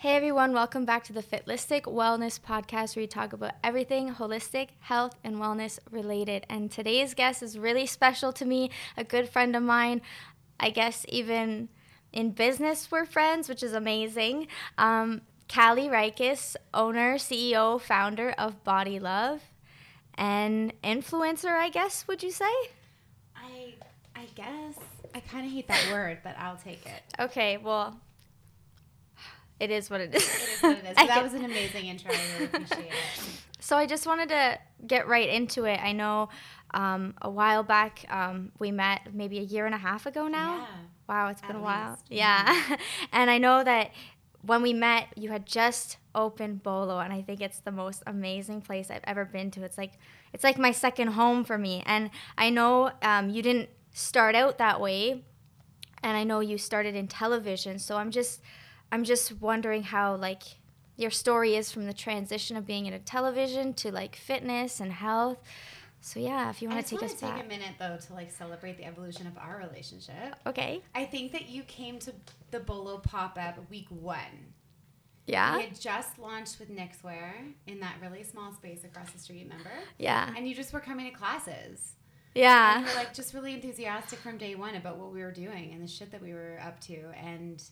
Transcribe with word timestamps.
Hey 0.00 0.16
everyone, 0.16 0.54
welcome 0.54 0.86
back 0.86 1.04
to 1.04 1.12
the 1.12 1.22
Fitlistic 1.22 1.82
Wellness 1.82 2.40
Podcast 2.40 2.96
where 2.96 3.02
we 3.02 3.06
talk 3.06 3.34
about 3.34 3.52
everything 3.62 4.14
holistic, 4.14 4.68
health, 4.78 5.18
and 5.22 5.36
wellness 5.36 5.78
related. 5.90 6.46
And 6.48 6.70
today's 6.70 7.12
guest 7.12 7.42
is 7.42 7.58
really 7.58 7.84
special 7.84 8.32
to 8.32 8.46
me, 8.46 8.70
a 8.96 9.04
good 9.04 9.28
friend 9.28 9.54
of 9.54 9.62
mine. 9.62 10.00
I 10.58 10.70
guess 10.70 11.04
even 11.10 11.68
in 12.14 12.30
business 12.30 12.90
we're 12.90 13.04
friends, 13.04 13.46
which 13.46 13.62
is 13.62 13.74
amazing. 13.74 14.46
Um, 14.78 15.20
Callie 15.54 15.90
Rikis, 15.90 16.56
owner, 16.72 17.16
CEO, 17.16 17.78
founder 17.78 18.30
of 18.38 18.64
Body 18.64 18.98
Love, 18.98 19.42
and 20.14 20.72
influencer, 20.82 21.52
I 21.52 21.68
guess, 21.68 22.08
would 22.08 22.22
you 22.22 22.30
say? 22.30 22.54
I 23.36 23.74
I 24.16 24.24
guess 24.34 24.78
I 25.14 25.20
kind 25.20 25.44
of 25.44 25.52
hate 25.52 25.68
that 25.68 25.92
word, 25.92 26.20
but 26.24 26.38
I'll 26.38 26.56
take 26.56 26.86
it. 26.86 27.02
Okay, 27.18 27.58
well, 27.58 28.00
it 29.60 29.70
is 29.70 29.90
what 29.90 30.00
it 30.00 30.14
is. 30.14 30.22
It 30.24 30.48
is 30.48 30.62
what 30.62 30.78
it 30.78 30.84
is. 30.84 30.96
That 31.08 31.22
was 31.22 31.34
an 31.34 31.44
amazing 31.44 31.86
intro. 31.86 32.10
I 32.12 32.18
really 32.34 32.44
appreciate 32.52 32.86
it. 32.86 33.30
So 33.60 33.76
I 33.76 33.86
just 33.86 34.06
wanted 34.06 34.30
to 34.30 34.58
get 34.86 35.06
right 35.06 35.28
into 35.28 35.64
it. 35.64 35.78
I 35.82 35.92
know 35.92 36.30
um, 36.72 37.14
a 37.22 37.30
while 37.30 37.62
back 37.62 38.04
um, 38.10 38.52
we 38.58 38.70
met, 38.70 39.14
maybe 39.14 39.38
a 39.38 39.42
year 39.42 39.66
and 39.66 39.74
a 39.74 39.78
half 39.78 40.06
ago 40.06 40.26
now. 40.28 40.56
Yeah. 40.56 40.66
Wow, 41.08 41.28
it's 41.28 41.40
been 41.40 41.50
At 41.50 41.56
a 41.56 41.60
while. 41.60 41.90
least. 41.90 42.04
Yeah, 42.08 42.76
and 43.12 43.30
I 43.30 43.38
know 43.38 43.64
that 43.64 43.90
when 44.42 44.62
we 44.62 44.72
met, 44.72 45.08
you 45.16 45.30
had 45.30 45.44
just 45.44 45.96
opened 46.14 46.62
Bolo, 46.62 47.00
and 47.00 47.12
I 47.12 47.20
think 47.20 47.40
it's 47.40 47.58
the 47.58 47.72
most 47.72 48.02
amazing 48.06 48.62
place 48.62 48.90
I've 48.90 49.04
ever 49.04 49.24
been 49.24 49.50
to. 49.52 49.64
It's 49.64 49.76
like 49.76 49.92
it's 50.32 50.44
like 50.44 50.56
my 50.56 50.70
second 50.72 51.08
home 51.08 51.44
for 51.44 51.58
me. 51.58 51.82
And 51.84 52.10
I 52.38 52.48
know 52.50 52.92
um, 53.02 53.28
you 53.28 53.42
didn't 53.42 53.68
start 53.92 54.34
out 54.36 54.58
that 54.58 54.80
way, 54.80 55.24
and 56.02 56.16
I 56.16 56.22
know 56.24 56.40
you 56.40 56.56
started 56.56 56.94
in 56.94 57.08
television. 57.08 57.78
So 57.78 57.96
I'm 57.96 58.10
just 58.12 58.40
I'm 58.92 59.04
just 59.04 59.40
wondering 59.40 59.82
how 59.82 60.16
like 60.16 60.42
your 60.96 61.10
story 61.10 61.56
is 61.56 61.72
from 61.72 61.86
the 61.86 61.94
transition 61.94 62.56
of 62.56 62.66
being 62.66 62.86
in 62.86 62.92
a 62.92 62.98
television 62.98 63.72
to 63.74 63.90
like 63.92 64.16
fitness 64.16 64.80
and 64.80 64.92
health. 64.92 65.38
So 66.02 66.18
yeah, 66.18 66.50
if 66.50 66.62
you 66.62 66.68
want 66.68 66.84
to 66.84 66.96
take 66.96 67.02
us 67.02 67.14
to 67.14 67.20
take 67.20 67.44
a 67.44 67.48
minute 67.48 67.74
though 67.78 67.98
to 68.06 68.14
like 68.14 68.30
celebrate 68.30 68.78
the 68.78 68.84
evolution 68.84 69.26
of 69.26 69.36
our 69.36 69.58
relationship. 69.58 70.34
Okay. 70.46 70.82
I 70.94 71.04
think 71.04 71.32
that 71.32 71.48
you 71.48 71.62
came 71.62 71.98
to 72.00 72.12
the 72.50 72.60
Bolo 72.60 72.98
pop 72.98 73.38
up 73.40 73.58
week 73.70 73.86
one. 73.90 74.54
Yeah. 75.26 75.56
We 75.56 75.62
had 75.64 75.78
just 75.78 76.18
launched 76.18 76.58
with 76.58 76.70
Nixwear 76.70 77.32
in 77.66 77.80
that 77.80 77.96
really 78.02 78.22
small 78.24 78.52
space 78.52 78.84
across 78.84 79.10
the 79.10 79.18
street, 79.18 79.44
remember? 79.44 79.70
Yeah. 79.98 80.32
And 80.36 80.48
you 80.48 80.54
just 80.54 80.72
were 80.72 80.80
coming 80.80 81.10
to 81.10 81.16
classes. 81.16 81.94
Yeah. 82.34 82.78
And 82.78 82.86
you 82.86 82.92
were 82.92 82.98
like 82.98 83.14
just 83.14 83.34
really 83.34 83.54
enthusiastic 83.54 84.18
from 84.18 84.38
day 84.38 84.54
one 84.54 84.74
about 84.74 84.96
what 84.98 85.12
we 85.12 85.22
were 85.22 85.32
doing 85.32 85.72
and 85.72 85.82
the 85.82 85.86
shit 85.86 86.10
that 86.12 86.22
we 86.22 86.32
were 86.32 86.60
up 86.64 86.80
to. 86.82 86.98
And 87.22 87.62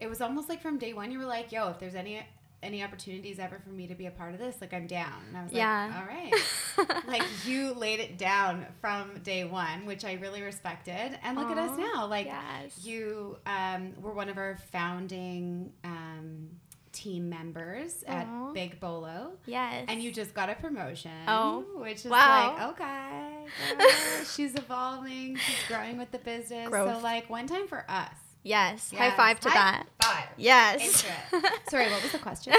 it 0.00 0.08
was 0.08 0.20
almost 0.20 0.48
like 0.48 0.60
from 0.62 0.78
day 0.78 0.92
one 0.92 1.10
you 1.10 1.18
were 1.18 1.24
like, 1.24 1.52
yo, 1.52 1.68
if 1.70 1.78
there's 1.78 1.94
any 1.94 2.20
any 2.60 2.82
opportunities 2.82 3.38
ever 3.38 3.60
for 3.62 3.70
me 3.70 3.86
to 3.86 3.94
be 3.94 4.06
a 4.06 4.10
part 4.10 4.32
of 4.34 4.40
this, 4.40 4.56
like 4.60 4.74
I'm 4.74 4.88
down. 4.88 5.12
And 5.28 5.36
I 5.36 5.42
was 5.44 5.52
Yeah. 5.52 5.86
like, 5.86 6.86
all 6.88 6.88
right. 6.96 7.04
like 7.06 7.22
you 7.46 7.72
laid 7.74 8.00
it 8.00 8.18
down 8.18 8.66
from 8.80 9.18
day 9.22 9.44
one, 9.44 9.86
which 9.86 10.04
I 10.04 10.14
really 10.14 10.42
respected. 10.42 11.16
And 11.22 11.36
look 11.38 11.50
at 11.50 11.58
us 11.58 11.78
now. 11.78 12.06
Like 12.06 12.26
yes. 12.26 12.84
you 12.84 13.36
um, 13.46 13.92
were 14.02 14.12
one 14.12 14.28
of 14.28 14.38
our 14.38 14.58
founding 14.72 15.72
um, 15.84 16.48
team 16.90 17.28
members 17.28 18.02
Aw. 18.08 18.12
at 18.12 18.54
Big 18.54 18.80
Bolo. 18.80 19.32
yes. 19.46 19.84
And 19.86 20.02
you 20.02 20.10
just 20.10 20.34
got 20.34 20.50
a 20.50 20.56
promotion. 20.56 21.12
Oh, 21.28 21.64
which 21.76 22.04
is 22.04 22.10
wow. 22.10 22.56
like, 22.58 22.68
okay, 22.70 23.46
girl, 23.78 24.24
she's 24.34 24.56
evolving, 24.56 25.36
she's 25.36 25.68
growing 25.68 25.96
with 25.96 26.10
the 26.10 26.18
business. 26.18 26.68
So, 26.70 26.98
like, 27.02 27.30
one 27.30 27.46
time 27.46 27.68
for 27.68 27.84
us. 27.88 28.10
Yes. 28.42 28.92
High 28.92 29.10
five 29.16 29.40
to 29.40 29.48
High 29.50 29.54
that. 29.54 29.86
Five. 30.02 30.24
Yes. 30.36 31.04
Sorry, 31.68 31.90
what 31.90 32.02
was 32.02 32.12
the 32.12 32.18
question? 32.18 32.52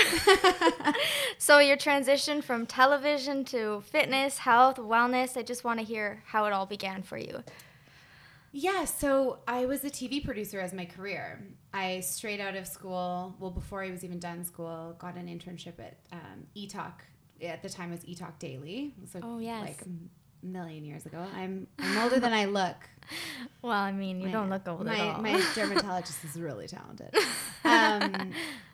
so 1.37 1.59
your 1.59 1.77
transition 1.77 2.41
from 2.41 2.65
television 2.65 3.45
to 3.45 3.81
fitness, 3.81 4.39
health, 4.39 4.77
wellness, 4.77 5.37
I 5.37 5.43
just 5.43 5.63
want 5.63 5.79
to 5.79 5.85
hear 5.85 6.21
how 6.25 6.45
it 6.45 6.53
all 6.53 6.65
began 6.65 7.01
for 7.03 7.17
you. 7.17 7.43
Yeah, 8.51 8.85
so 8.85 9.39
I 9.47 9.65
was 9.65 9.83
a 9.83 9.89
TV 9.91 10.23
producer 10.25 10.59
as 10.59 10.73
my 10.73 10.85
career. 10.85 11.39
I 11.71 11.99
straight 11.99 12.39
out 12.39 12.55
of 12.55 12.65
school, 12.67 13.35
well, 13.39 13.51
before 13.51 13.83
I 13.83 13.91
was 13.91 14.03
even 14.03 14.17
done 14.19 14.43
school, 14.43 14.95
got 14.97 15.15
an 15.17 15.27
internship 15.27 15.79
at 15.79 15.97
um, 16.11 16.47
eTalk. 16.57 16.93
At 17.43 17.61
the 17.61 17.69
time, 17.69 17.93
it 17.93 18.01
was 18.01 18.05
eTalk 18.05 18.39
Daily. 18.39 18.95
So 19.11 19.19
Oh, 19.21 19.37
yes. 19.39 19.61
like 19.61 19.81
a 19.83 19.85
million 20.43 20.83
years 20.85 21.05
ago. 21.05 21.23
I'm 21.35 21.67
I'm 21.79 21.97
older 22.03 22.19
than 22.19 22.33
I 22.33 22.45
look. 22.45 22.75
Well, 23.63 23.71
I 23.73 23.91
mean, 23.91 24.19
you 24.21 24.27
My- 24.27 24.31
don't 24.31 24.49
look 24.51 24.67
old 24.67 24.85
my, 24.85 24.95
at 24.95 25.15
all. 25.15 25.21
My 25.23 25.43
dermatologist 25.55 26.23
is 26.23 26.39
really 26.39 26.67
talented. 26.67 27.13
Um, 27.65 28.31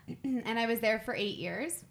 and 0.24 0.60
I 0.60 0.66
was 0.68 0.80
there 0.82 1.00
for 1.00 1.16
eight 1.16 1.38
years. 1.38 1.84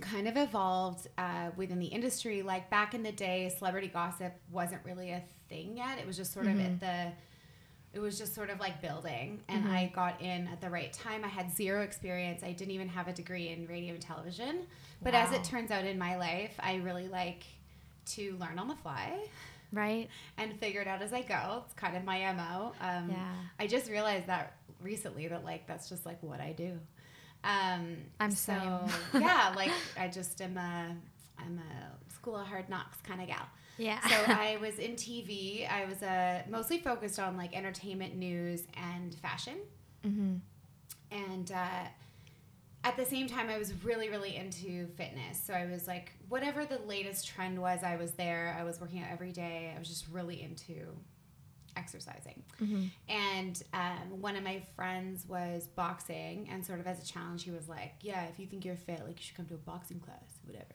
Kind 0.00 0.26
of 0.26 0.36
evolved 0.38 1.06
uh, 1.18 1.50
within 1.56 1.78
the 1.78 1.86
industry. 1.86 2.40
Like 2.42 2.70
back 2.70 2.94
in 2.94 3.02
the 3.02 3.12
day, 3.12 3.52
celebrity 3.58 3.88
gossip 3.88 4.32
wasn't 4.50 4.80
really 4.84 5.10
a 5.10 5.22
thing 5.50 5.76
yet. 5.76 5.98
It 5.98 6.06
was 6.06 6.16
just 6.16 6.32
sort 6.32 6.46
of 6.46 6.52
Mm-hmm. 6.54 6.62
at 6.66 6.80
the. 6.80 7.12
It 7.92 8.00
was 8.00 8.16
just 8.18 8.34
sort 8.34 8.48
of 8.48 8.58
like 8.58 8.80
building, 8.80 9.40
and 9.48 9.64
Mm-hmm. 9.64 9.72
I 9.74 9.92
got 9.94 10.20
in 10.22 10.48
at 10.48 10.60
the 10.62 10.70
right 10.70 10.90
time. 10.92 11.22
I 11.24 11.28
had 11.28 11.54
zero 11.54 11.82
experience. 11.82 12.42
I 12.42 12.52
didn't 12.52 12.72
even 12.72 12.88
have 12.88 13.06
a 13.08 13.12
degree 13.12 13.48
in 13.50 13.66
radio 13.66 13.92
and 13.92 14.02
television. 14.02 14.66
But 15.02 15.12
as 15.14 15.30
it 15.32 15.44
turns 15.44 15.70
out 15.70 15.84
in 15.84 15.98
my 15.98 16.16
life, 16.16 16.52
I 16.58 16.76
really 16.76 17.08
like 17.08 17.42
to 18.06 18.36
learn 18.38 18.58
on 18.58 18.68
the 18.68 18.76
fly 18.76 19.18
right? 19.72 20.08
and 20.38 20.58
figure 20.60 20.80
it 20.80 20.86
out 20.86 21.02
as 21.02 21.12
I 21.12 21.22
go. 21.22 21.64
It's 21.64 21.74
kind 21.74 21.96
of 21.96 22.04
my 22.04 22.32
MO. 22.32 22.72
Um, 22.80 23.10
Yeah. 23.10 23.32
I 23.58 23.66
just 23.66 23.90
realized 23.90 24.26
that 24.26 24.56
recently 24.80 25.28
that 25.28 25.44
like 25.44 25.66
that's 25.66 25.88
just 25.88 26.06
like 26.06 26.22
what 26.22 26.40
I 26.40 26.52
do. 26.52 26.78
Um, 27.44 27.96
I'm 28.20 28.30
so 28.30 28.52
yeah, 29.14 29.52
like 29.56 29.72
I 29.98 30.08
just 30.08 30.40
am 30.40 30.56
a 30.56 30.94
I'm 31.38 31.58
a 31.58 32.12
school 32.12 32.36
of 32.36 32.46
hard 32.46 32.68
knocks 32.68 32.98
kind 33.02 33.20
of 33.20 33.26
gal. 33.26 33.46
Yeah. 33.78 34.00
So 34.06 34.14
I 34.26 34.58
was 34.60 34.78
in 34.78 34.92
TV. 34.92 35.70
I 35.70 35.86
was 35.86 36.02
uh, 36.02 36.42
mostly 36.48 36.78
focused 36.78 37.18
on 37.18 37.36
like 37.36 37.56
entertainment 37.56 38.16
news 38.16 38.64
and 38.76 39.14
fashion, 39.14 39.56
mm-hmm. 40.06 40.34
and 41.10 41.52
uh, 41.52 41.88
at 42.84 42.96
the 42.96 43.04
same 43.04 43.28
time, 43.28 43.48
I 43.48 43.58
was 43.58 43.72
really 43.84 44.08
really 44.08 44.36
into 44.36 44.86
fitness. 44.96 45.40
So 45.44 45.54
I 45.54 45.66
was 45.66 45.86
like 45.86 46.12
whatever 46.28 46.64
the 46.64 46.78
latest 46.86 47.26
trend 47.26 47.60
was, 47.60 47.82
I 47.82 47.96
was 47.96 48.12
there. 48.12 48.56
I 48.58 48.64
was 48.64 48.80
working 48.80 49.00
out 49.00 49.08
every 49.10 49.32
day. 49.32 49.72
I 49.74 49.78
was 49.78 49.88
just 49.88 50.06
really 50.08 50.42
into 50.42 50.86
exercising. 51.76 52.42
Mm-hmm. 52.60 52.84
And 53.08 53.62
um, 53.72 54.20
one 54.20 54.36
of 54.36 54.44
my 54.44 54.62
friends 54.76 55.26
was 55.26 55.68
boxing, 55.68 56.48
and 56.50 56.64
sort 56.64 56.80
of 56.80 56.86
as 56.86 57.02
a 57.02 57.06
challenge, 57.06 57.44
he 57.44 57.50
was 57.50 57.68
like, 57.68 57.94
"Yeah, 58.00 58.24
if 58.24 58.38
you 58.38 58.46
think 58.46 58.64
you're 58.64 58.76
fit, 58.76 59.00
like 59.06 59.18
you 59.18 59.22
should 59.22 59.36
come 59.36 59.46
to 59.46 59.54
a 59.54 59.58
boxing 59.58 60.00
class, 60.00 60.38
whatever." 60.44 60.74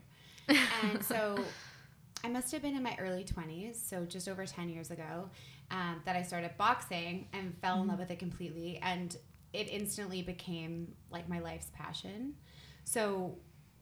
and 0.83 1.03
so, 1.03 1.37
I 2.23 2.29
must 2.29 2.51
have 2.51 2.61
been 2.61 2.75
in 2.75 2.83
my 2.83 2.95
early 2.99 3.23
twenties, 3.23 3.81
so 3.83 4.05
just 4.05 4.27
over 4.27 4.45
ten 4.45 4.69
years 4.69 4.91
ago, 4.91 5.29
um, 5.71 6.01
that 6.05 6.15
I 6.15 6.23
started 6.23 6.51
boxing 6.57 7.27
and 7.33 7.55
fell 7.61 7.81
in 7.81 7.87
love 7.87 7.99
with 7.99 8.11
it 8.11 8.19
completely, 8.19 8.79
and 8.81 9.15
it 9.57 9.69
instantly 9.69 10.21
became 10.21 10.93
like 11.09 11.27
my 11.27 11.39
life's 11.39 11.71
passion. 11.73 12.35
So, 12.83 13.37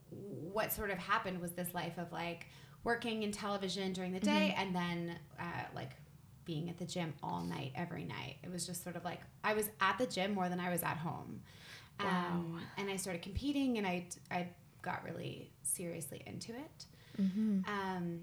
what 0.10 0.72
sort 0.72 0.90
of 0.90 0.98
happened 0.98 1.42
was 1.42 1.52
this 1.52 1.74
life 1.74 1.98
of 1.98 2.12
like 2.12 2.48
working 2.84 3.24
in 3.24 3.32
television 3.32 3.94
during 3.94 4.14
the 4.14 4.20
day, 4.20 4.56
and 4.58 4.76
then 4.76 5.20
uh, 5.40 5.44
like 5.74 5.92
being 6.46 6.70
at 6.70 6.78
the 6.78 6.86
gym 6.86 7.14
all 7.22 7.42
night, 7.42 7.74
every 7.76 8.06
night. 8.06 8.38
It 8.44 8.52
was 8.52 8.66
just 8.66 8.84
sort 8.84 8.96
of 8.96 9.04
like 9.04 9.20
I 9.44 9.54
was 9.54 9.70
at 9.82 9.98
the 9.98 10.06
gym 10.06 10.34
more 10.34 10.48
than 10.48 10.60
I 10.60 10.70
was 10.70 10.84
at 10.84 10.98
home. 10.98 11.42
Um, 12.00 12.62
and 12.78 12.90
I 12.90 12.98
started 12.98 13.22
competing 13.22 13.78
and 13.78 13.88
I, 13.88 14.06
I 14.30 14.48
got 14.82 15.04
really 15.06 15.52
seriously 15.64 16.22
into 16.26 16.52
it. 16.52 16.86
Mm-hmm. 17.20 17.60
Um, 17.70 18.20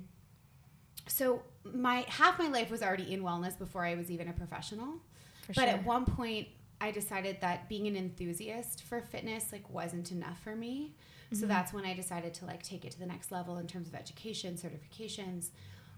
so 1.08 1.42
my 1.64 2.04
half 2.08 2.38
my 2.38 2.48
life 2.48 2.70
was 2.70 2.82
already 2.82 3.12
in 3.12 3.22
wellness 3.22 3.58
before 3.58 3.84
I 3.84 3.94
was 3.94 4.10
even 4.10 4.28
a 4.28 4.32
professional. 4.32 5.00
For 5.46 5.54
but 5.54 5.62
sure. 5.62 5.68
at 5.70 5.84
one 5.84 6.04
point 6.04 6.48
I 6.82 6.91
decided 6.91 7.41
that 7.41 7.69
being 7.69 7.87
an 7.87 7.97
enthusiast 7.97 8.82
for 8.82 9.00
fitness 9.00 9.53
like 9.53 9.70
wasn't 9.70 10.10
enough 10.10 10.41
for 10.42 10.56
me. 10.56 10.95
Mm-hmm. 11.27 11.41
So 11.41 11.47
that's 11.47 11.72
when 11.72 11.84
I 11.84 11.95
decided 11.95 12.34
to 12.34 12.45
like 12.45 12.62
take 12.62 12.84
it 12.84 12.91
to 12.91 12.98
the 12.98 13.06
next 13.06 13.30
level 13.30 13.59
in 13.59 13.66
terms 13.68 13.86
of 13.89 13.95
education, 13.95 14.56
certifications. 14.56 15.51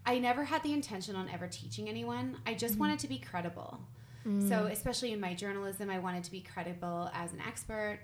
I 0.05 0.19
never 0.19 0.45
had 0.45 0.63
the 0.63 0.75
intention 0.75 1.17
on 1.17 1.31
ever 1.31 1.49
teaching 1.49 1.89
anyone. 1.89 2.37
I 2.47 2.51
Mm-hmm. 2.51 2.59
just 2.59 2.79
wanted 2.79 2.99
to 2.99 3.09
be 3.09 3.19
credible. 3.19 3.81
Mm. 4.27 4.47
So 4.49 4.67
especially 4.67 5.13
in 5.13 5.21
my 5.21 5.33
journalism, 5.35 5.89
I 5.89 5.99
wanted 5.99 6.25
to 6.25 6.31
be 6.31 6.43
credible 6.43 7.11
as 7.15 7.33
an 7.33 7.41
expert, 7.47 8.01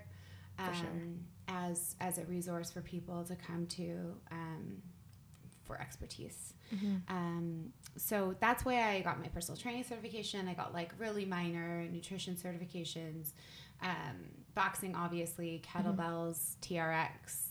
um, 0.57 0.73
sure. 0.73 1.55
as 1.55 1.95
as 1.99 2.17
a 2.17 2.25
resource 2.25 2.71
for 2.71 2.81
people 2.81 3.23
to 3.25 3.35
come 3.35 3.65
to 3.67 4.15
um, 4.31 4.81
for 5.63 5.79
expertise. 5.79 6.53
Mm-hmm. 6.73 6.95
Um, 7.15 7.73
so 7.97 8.35
that's 8.39 8.63
why 8.65 8.89
I 8.89 9.01
got 9.01 9.19
my 9.19 9.27
personal 9.27 9.57
training 9.57 9.83
certification. 9.83 10.47
I 10.47 10.53
got 10.53 10.73
like 10.73 10.93
really 10.97 11.25
minor 11.25 11.83
nutrition 11.91 12.35
certifications, 12.35 13.31
um, 13.81 13.89
boxing, 14.55 14.95
obviously, 14.95 15.61
kettlebells, 15.65 16.55
TRX, 16.61 17.07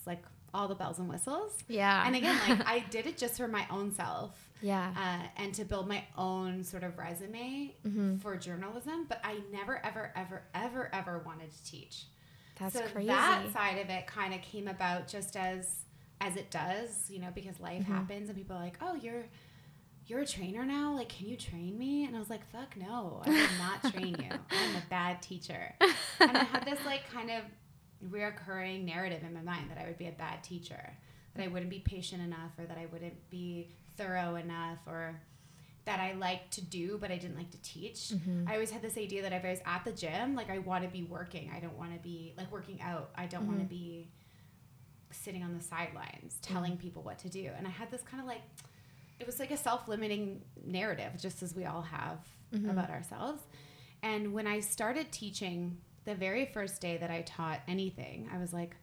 like 0.07 0.23
all 0.53 0.67
the 0.67 0.75
bells 0.75 0.99
and 0.99 1.09
whistles. 1.09 1.53
yeah. 1.69 2.05
And 2.07 2.17
again, 2.17 2.37
like 2.49 2.67
I 2.67 2.81
did 2.91 3.07
it 3.07 3.17
just 3.17 3.37
for 3.37 3.47
my 3.49 3.67
own 3.71 3.93
self 3.93 4.37
yeah. 4.63 4.93
uh, 4.97 5.27
and 5.43 5.55
to 5.55 5.65
build 5.65 5.87
my 5.89 6.05
own 6.19 6.65
sort 6.65 6.83
of 6.83 6.99
resume 6.99 7.75
Mhm. 7.87 8.21
for 8.21 8.37
journalism. 8.37 9.07
But 9.09 9.21
I 9.23 9.39
never, 9.53 9.85
ever, 9.85 10.13
ever, 10.17 10.43
ever, 10.55 10.91
ever 10.93 11.19
wanted 11.25 11.53
to 11.53 11.65
teach. 11.65 12.07
That's 12.59 12.75
so 12.75 12.83
crazy. 12.89 13.07
that 13.09 13.53
side 13.53 13.79
of 13.79 13.89
it 13.89 14.07
kind 14.07 14.35
of 14.35 14.43
came 14.43 14.69
about 14.69 15.07
just 15.09 15.37
as 15.37 15.85
as 16.23 16.37
it 16.37 16.51
does, 16.51 17.09
you 17.09 17.19
know, 17.19 17.31
because 17.35 17.59
life 17.61 17.83
Mm-hmm. 17.83 17.93
happens 17.95 18.29
and 18.29 18.37
people 18.37 18.55
are 18.55 18.61
like, 18.63 18.77
"Oh, 18.83 18.95
you're 18.95 19.25
you're 20.11 20.21
a 20.21 20.27
trainer 20.27 20.65
now? 20.65 20.95
Like, 20.95 21.09
can 21.09 21.29
you 21.29 21.37
train 21.37 21.79
me?" 21.79 22.05
And 22.05 22.17
I 22.17 22.19
was 22.19 22.29
like, 22.29 22.45
"Fuck 22.51 22.77
no. 22.77 23.23
I 23.25 23.31
will 23.31 23.59
not 23.59 23.93
train 23.95 24.17
you. 24.19 24.37
I'm 24.51 24.77
a 24.77 24.83
bad 24.91 25.23
teacher." 25.23 25.75
And 26.21 26.37
I 26.37 26.45
had 26.45 26.65
this 26.65 26.85
like 26.85 27.11
kind 27.11 27.31
of 27.31 27.45
reoccurring 28.11 28.85
narrative 28.85 29.23
in 29.23 29.33
my 29.33 29.43
mind 29.43 29.71
that 29.71 29.79
I 29.79 29.87
would 29.87 29.99
be 29.99 30.09
a 30.09 30.13
bad 30.13 30.43
teacher, 30.43 30.93
that 31.35 31.45
I 31.45 31.49
wouldn't 31.49 31.71
be 31.71 31.81
patient 31.81 32.23
enough 32.23 32.53
or 32.59 32.67
that 32.67 32.79
I 32.79 32.87
wouldn't 32.93 33.31
be 33.31 33.69
thorough 33.97 34.37
enough 34.37 34.79
or 34.87 35.21
that 35.85 36.01
I 36.01 36.13
liked 36.13 36.53
to 36.53 36.63
do 36.63 36.99
but 37.01 37.11
I 37.11 37.17
didn't 37.17 37.37
like 37.37 37.51
to 37.51 37.63
teach. 37.63 38.09
Mm-hmm. 38.09 38.49
I 38.49 38.55
always 38.55 38.71
had 38.71 38.83
this 38.83 38.97
idea 38.97 39.23
that 39.23 39.33
if 39.33 39.45
I 39.45 39.51
was 39.51 39.61
at 39.65 39.85
the 39.85 39.93
gym, 39.93 40.35
like 40.35 40.51
I 40.51 40.59
want 40.59 40.85
to 40.85 40.91
be 40.91 41.03
working. 41.03 41.51
I 41.55 41.61
don't 41.61 41.77
want 41.79 41.93
to 41.93 41.99
be 41.99 42.35
like 42.37 42.51
working 42.51 42.81
out. 42.81 43.11
I 43.17 43.27
don't 43.27 43.47
want 43.47 43.59
to 43.59 43.65
mm-hmm. 43.65 43.75
be 43.75 44.09
sitting 45.13 45.43
on 45.43 45.57
the 45.57 45.63
sidelines 45.63 46.39
telling 46.43 46.73
mm-hmm. 46.73 46.81
people 46.81 47.03
what 47.03 47.19
to 47.21 47.29
do. 47.29 47.51
And 47.57 47.67
I 47.67 47.71
had 47.71 47.91
this 47.91 48.03
kind 48.03 48.21
of 48.21 48.27
like 48.27 48.43
it 49.21 49.27
was 49.27 49.39
like 49.39 49.51
a 49.51 49.57
self-limiting 49.57 50.43
narrative 50.65 51.13
just 51.19 51.43
as 51.43 51.55
we 51.55 51.67
all 51.67 51.83
have 51.83 52.19
about 52.69 52.91
ourselves. 52.91 53.43
And 54.03 54.33
when 54.33 54.47
I 54.47 54.61
started 54.61 55.13
teaching 55.13 55.77
the 56.05 56.15
very 56.15 56.47
first 56.47 56.81
day 56.81 56.97
that 56.97 57.11
I 57.11 57.23
taught 57.23 57.61
anything, 57.69 58.29
I 58.35 58.39
was 58.39 58.53
like, 58.53 58.75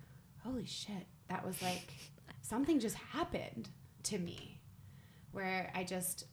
holy 0.43 0.65
shit, 0.65 1.07
that 1.27 1.45
was 1.45 1.61
like 1.61 1.91
something 2.41 2.79
just 2.79 2.95
happened 2.95 3.67
to 4.03 4.17
me 4.19 4.61
where 5.33 5.71
I 5.75 5.83
just 5.83 6.25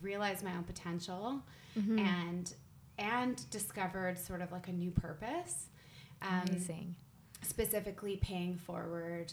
realized 0.00 0.42
my 0.44 0.54
own 0.56 0.64
potential 0.64 1.42
and 1.98 2.52
and 2.98 3.48
discovered 3.50 4.18
sort 4.18 4.40
of 4.42 4.50
like 4.50 4.68
a 4.68 4.72
new 4.72 4.90
purpose. 4.90 5.66
Um, 6.22 6.42
Amazing. 6.48 6.96
specifically 7.42 8.16
paying 8.16 8.56
forward 8.56 9.32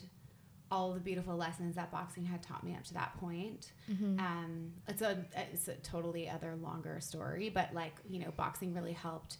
all 0.71 0.93
the 0.93 0.99
beautiful 0.99 1.35
lessons 1.35 1.75
that 1.75 1.91
boxing 1.91 2.25
had 2.25 2.41
taught 2.41 2.63
me 2.63 2.73
up 2.73 2.83
to 2.85 2.93
that 2.95 3.17
point. 3.19 3.71
Um, 4.19 4.71
it's 4.87 5.01
a 5.01 5.25
it's 5.35 5.67
a 5.67 5.75
totally 5.75 6.29
other 6.29 6.55
longer 6.55 6.99
story, 6.99 7.49
but 7.49 7.73
like 7.73 7.93
you 8.09 8.19
know, 8.19 8.31
boxing 8.35 8.73
really 8.73 8.93
helped 8.93 9.37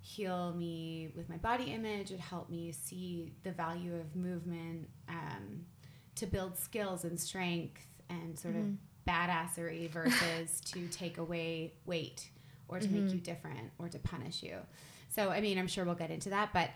heal 0.00 0.52
me 0.54 1.08
with 1.16 1.28
my 1.28 1.36
body 1.36 1.64
image. 1.72 2.10
It 2.10 2.20
helped 2.20 2.50
me 2.50 2.72
see 2.72 3.32
the 3.42 3.50
value 3.52 3.94
of 3.96 4.14
movement 4.14 4.88
um, 5.08 5.64
to 6.16 6.26
build 6.26 6.56
skills 6.56 7.04
and 7.04 7.18
strength 7.18 7.86
and 8.08 8.38
sort 8.38 8.54
of 8.56 8.62
badassery 9.06 9.90
versus 9.92 10.60
to 10.72 10.86
take 10.88 11.18
away 11.18 11.74
weight 11.86 12.30
or 12.68 12.78
to 12.78 12.88
make 12.88 13.12
you 13.12 13.18
different 13.20 13.70
or 13.78 13.88
to 13.88 13.98
punish 13.98 14.42
you. 14.42 14.56
So, 15.08 15.30
I 15.30 15.40
mean, 15.40 15.58
I'm 15.58 15.66
sure 15.66 15.84
we'll 15.84 15.94
get 15.94 16.10
into 16.10 16.30
that, 16.30 16.50
but 16.52 16.70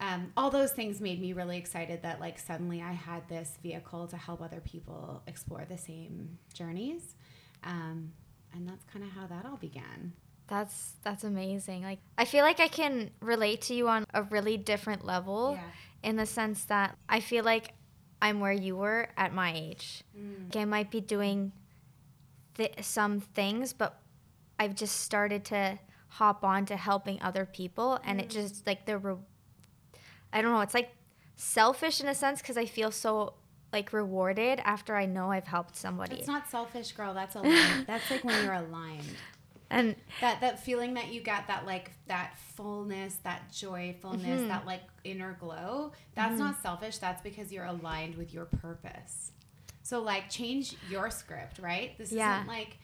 um, 0.00 0.32
all 0.36 0.50
those 0.50 0.72
things 0.72 1.00
made 1.00 1.20
me 1.20 1.32
really 1.32 1.56
excited 1.56 2.02
that 2.02 2.20
like 2.20 2.38
suddenly 2.38 2.82
I 2.82 2.92
had 2.92 3.28
this 3.28 3.58
vehicle 3.62 4.06
to 4.08 4.16
help 4.16 4.42
other 4.42 4.60
people 4.60 5.22
explore 5.26 5.64
the 5.68 5.78
same 5.78 6.38
journeys. 6.52 7.14
Um, 7.62 8.12
and 8.52 8.68
that's 8.68 8.84
kind 8.92 9.04
of 9.04 9.10
how 9.12 9.26
that 9.26 9.46
all 9.46 9.56
began. 9.56 10.12
That's 10.46 10.94
that's 11.02 11.24
amazing. 11.24 11.82
Like 11.82 12.00
I 12.18 12.24
feel 12.24 12.44
like 12.44 12.60
I 12.60 12.68
can 12.68 13.10
relate 13.20 13.62
to 13.62 13.74
you 13.74 13.88
on 13.88 14.04
a 14.12 14.22
really 14.24 14.56
different 14.58 15.04
level 15.04 15.58
in 16.02 16.16
the 16.16 16.26
sense 16.26 16.64
that 16.64 16.98
I 17.08 17.20
feel 17.20 17.44
like 17.44 17.72
I'm 18.20 18.40
where 18.40 18.52
you 18.52 18.76
were 18.76 19.08
at 19.16 19.32
my 19.34 19.52
age. 19.54 20.02
Like, 20.52 20.56
I 20.62 20.64
might 20.66 20.90
be 20.90 21.00
doing 21.00 21.52
th- 22.56 22.74
some 22.82 23.20
things, 23.20 23.72
but 23.72 24.00
I've 24.58 24.74
just 24.74 25.00
started 25.00 25.44
to 25.46 25.78
hop 26.08 26.44
on 26.44 26.64
to 26.66 26.76
helping 26.76 27.20
other 27.22 27.44
people, 27.46 27.98
and 28.04 28.20
it 28.20 28.30
just 28.30 28.66
like 28.66 28.86
the 28.86 28.98
re- 28.98 29.16
I 30.34 30.42
don't 30.42 30.52
know. 30.52 30.60
It's 30.60 30.74
like 30.74 30.90
selfish 31.36 32.00
in 32.00 32.08
a 32.08 32.14
sense 32.14 32.42
because 32.42 32.56
I 32.58 32.66
feel 32.66 32.90
so 32.90 33.34
like 33.72 33.92
rewarded 33.92 34.60
after 34.64 34.94
I 34.94 35.06
know 35.06 35.30
I've 35.30 35.46
helped 35.46 35.76
somebody. 35.76 36.16
It's 36.16 36.28
not 36.28 36.48
selfish, 36.50 36.92
girl. 36.92 37.14
That's 37.14 37.34
aligned. 37.34 37.86
that's 37.86 38.10
like 38.10 38.22
when 38.24 38.42
you're 38.44 38.52
aligned. 38.52 39.16
and 39.70 39.96
That 40.20 40.40
that 40.42 40.62
feeling 40.62 40.94
that 40.94 41.08
you 41.12 41.20
get 41.20 41.46
that 41.48 41.66
like 41.66 41.90
that 42.06 42.38
fullness, 42.54 43.16
that 43.24 43.50
joyfulness, 43.52 44.40
Mm-hmm. 44.40 44.48
that 44.48 44.66
like 44.66 44.82
inner 45.04 45.36
glow. 45.40 45.92
That's 46.14 46.38
not 46.38 46.60
selfish. 46.62 46.98
That's 46.98 47.22
because 47.22 47.52
you're 47.52 47.64
aligned 47.64 48.16
with 48.16 48.32
your 48.34 48.44
purpose. 48.44 49.32
So 49.82 50.00
like 50.00 50.30
change 50.30 50.76
your 50.88 51.10
script, 51.10 51.58
right? 51.58 51.96
This 51.98 52.12
Yeah. 52.12 52.36
isn't 52.38 52.48
like 52.48 52.78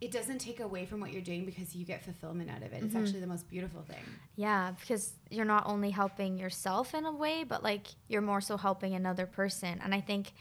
it 0.00 0.10
doesn't 0.12 0.38
take 0.38 0.60
away 0.60 0.84
from 0.84 1.00
what 1.00 1.10
you're 1.12 1.22
doing 1.22 1.44
because 1.46 1.74
you 1.74 1.84
get 1.84 2.04
fulfillment 2.04 2.50
out 2.50 2.58
of 2.62 2.72
it. 2.72 2.82
It's 2.82 2.86
Mm-hmm. 2.94 2.96
actually 3.04 3.20
the 3.20 3.26
most 3.26 3.48
beautiful 3.48 3.82
thing. 3.82 4.02
Yeah, 4.36 4.72
because 4.78 5.12
you're 5.30 5.46
not 5.46 5.64
only 5.66 5.90
helping 5.90 6.36
yourself 6.38 6.94
in 6.94 7.06
a 7.06 7.12
way, 7.12 7.44
but 7.44 7.62
like 7.62 7.86
you're 8.08 8.20
more 8.22 8.40
so 8.42 8.56
helping 8.58 8.94
another 8.94 9.24
person. 9.26 9.80
And 9.82 9.94
I 9.94 10.00
think 10.02 10.32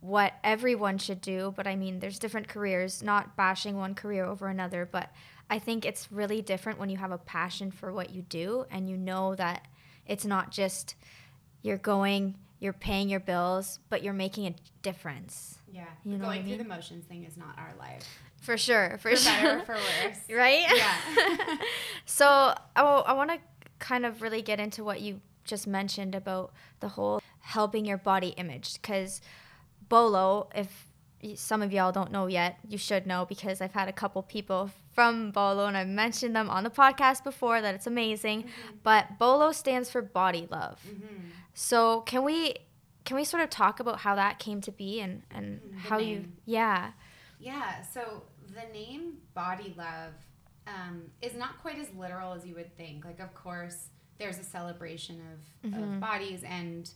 what 0.00 0.32
everyone 0.44 0.98
should 0.98 1.20
do, 1.20 1.52
but 1.56 1.66
I 1.66 1.76
mean, 1.76 2.00
there's 2.00 2.18
different 2.18 2.48
careers, 2.48 3.02
not 3.02 3.36
bashing 3.36 3.76
one 3.76 3.94
career 3.94 4.24
over 4.24 4.48
another, 4.48 4.88
but 4.90 5.10
I 5.50 5.58
think 5.58 5.84
it's 5.84 6.10
really 6.12 6.40
different 6.42 6.78
when 6.78 6.88
you 6.90 6.96
have 6.96 7.12
a 7.12 7.18
passion 7.18 7.70
for 7.70 7.92
what 7.92 8.10
you 8.10 8.22
do 8.22 8.64
and 8.70 8.88
you 8.88 8.96
know 8.96 9.34
that 9.34 9.66
it's 10.06 10.24
not 10.24 10.50
just 10.52 10.94
you're 11.62 11.76
going, 11.76 12.34
you're 12.60 12.72
paying 12.74 13.08
your 13.08 13.20
bills, 13.20 13.80
but 13.88 14.02
you're 14.02 14.12
making 14.12 14.46
a 14.46 14.54
difference. 14.82 15.58
Yeah. 15.72 15.86
You 16.04 16.18
know 16.18 16.24
I 16.26 16.28
going 16.28 16.42
through 16.42 16.50
mean? 16.50 16.58
the 16.58 16.64
motions 16.64 17.04
thing 17.06 17.24
is 17.24 17.36
not 17.36 17.58
our 17.58 17.72
life. 17.78 18.04
For 18.40 18.56
sure, 18.56 18.98
for, 19.00 19.10
For 19.10 19.16
sure. 19.16 19.32
better 19.42 19.58
or 19.60 19.64
for 19.64 19.74
worse. 19.74 20.18
right? 20.30 20.64
Yeah. 20.74 21.56
so 22.04 22.26
I, 22.76 22.82
I 22.82 23.12
want 23.14 23.30
to 23.30 23.38
kind 23.78 24.06
of 24.06 24.22
really 24.22 24.42
get 24.42 24.60
into 24.60 24.84
what 24.84 25.00
you 25.00 25.20
just 25.44 25.66
mentioned 25.66 26.14
about 26.14 26.52
the 26.80 26.88
whole 26.88 27.20
helping 27.40 27.84
your 27.84 27.96
body 27.96 28.28
image 28.36 28.74
because 28.74 29.20
Bolo, 29.88 30.48
if 30.54 30.86
some 31.34 31.62
of 31.62 31.72
y'all 31.72 31.92
don't 31.92 32.12
know 32.12 32.26
yet, 32.26 32.58
you 32.68 32.78
should 32.78 33.06
know 33.06 33.26
because 33.26 33.60
I've 33.60 33.72
had 33.72 33.88
a 33.88 33.92
couple 33.92 34.22
people 34.22 34.70
from 34.92 35.30
Bolo 35.30 35.66
and 35.66 35.76
I've 35.76 35.88
mentioned 35.88 36.34
them 36.34 36.50
on 36.50 36.64
the 36.64 36.70
podcast 36.70 37.22
before 37.24 37.60
that 37.60 37.74
it's 37.74 37.86
amazing. 37.86 38.46
But 38.82 39.18
Bolo 39.18 39.52
stands 39.52 39.90
for 39.90 40.02
body 40.02 40.46
love. 40.50 40.80
So 41.54 42.00
can 42.02 42.24
we 42.24 42.54
can 43.04 43.16
we 43.16 43.24
sort 43.24 43.42
of 43.42 43.50
talk 43.50 43.80
about 43.80 44.00
how 44.00 44.14
that 44.14 44.38
came 44.38 44.60
to 44.62 44.72
be 44.72 45.00
and 45.00 45.22
and 45.30 45.60
Mm, 45.60 45.70
the 45.72 45.78
how 45.88 45.98
you 45.98 46.24
yeah 46.44 46.92
Yeah, 47.38 47.82
so 47.82 48.22
the 48.54 48.70
name 48.72 49.14
Body 49.34 49.74
Love 49.76 50.12
um, 50.66 51.02
is 51.22 51.34
not 51.34 51.58
quite 51.62 51.78
as 51.78 51.88
literal 51.96 52.32
as 52.34 52.44
you 52.46 52.54
would 52.56 52.76
think. 52.76 53.04
Like, 53.04 53.18
of 53.20 53.32
course, 53.34 53.88
there's 54.18 54.38
a 54.38 54.44
celebration 54.44 55.20
of, 55.32 55.70
Mm-hmm. 55.70 55.82
of 55.94 56.00
bodies 56.00 56.42
and 56.44 56.90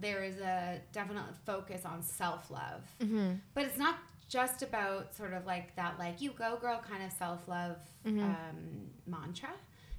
there 0.00 0.22
is 0.24 0.38
a 0.38 0.80
definite 0.92 1.24
focus 1.46 1.84
on 1.84 2.02
self 2.02 2.50
love. 2.50 2.82
mm-hmm. 3.00 3.34
But 3.54 3.64
it's 3.64 3.78
not 3.78 3.96
just 4.28 4.62
about 4.62 5.14
sort 5.14 5.32
of 5.32 5.46
like 5.46 5.74
that, 5.76 5.98
like, 5.98 6.20
you 6.20 6.30
go, 6.32 6.56
girl, 6.60 6.80
kind 6.88 7.02
of 7.02 7.12
self 7.12 7.48
love 7.48 7.76
Mm-hmm. 8.06 8.20
um, 8.20 8.90
mantra. 9.06 9.50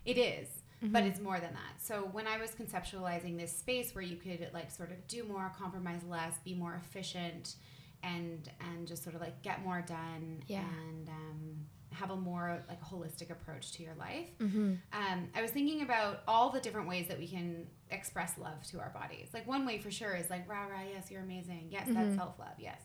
It 0.06 0.18
is. 0.18 0.48
But 0.82 1.04
it's 1.04 1.20
more 1.20 1.42
than 1.42 1.52
that. 1.54 1.82
So 1.82 2.08
when 2.14 2.26
I 2.26 2.38
was 2.38 2.52
conceptualizing 2.52 3.38
this 3.38 3.52
space 3.52 3.94
where 3.94 4.02
you 4.04 4.16
could 4.16 4.48
like 4.54 4.72
sort 4.72 4.92
of 4.92 5.06
do 5.10 5.26
more, 5.26 5.52
compromise 5.60 6.00
less, 6.08 6.38
be 6.46 6.54
more 6.54 6.76
efficient, 6.82 7.56
and 8.02 8.50
and 8.62 8.88
just 8.88 9.04
sort 9.04 9.14
of 9.16 9.20
like 9.22 9.42
get 9.42 9.62
more 9.62 9.82
done 9.82 10.42
Yeah. 10.48 10.62
and 10.88 11.10
um, 11.10 11.56
have 11.92 12.12
a 12.12 12.16
more 12.16 12.64
like 12.70 12.82
holistic 12.82 13.30
approach 13.30 13.74
to 13.74 13.84
your 13.84 13.94
life. 13.96 14.28
Mm-hmm. 14.40 14.76
Um, 14.94 15.28
I 15.36 15.42
was 15.42 15.52
thinking 15.52 15.82
about 15.82 16.22
all 16.30 16.50
the 16.50 16.62
different 16.62 16.88
ways 16.88 17.10
that 17.10 17.20
we 17.20 17.28
can 17.28 17.68
express 17.92 18.38
love 18.38 18.64
to 18.72 18.80
our 18.80 18.92
bodies. 18.92 19.28
Like 19.34 19.46
one 19.48 19.66
way 19.66 19.80
for 19.80 19.92
sure 19.92 20.16
is 20.16 20.30
like 20.30 20.48
rah 20.50 20.64
rah, 20.68 20.84
yes, 20.94 21.12
you're 21.12 21.24
amazing. 21.24 21.68
Yes, 21.72 21.90
Mm-hmm. 21.90 21.94
that's 21.96 22.16
self 22.16 22.40
love. 22.40 22.56
Yes, 22.58 22.80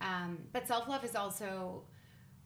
um, 0.00 0.38
but 0.52 0.66
self 0.66 0.88
love 0.88 1.04
is 1.04 1.14
also 1.16 1.82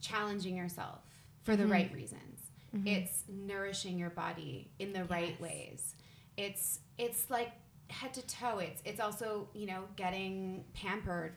challenging 0.00 0.56
yourself 0.56 1.00
for 1.42 1.56
the 1.56 1.64
Mhm. 1.64 1.70
right 1.70 1.92
reasons. 1.94 2.40
Mm-hmm. 2.74 2.86
It's 2.86 3.24
nourishing 3.28 3.98
your 3.98 4.10
body 4.10 4.70
in 4.78 4.92
the 4.92 5.04
right 5.04 5.38
ways. 5.40 5.94
It's 6.36 6.80
it's 6.98 7.28
like 7.30 7.52
head 7.88 8.14
to 8.14 8.22
toe. 8.26 8.58
It's 8.58 8.80
it's 8.84 9.00
also 9.00 9.48
you 9.54 9.66
know 9.66 9.84
getting 9.96 10.64
pampered 10.72 11.34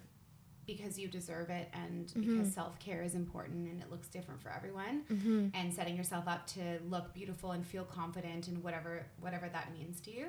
because 0.65 0.97
you 0.97 1.07
deserve 1.07 1.51
it 1.51 1.69
and 1.73 2.11
because 2.19 2.51
self 2.53 2.79
care 2.79 3.03
is 3.03 3.13
important 3.13 3.67
and 3.69 3.81
it 3.81 3.91
looks 3.91 4.07
different 4.07 4.41
for 4.41 4.49
everyone 4.51 5.03
Mm-hmm. 5.11 5.49
and 5.53 5.71
setting 5.73 5.95
yourself 5.95 6.27
up 6.27 6.47
to 6.47 6.79
look 6.89 7.13
beautiful 7.13 7.51
and 7.51 7.63
feel 7.67 7.83
confident 7.83 8.47
in 8.47 8.63
whatever 8.63 9.05
whatever 9.19 9.47
that 9.49 9.71
means 9.73 9.99
to 10.01 10.11
you. 10.11 10.27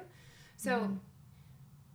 So 0.56 0.90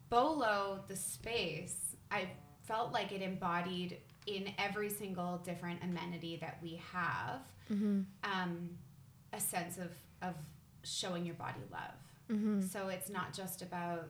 Bolo, 0.09 0.83
the 0.87 0.95
space, 0.95 1.95
I 2.09 2.29
felt 2.63 2.91
like 2.93 3.11
it 3.11 3.21
embodied 3.21 3.97
in 4.27 4.51
every 4.57 4.89
single 4.89 5.37
different 5.39 5.81
amenity 5.83 6.37
that 6.41 6.57
we 6.61 6.79
have 6.93 7.41
Mm-hmm. 7.71 8.01
um, 8.25 8.69
a 9.31 9.39
sense 9.39 9.77
of, 9.77 9.91
of 10.21 10.35
showing 10.83 11.25
your 11.25 11.35
body 11.35 11.61
love. 11.71 11.95
Mm-hmm. 12.29 12.61
So 12.67 12.89
it's 12.89 13.09
not 13.09 13.33
just 13.33 13.61
about 13.61 14.09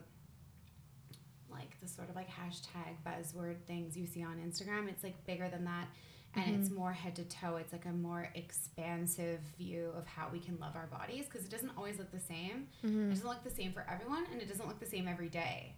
like 1.50 1.78
the 1.80 1.86
sort 1.88 2.08
of 2.08 2.16
like 2.16 2.28
hashtag 2.28 2.96
buzzword 3.06 3.56
things 3.66 3.96
you 3.96 4.06
see 4.06 4.22
on 4.24 4.36
Instagram. 4.44 4.88
It's 4.88 5.04
like 5.04 5.24
bigger 5.26 5.48
than 5.48 5.64
that. 5.66 5.86
and 6.34 6.44
Mm-hmm. 6.46 6.60
it's 6.62 6.70
more 6.70 6.92
head 6.92 7.14
to 7.16 7.24
toe. 7.24 7.56
It's 7.56 7.72
like 7.72 7.84
a 7.86 7.92
more 7.92 8.28
expansive 8.34 9.38
view 9.58 9.92
of 9.96 10.06
how 10.06 10.28
we 10.32 10.38
can 10.40 10.58
love 10.58 10.74
our 10.74 10.86
bodies 10.86 11.26
because 11.26 11.44
it 11.46 11.50
doesn't 11.50 11.72
always 11.76 11.98
look 11.98 12.10
the 12.10 12.18
same. 12.20 12.66
Mm-hmm. 12.84 13.06
It 13.06 13.10
doesn't 13.10 13.28
look 13.28 13.44
the 13.44 13.50
same 13.50 13.72
for 13.72 13.86
everyone, 13.88 14.24
and 14.32 14.40
it 14.40 14.48
doesn't 14.48 14.66
look 14.66 14.80
the 14.80 14.86
same 14.86 15.06
every 15.06 15.28
day. 15.28 15.74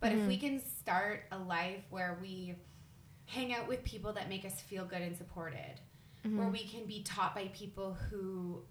But 0.00 0.12
if 0.12 0.18
Mm-hmm. 0.18 0.28
we 0.28 0.36
can 0.38 0.62
start 0.80 1.24
a 1.30 1.38
life 1.38 1.82
where 1.90 2.18
we 2.20 2.54
hang 3.26 3.54
out 3.54 3.68
with 3.68 3.84
people 3.84 4.12
that 4.14 4.28
make 4.28 4.44
us 4.44 4.60
feel 4.60 4.84
good 4.84 5.02
and 5.02 5.16
supported, 5.16 5.80
Mm-hmm. 6.26 6.38
where 6.38 6.48
we 6.48 6.64
can 6.64 6.84
be 6.84 7.02
taught 7.02 7.34
by 7.34 7.48
people 7.54 7.94
who 8.10 8.62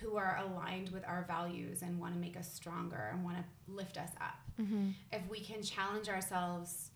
who 0.00 0.16
are 0.16 0.38
aligned 0.44 0.88
with 0.90 1.04
our 1.06 1.24
values 1.28 1.82
and 1.82 1.98
want 2.00 2.12
to 2.14 2.18
make 2.20 2.36
us 2.36 2.52
stronger 2.52 3.10
and 3.12 3.22
want 3.24 3.36
to 3.38 3.44
lift 3.72 3.96
us 3.98 4.10
up. 4.20 4.34
Mm-hmm. 4.60 4.88
If 5.12 5.22
we 5.30 5.40
can 5.40 5.62
challenge 5.62 6.08
ourselves 6.08 6.90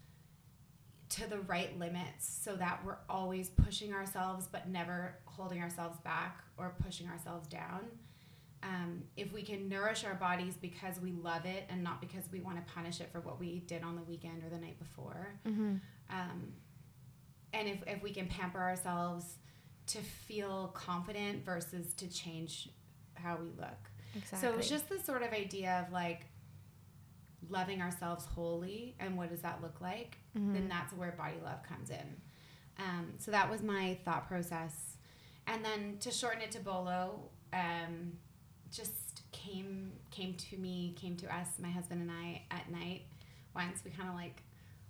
to 1.10 1.28
the 1.28 1.38
right 1.40 1.76
limits 1.78 2.28
so 2.28 2.56
that 2.56 2.80
we're 2.84 2.96
always 3.08 3.48
pushing 3.48 3.92
ourselves 3.92 4.48
but 4.50 4.68
never 4.68 5.14
holding 5.24 5.60
ourselves 5.62 5.98
back 6.00 6.42
or 6.58 6.74
pushing 6.84 7.06
ourselves 7.08 7.46
down. 7.46 7.80
Um, 8.66 9.04
if 9.16 9.32
we 9.32 9.42
can 9.42 9.68
nourish 9.68 10.04
our 10.04 10.14
bodies 10.14 10.54
because 10.60 11.00
we 11.00 11.12
love 11.12 11.46
it 11.46 11.66
and 11.68 11.84
not 11.84 12.00
because 12.00 12.24
we 12.32 12.40
want 12.40 12.56
to 12.56 12.72
punish 12.72 13.00
it 13.00 13.10
for 13.12 13.20
what 13.20 13.38
we 13.38 13.60
did 13.60 13.84
on 13.84 13.94
the 13.94 14.02
weekend 14.02 14.42
or 14.42 14.48
the 14.48 14.58
night 14.58 14.76
before. 14.80 15.28
Mm-hmm. 15.46 15.76
Um, 16.10 16.52
and 17.52 17.68
if, 17.68 17.78
if 17.86 18.02
we 18.02 18.10
can 18.10 18.26
pamper 18.26 18.58
ourselves 18.58 19.36
to 19.88 19.98
feel 19.98 20.72
confident 20.74 21.44
versus 21.44 21.94
to 21.94 22.08
change 22.08 22.68
how 23.14 23.36
we 23.36 23.50
look. 23.56 23.78
Exactly. 24.16 24.48
So 24.48 24.58
it's 24.58 24.68
just 24.68 24.88
this 24.88 25.04
sort 25.04 25.22
of 25.22 25.32
idea 25.32 25.84
of 25.86 25.92
like 25.92 26.26
loving 27.48 27.80
ourselves 27.80 28.24
wholly 28.24 28.96
and 28.98 29.16
what 29.16 29.30
does 29.30 29.42
that 29.42 29.62
look 29.62 29.80
like? 29.80 30.18
Mm-hmm. 30.36 30.54
Then 30.54 30.68
that's 30.68 30.92
where 30.92 31.12
body 31.12 31.36
love 31.44 31.62
comes 31.62 31.90
in. 31.90 32.16
Um, 32.78 33.14
so 33.18 33.30
that 33.30 33.48
was 33.48 33.62
my 33.62 33.98
thought 34.04 34.26
process. 34.26 34.96
And 35.46 35.64
then 35.64 35.98
to 36.00 36.10
shorten 36.10 36.42
it 36.42 36.50
to 36.52 36.60
Bolo, 36.60 37.30
um, 37.52 38.14
just 38.72 39.22
came 39.32 39.92
came 40.10 40.34
to 40.34 40.56
me, 40.56 40.94
came 40.96 41.16
to 41.16 41.34
us, 41.34 41.48
my 41.58 41.70
husband 41.70 42.00
and 42.00 42.10
I 42.10 42.42
at 42.50 42.70
night 42.70 43.02
once. 43.54 43.82
We 43.84 43.90
kind 43.90 44.08
of 44.08 44.14
like 44.14 44.42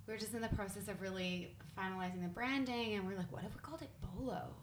we 0.07 0.13
were 0.13 0.19
just 0.19 0.35
in 0.35 0.41
the 0.41 0.49
process 0.49 0.89
of 0.89 1.01
really 1.01 1.57
finalizing 1.77 2.23
the 2.23 2.29
branding 2.29 2.95
and 2.95 3.07
we 3.07 3.15
are 3.15 3.17
like, 3.17 3.33
what 3.33 3.45
if 3.45 3.55
we 3.55 3.61
called 3.61 3.83
it 3.83 3.91
Bolo? 4.01 4.55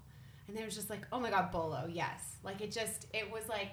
And 0.48 0.58
it 0.58 0.66
was 0.66 0.76
just 0.76 0.90
like, 0.90 1.06
oh 1.12 1.20
my 1.20 1.30
god, 1.30 1.52
Bolo, 1.52 1.88
yes. 1.92 2.38
Like 2.44 2.62
it 2.62 2.72
just 2.72 3.08
it 3.14 3.32
was 3.32 3.48
like 3.50 3.72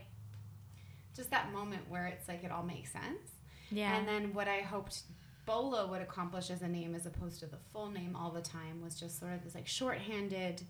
just 1.17 1.31
that 1.31 1.53
moment 1.53 1.83
where 1.89 2.07
it's 2.07 2.29
like 2.29 2.45
it 2.45 2.51
all 2.51 2.63
makes 2.63 2.93
sense. 2.93 3.33
yeah. 3.71 3.97
And 3.97 4.07
then 4.07 4.33
what 4.33 4.49
I 4.49 4.61
hoped 4.61 5.03
Bolo 5.47 5.89
would 5.89 6.01
accomplish 6.03 6.51
as 6.51 6.63
a 6.63 6.69
name 6.69 6.95
as 6.95 7.07
opposed 7.07 7.41
to 7.41 7.47
the 7.47 7.57
full 7.73 7.91
name 7.91 8.15
all 8.15 8.31
the 8.31 8.41
time 8.43 8.81
was 8.83 8.95
just 8.99 9.19
sort 9.19 9.33
of 9.33 9.43
this 9.43 9.55
like 9.55 9.67
shorthanded 9.67 10.63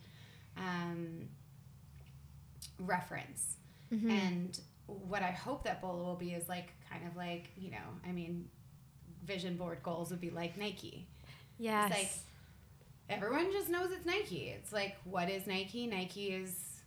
um, 0.56 1.28
reference. 2.78 3.56
Mhm. 3.92 4.10
And 4.10 4.60
what 4.86 5.22
I 5.22 5.30
hope 5.30 5.64
that 5.64 5.80
Bolo 5.80 6.04
will 6.04 6.16
be 6.16 6.32
is 6.32 6.48
like 6.48 6.72
kind 6.90 7.06
of 7.06 7.16
like, 7.16 7.50
you 7.56 7.70
know, 7.70 7.76
I 8.06 8.12
mean, 8.12 8.48
vision 9.24 9.56
board 9.56 9.82
goals 9.82 10.10
would 10.10 10.20
be 10.20 10.30
like 10.30 10.56
Nike. 10.56 11.06
Yeah. 11.58 11.86
It's 11.86 11.96
like- 11.96 12.12
Everyone 13.08 13.50
just 13.50 13.68
knows 13.68 13.90
it's 13.90 14.06
Nike. 14.06 14.50
It's 14.50 14.72
like, 14.72 14.96
what 15.04 15.28
is 15.28 15.46
Nike? 15.48 15.86
Nike 15.88 16.28
is, 16.32 16.80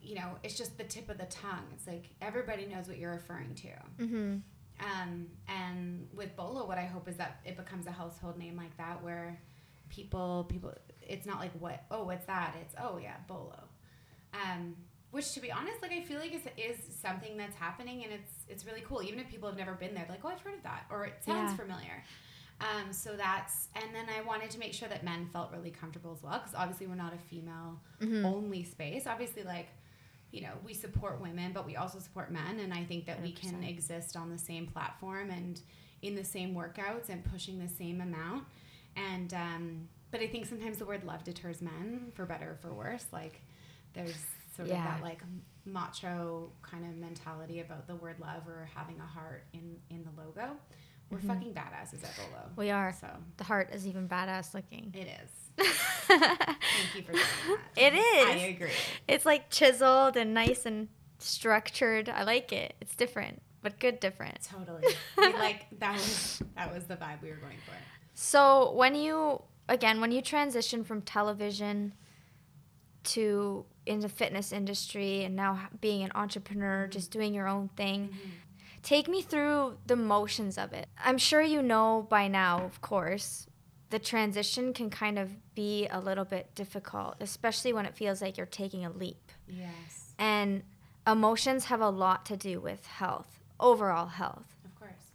you 0.00 0.16
know, 0.16 0.36
it's 0.42 0.58
just 0.58 0.76
the 0.76 0.82
tip 0.84 1.08
of 1.08 1.18
the 1.18 1.26
tongue. 1.26 1.64
It's 1.72 1.86
like 1.86 2.10
everybody 2.20 2.66
knows 2.66 2.88
what 2.88 2.98
you're 2.98 3.12
referring 3.12 3.54
to. 3.56 3.68
mm-hmm. 3.98 4.36
Um, 4.80 5.28
and 5.46 6.08
with 6.12 6.34
Bolo, 6.34 6.66
what 6.66 6.78
I 6.78 6.84
hope 6.86 7.06
is 7.08 7.16
that 7.18 7.40
it 7.44 7.56
becomes 7.56 7.86
a 7.86 7.92
household 7.92 8.36
name 8.36 8.56
like 8.56 8.76
that, 8.78 9.00
where 9.04 9.40
people, 9.88 10.44
people, 10.48 10.74
it's 11.00 11.24
not 11.26 11.38
like 11.38 11.52
what, 11.60 11.84
oh, 11.92 12.02
what's 12.04 12.26
that? 12.26 12.56
It's 12.60 12.74
oh 12.80 12.98
yeah, 12.98 13.16
Bolo. 13.28 13.62
Um, 14.34 14.74
which 15.12 15.32
to 15.34 15.40
be 15.40 15.52
honest, 15.52 15.80
like 15.82 15.92
I 15.92 16.02
feel 16.02 16.18
like 16.18 16.34
is 16.34 16.42
is 16.56 16.78
something 17.00 17.36
that's 17.36 17.54
happening, 17.56 18.02
and 18.04 18.12
it's 18.12 18.32
it's 18.48 18.66
really 18.66 18.82
cool. 18.88 19.02
Even 19.02 19.20
if 19.20 19.28
people 19.28 19.48
have 19.48 19.56
never 19.58 19.72
been 19.74 19.94
there, 19.94 20.06
like 20.08 20.20
oh, 20.24 20.28
I've 20.28 20.40
heard 20.40 20.54
of 20.54 20.62
that, 20.64 20.86
or 20.90 21.04
it 21.06 21.14
sounds 21.24 21.52
Yeah. 21.52 21.56
familiar. 21.56 22.02
Um, 22.60 22.92
so 22.92 23.16
that's, 23.16 23.66
and 23.74 23.92
then 23.92 24.06
I 24.16 24.20
wanted 24.22 24.50
to 24.50 24.58
make 24.60 24.72
sure 24.72 24.88
that 24.88 25.02
men 25.02 25.26
felt 25.32 25.50
really 25.50 25.70
comfortable 25.72 26.12
as 26.12 26.22
well, 26.22 26.38
because 26.38 26.54
obviously 26.54 26.86
we're 26.86 26.94
not 26.94 27.12
a 27.12 27.18
female 27.18 27.80
Mm-hmm. 28.00 28.24
only 28.24 28.62
space. 28.62 29.06
Obviously, 29.08 29.42
like, 29.42 29.66
you 30.30 30.42
know, 30.42 30.52
we 30.64 30.72
support 30.72 31.20
women, 31.20 31.52
but 31.52 31.66
we 31.66 31.74
also 31.74 31.98
support 31.98 32.30
men. 32.30 32.60
And 32.60 32.72
I 32.72 32.84
think 32.84 33.06
that 33.06 33.20
we 33.20 33.32
can 33.32 33.64
exist 33.64 34.16
on 34.16 34.30
the 34.30 34.38
same 34.38 34.66
platform 34.68 35.30
and 35.30 35.60
in 36.02 36.14
the 36.14 36.22
same 36.24 36.54
workouts 36.54 37.08
and 37.08 37.24
pushing 37.24 37.58
the 37.58 37.68
same 37.68 38.00
amount. 38.00 38.44
And, 38.96 39.34
um, 39.34 39.88
but 40.12 40.20
I 40.20 40.28
think 40.28 40.46
sometimes 40.46 40.78
the 40.78 40.86
word 40.86 41.02
love 41.04 41.24
deters 41.24 41.62
men 41.62 42.12
for 42.14 42.26
better 42.26 42.52
or 42.52 42.56
for 42.60 42.72
worse. 42.72 43.06
Like, 43.12 43.40
there's 43.94 44.24
sort 44.54 44.68
of 44.68 44.74
Yeah. 44.74 44.84
that 44.84 45.02
like 45.02 45.22
macho 45.64 46.50
kind 46.62 46.84
of 46.84 46.96
mentality 46.96 47.60
about 47.60 47.86
the 47.86 47.94
word 47.94 48.18
love 48.20 48.46
or 48.48 48.68
having 48.74 48.98
a 49.00 49.06
heart 49.06 49.44
in, 49.52 49.76
in 49.90 50.04
the 50.04 50.20
logo. 50.22 50.56
We're 51.10 51.18
Mhm. 51.18 51.26
fucking 51.26 51.54
badasses 51.54 52.02
at 52.04 52.16
Bolo. 52.16 52.50
We 52.56 52.70
are. 52.70 52.92
So 52.92 53.06
The 53.36 53.44
heart 53.44 53.70
is 53.72 53.86
even 53.86 54.08
badass 54.08 54.54
looking. 54.54 54.92
it 54.94 55.06
is. 55.22 55.30
Thank 56.08 56.94
you 56.96 57.02
for 57.02 57.12
saying 57.12 57.24
that. 57.48 57.58
It 57.76 57.94
is. 57.94 58.26
I 58.28 58.46
agree. 58.48 58.70
It's 59.06 59.24
like 59.26 59.50
chiseled 59.50 60.16
and 60.16 60.32
nice 60.34 60.64
and 60.66 60.88
structured. 61.18 62.08
I 62.08 62.22
like 62.24 62.52
it. 62.52 62.74
It's 62.80 62.94
different, 62.96 63.42
but 63.62 63.78
good 63.78 64.00
different. 64.00 64.42
Totally. 64.42 64.82
We, 65.18 65.32
like 65.34 65.66
that 65.78 65.94
was 65.94 66.42
that 66.56 66.72
was 66.74 66.84
the 66.84 66.96
vibe 66.96 67.22
we 67.22 67.30
were 67.30 67.36
going 67.36 67.58
for. 67.66 67.74
So 68.14 68.72
when 68.72 68.94
you 68.94 69.42
again 69.68 70.00
when 70.00 70.12
you 70.12 70.22
transition 70.22 70.82
from 70.84 71.02
television 71.02 71.92
to 73.04 73.64
in 73.86 74.00
the 74.00 74.08
fitness 74.08 74.52
industry 74.52 75.24
and 75.24 75.34
now 75.34 75.68
being 75.80 76.02
an 76.02 76.12
entrepreneur, 76.14 76.84
mm-hmm. 76.84 76.92
just 76.92 77.10
doing 77.10 77.34
your 77.34 77.48
own 77.48 77.68
thing, 77.76 78.08
mm-hmm. 78.08 78.30
take 78.82 79.08
me 79.08 79.22
through 79.22 79.76
the 79.86 79.96
motions 79.96 80.56
of 80.56 80.72
it. 80.72 80.86
I'm 81.04 81.18
sure 81.18 81.42
you 81.42 81.62
know 81.62 82.06
by 82.08 82.28
now, 82.28 82.64
of 82.64 82.80
course, 82.80 83.46
the 83.90 83.98
transition 83.98 84.72
can 84.72 84.88
kind 84.88 85.18
of 85.18 85.30
be 85.54 85.86
a 85.88 86.00
little 86.00 86.24
bit 86.24 86.54
difficult, 86.54 87.16
especially 87.20 87.72
when 87.72 87.84
it 87.84 87.94
feels 87.94 88.22
like 88.22 88.36
you're 88.36 88.46
taking 88.46 88.86
a 88.86 88.90
leap. 88.90 89.30
Yes, 89.46 90.14
And 90.18 90.62
emotions 91.06 91.66
have 91.66 91.80
a 91.80 91.90
lot 91.90 92.24
to 92.26 92.36
do 92.36 92.60
with 92.60 92.86
health, 92.86 93.40
overall 93.60 94.06
health. 94.06 94.56
of 94.64 94.74
course. 94.78 95.10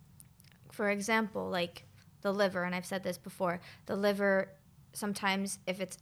For 0.71 0.91
example, 0.91 1.49
like 1.49 1.85
the 2.21 2.31
liver, 2.31 2.63
and 2.63 2.75
I've 2.75 2.85
said 2.85 3.03
this 3.03 3.17
before, 3.17 3.61
the 3.87 3.95
liver 3.95 4.49
sometimes 4.93 5.59
if 5.67 5.79
it's 5.79 5.97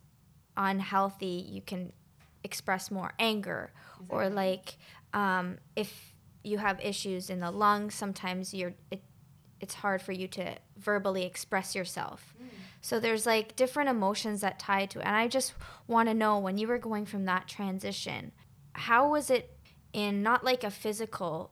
unhealthy, 0.58 1.46
you 1.50 1.62
can 1.62 1.92
express 2.44 2.92
more 2.92 3.14
anger 3.18 3.72
or 4.10 4.30
like 4.30 4.78
um, 5.14 5.58
if 5.76 6.14
you 6.44 6.58
have 6.60 6.80
issues 6.84 7.30
in 7.30 7.40
the 7.40 7.52
lungs, 7.52 7.96
sometimes 7.96 8.54
you're 8.54 8.74
it, 8.92 9.02
it's 9.60 9.76
hard 9.76 10.02
for 10.02 10.12
you 10.12 10.28
to 10.28 10.56
verbally 10.78 11.24
express 11.24 11.74
yourself. 11.76 12.36
Mm. 12.42 12.48
So 12.82 13.00
there's 13.00 13.26
like 13.26 13.56
different 13.56 13.90
emotions 13.90 14.42
that 14.42 14.60
tie 14.60 14.86
to 14.86 15.00
it. 15.00 15.06
And 15.06 15.16
I 15.16 15.28
just 15.28 15.54
want 15.88 16.08
to 16.10 16.14
know 16.14 16.38
when 16.38 16.58
you 16.58 16.68
were 16.68 16.78
going 16.78 17.06
from 17.06 17.26
that 17.26 17.48
transition, 17.48 18.32
how 18.74 19.10
was 19.10 19.30
it 19.30 19.58
in 19.94 20.22
not 20.22 20.44
like 20.44 20.64
a 20.64 20.70
physical 20.70 21.52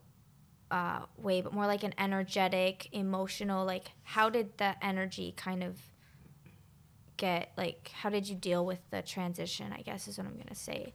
uh, 0.69 1.01
way, 1.17 1.41
but 1.41 1.53
more 1.53 1.65
like 1.65 1.83
an 1.83 1.93
energetic, 1.97 2.89
emotional, 2.91 3.65
like 3.65 3.91
how 4.03 4.29
did 4.29 4.57
that 4.57 4.77
energy 4.81 5.33
kind 5.35 5.63
of 5.63 5.79
get 7.17 7.51
like 7.57 7.89
how 7.93 8.09
did 8.09 8.27
you 8.27 8.35
deal 8.35 8.65
with 8.65 8.79
the 8.89 9.01
transition 9.01 9.71
i 9.77 9.81
guess 9.81 10.07
is 10.07 10.17
what 10.17 10.25
i'm 10.27 10.35
gonna 10.37 10.55
say 10.55 10.93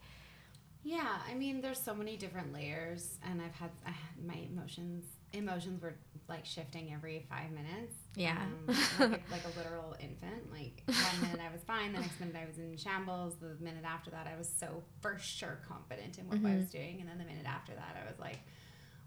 Yeah, 0.84 1.18
I 1.28 1.34
mean, 1.34 1.60
there's 1.60 1.80
so 1.80 1.92
many 1.94 2.16
different 2.16 2.52
layers, 2.54 3.18
and 3.28 3.42
I've 3.42 3.54
had 3.54 3.70
I 3.84 3.90
had 3.90 4.24
my 4.26 4.38
emotions. 4.50 5.04
Emotions 5.32 5.82
were 5.82 5.96
like 6.28 6.46
shifting 6.46 6.92
every 6.94 7.26
five 7.28 7.50
minutes. 7.50 7.94
Yeah. 8.14 8.38
um, 8.40 8.74
like, 8.98 9.20
a, 9.20 9.30
like 9.30 9.44
a 9.44 9.58
literal 9.58 9.96
infant. 10.00 10.50
Like 10.50 10.82
one 10.86 11.20
minute 11.20 11.40
I 11.46 11.52
was 11.52 11.62
fine, 11.66 11.92
the 11.92 12.00
next 12.00 12.18
minute 12.20 12.36
I 12.36 12.46
was 12.46 12.56
in 12.58 12.76
shambles. 12.78 13.34
The 13.40 13.56
minute 13.62 13.84
after 13.84 14.10
that, 14.12 14.26
I 14.32 14.38
was 14.38 14.48
so 14.48 14.82
for 15.02 15.18
sure 15.18 15.58
confident 15.68 16.16
in 16.18 16.26
what 16.28 16.38
I 16.38 16.40
Mhm. 16.54 16.56
was 16.60 16.70
doing, 16.70 17.00
and 17.00 17.08
then 17.10 17.18
the 17.18 17.24
minute 17.32 17.44
after 17.46 17.74
that, 17.74 17.92
I 18.02 18.08
was 18.10 18.18
like, 18.18 18.38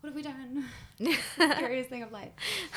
"What 0.01 0.09
have 0.09 0.15
we 0.15 0.21
done?" 0.21 0.65
scariest 1.35 1.89
thing 1.89 2.03
of 2.03 2.11
life. 2.11 2.31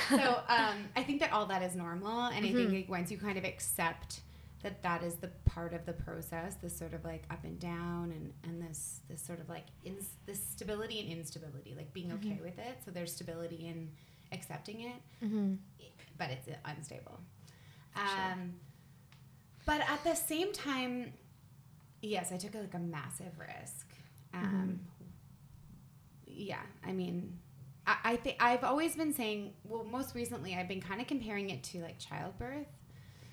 So 0.08 0.40
um, 0.48 0.76
I 0.96 1.02
think 1.02 1.20
that 1.20 1.32
all 1.32 1.46
that 1.46 1.62
is 1.62 1.74
normal, 1.74 2.26
and 2.26 2.44
I 2.46 2.52
think 2.52 2.70
Mhm. 2.70 2.88
once 2.88 3.10
you 3.10 3.18
kind 3.18 3.36
of 3.38 3.44
accept 3.44 4.20
that 4.62 4.82
that 4.82 5.02
is 5.02 5.16
the 5.16 5.28
part 5.44 5.74
of 5.74 5.84
the 5.84 5.92
process, 5.92 6.54
this 6.56 6.76
sort 6.76 6.94
of 6.94 7.04
like 7.04 7.24
up 7.30 7.44
and 7.44 7.58
down, 7.60 8.12
and 8.12 8.32
and 8.44 8.62
this 8.62 9.00
this 9.08 9.20
sort 9.22 9.40
of 9.40 9.48
like 9.48 9.66
in, 9.84 9.96
this 10.26 10.40
stability 10.42 11.00
and 11.00 11.10
instability, 11.12 11.74
like 11.76 11.92
being 11.92 12.12
okay 12.12 12.38
with 12.42 12.58
it. 12.58 12.78
So 12.84 12.90
there's 12.90 13.12
stability 13.12 13.66
in 13.66 13.90
accepting 14.32 14.80
it, 14.82 14.96
mm-hmm. 15.22 15.54
but 16.18 16.30
it's 16.30 16.48
unstable. 16.64 17.20
Sure. 17.96 18.32
Um, 18.32 18.54
but 19.66 19.80
at 19.88 20.02
the 20.02 20.14
same 20.14 20.52
time, 20.52 21.12
yes, 22.02 22.32
I 22.32 22.36
took 22.36 22.54
like 22.54 22.74
a 22.74 22.78
massive 22.78 23.38
risk. 23.38 23.86
Um, 24.32 24.80
Yeah, 26.34 26.60
I 26.84 26.92
mean, 26.92 27.38
I, 27.86 27.96
I 28.04 28.16
think 28.16 28.36
I've 28.40 28.64
always 28.64 28.96
been 28.96 29.12
saying. 29.12 29.54
Well, 29.64 29.84
most 29.84 30.14
recently, 30.14 30.54
I've 30.54 30.68
been 30.68 30.80
kind 30.80 31.00
of 31.00 31.06
comparing 31.06 31.50
it 31.50 31.62
to 31.64 31.80
like 31.80 31.98
childbirth. 31.98 32.66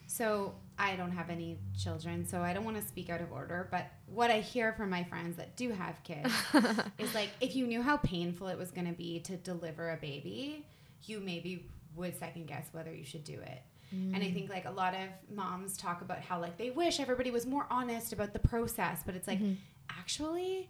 So 0.07 0.55
I 0.77 0.97
don't 0.97 1.11
have 1.11 1.29
any 1.29 1.57
children, 1.77 2.27
so 2.27 2.41
I 2.41 2.51
don't 2.51 2.65
want 2.65 2.75
to 2.75 2.85
speak 2.85 3.09
out 3.09 3.21
of 3.21 3.31
order. 3.31 3.69
But 3.71 3.85
what 4.07 4.29
I 4.29 4.41
hear 4.41 4.73
from 4.73 4.89
my 4.89 5.05
friends 5.05 5.37
that 5.37 5.55
do 5.55 5.71
have 5.71 6.03
kids 6.03 6.33
is 6.97 7.15
like, 7.15 7.29
if 7.39 7.55
you 7.55 7.65
knew 7.65 7.81
how 7.81 7.95
painful 7.95 8.47
it 8.49 8.57
was 8.57 8.71
going 8.71 8.87
to 8.87 8.93
be 8.93 9.21
to 9.21 9.37
deliver 9.37 9.91
a 9.91 9.95
baby, 9.95 10.65
you 11.03 11.21
maybe 11.21 11.69
would 11.95 12.19
second 12.19 12.47
guess 12.47 12.67
whether 12.73 12.93
you 12.93 13.05
should 13.05 13.23
do 13.23 13.39
it. 13.39 13.61
And 13.91 14.15
I 14.15 14.27
mm. 14.27 14.33
think 14.33 14.49
like 14.49 14.65
a 14.65 14.71
lot 14.71 14.93
of 14.93 15.35
moms 15.35 15.75
talk 15.75 16.01
about 16.01 16.19
how 16.19 16.39
like 16.39 16.57
they 16.57 16.69
wish 16.69 17.01
everybody 17.01 17.29
was 17.29 17.45
more 17.45 17.67
honest 17.69 18.13
about 18.13 18.31
the 18.31 18.39
process, 18.39 19.01
but 19.05 19.15
it's 19.15 19.27
like 19.27 19.39
mm-hmm. 19.39 19.55
actually 19.89 20.69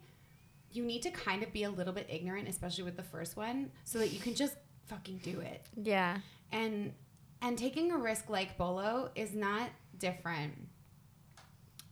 you 0.72 0.84
need 0.84 1.02
to 1.02 1.10
kind 1.10 1.42
of 1.42 1.52
be 1.52 1.64
a 1.64 1.70
little 1.70 1.92
bit 1.92 2.06
ignorant, 2.08 2.48
especially 2.48 2.84
with 2.84 2.96
the 2.96 3.02
first 3.02 3.36
one, 3.36 3.70
so 3.84 3.98
that 3.98 4.08
you 4.08 4.18
can 4.20 4.34
just 4.34 4.56
fucking 4.86 5.18
do 5.22 5.40
it. 5.40 5.66
Yeah. 5.76 6.18
And 6.50 6.92
and 7.40 7.58
taking 7.58 7.92
a 7.92 7.98
risk 7.98 8.30
like 8.30 8.56
Bolo 8.56 9.10
is 9.14 9.34
not 9.34 9.70
different. 9.98 10.54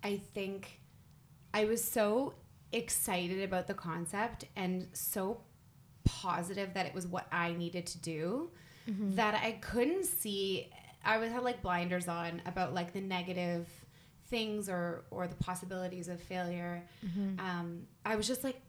I 0.02 0.20
think 0.34 0.80
I 1.52 1.64
was 1.64 1.82
so 1.82 2.34
excited 2.72 3.42
about 3.42 3.66
the 3.66 3.74
concept 3.74 4.44
and 4.56 4.88
so 4.92 5.42
positive 6.04 6.74
that 6.74 6.86
it 6.86 6.94
was 6.94 7.06
what 7.06 7.26
I 7.32 7.52
needed 7.52 7.86
to 7.86 7.98
do 7.98 8.50
that 9.14 9.34
I 9.34 9.52
couldn't 9.52 10.04
see 10.04 10.68
I 11.04 11.18
would 11.18 11.30
have 11.30 11.44
like 11.44 11.62
blinders 11.62 12.08
on 12.08 12.42
about 12.46 12.74
like 12.74 12.92
the 12.92 13.00
negative 13.00 13.68
things 14.28 14.68
or 14.68 15.04
or 15.10 15.26
the 15.26 15.36
possibilities 15.36 16.08
of 16.08 16.20
failure. 16.20 16.82
Um, 17.38 17.82
I 18.04 18.16
was 18.16 18.26
just 18.26 18.44
like 18.44 18.60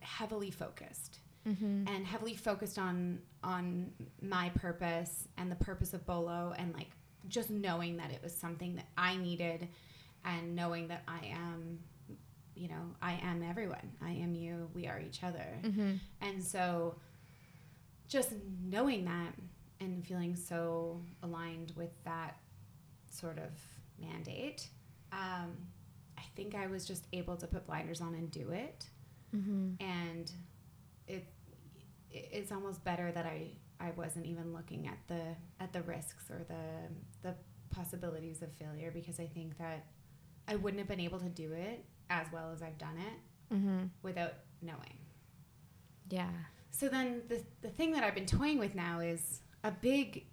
heavily 0.00 0.50
focused 0.50 1.18
and 1.88 2.04
heavily 2.06 2.34
focused 2.36 2.78
on 2.78 3.20
on 3.42 3.90
my 4.20 4.50
purpose 4.50 5.26
and 5.38 5.50
the 5.50 5.56
purpose 5.56 5.94
of 5.94 6.04
Bolo 6.04 6.52
and 6.58 6.74
like 6.74 6.90
just 7.28 7.48
knowing 7.50 7.96
that 7.96 8.10
it 8.10 8.20
was 8.22 8.34
something 8.36 8.76
that 8.76 8.86
I 8.98 9.16
needed 9.16 9.68
and 10.24 10.54
knowing 10.54 10.88
that 10.88 11.02
I 11.08 11.26
am 11.28 11.78
you 12.54 12.68
know 12.68 12.94
I 13.00 13.12
am 13.22 13.42
everyone. 13.42 13.90
I 14.02 14.10
am 14.10 14.34
you. 14.34 14.68
We 14.74 14.86
are 14.86 15.00
each 15.00 15.22
other. 15.24 15.46
And 16.20 16.44
so 16.44 16.96
just 18.06 18.32
knowing 18.62 19.06
that 19.06 19.32
and 19.80 20.04
feeling 20.04 20.36
so 20.36 21.00
aligned 21.22 21.72
with 21.74 21.92
that 22.04 22.36
sort 23.10 23.38
of 23.38 23.50
mandate 23.98 24.68
um, 25.12 25.56
I 26.18 26.22
think 26.36 26.54
I 26.54 26.66
was 26.66 26.84
just 26.84 27.06
able 27.14 27.36
to 27.38 27.46
put 27.46 27.66
blinders 27.66 28.00
on 28.02 28.14
and 28.14 28.30
do 28.30 28.50
it 28.50 28.86
and 29.80 30.30
it 31.06 31.26
it's 32.10 32.50
almost 32.52 32.82
better 32.84 33.12
that 33.12 33.26
I 33.26 33.52
I 33.78 33.92
wasn't 33.92 34.26
even 34.26 34.52
looking 34.52 34.86
at 34.88 34.98
the 35.08 35.36
at 35.60 35.72
the 35.72 35.82
risks 35.82 36.30
or 36.30 36.44
the 36.48 37.28
the 37.28 37.34
possibilities 37.70 38.42
of 38.42 38.52
failure 38.52 38.90
because 38.92 39.20
I 39.20 39.26
think 39.26 39.56
that 39.58 39.86
I 40.48 40.56
wouldn't 40.56 40.78
have 40.80 40.88
been 40.88 41.00
able 41.00 41.20
to 41.20 41.28
do 41.28 41.52
it 41.52 41.84
as 42.10 42.26
well 42.32 42.50
as 42.52 42.62
I've 42.62 42.78
done 42.78 42.96
it 42.98 43.54
Mm-hmm. 43.54 43.86
without 44.02 44.34
knowing. 44.62 44.96
Yeah. 46.08 46.30
So 46.70 46.88
then 46.88 47.22
the 47.28 47.42
the 47.62 47.68
thing 47.68 47.90
that 47.92 48.04
I've 48.04 48.14
been 48.14 48.26
toying 48.26 48.58
with 48.58 48.74
now 48.76 49.00
is 49.00 49.40
a 49.64 49.70
big 49.72 50.26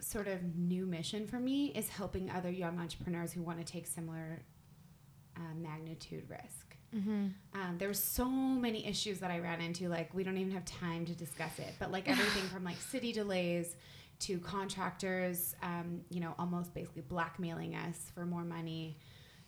sort 0.00 0.26
of 0.26 0.42
new 0.56 0.84
mission 0.86 1.26
for 1.26 1.38
me 1.38 1.66
is 1.74 1.88
helping 1.88 2.30
other 2.30 2.50
young 2.50 2.78
entrepreneurs 2.80 3.32
who 3.32 3.42
want 3.42 3.58
to 3.58 3.64
take 3.64 3.86
similar 3.86 4.42
uh, 5.36 5.54
magnitude 5.56 6.28
risk. 6.28 6.71
Mm-hmm. 6.94 7.28
Um, 7.54 7.78
there 7.78 7.88
were 7.88 7.94
so 7.94 8.28
many 8.28 8.86
issues 8.86 9.18
that 9.20 9.30
I 9.30 9.38
ran 9.38 9.60
into. 9.60 9.88
Like 9.88 10.12
we 10.14 10.24
don't 10.24 10.36
even 10.36 10.52
have 10.52 10.64
time 10.64 11.04
to 11.06 11.12
discuss 11.12 11.58
it. 11.58 11.74
But 11.78 11.90
like 11.90 12.08
everything 12.08 12.42
from 12.52 12.64
like 12.64 12.80
city 12.80 13.12
delays 13.12 13.76
to 14.20 14.38
contractors, 14.38 15.54
um, 15.62 16.02
you 16.10 16.20
know, 16.20 16.34
almost 16.38 16.74
basically 16.74 17.02
blackmailing 17.02 17.74
us 17.74 18.10
for 18.14 18.24
more 18.24 18.44
money, 18.44 18.98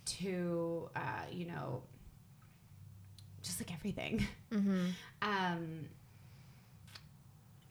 to 0.06 0.90
uh, 0.96 1.26
you 1.30 1.46
know, 1.46 1.82
just 3.42 3.60
like 3.60 3.72
everything. 3.72 4.26
Mm-hmm. 4.52 4.86
Um, 5.22 5.88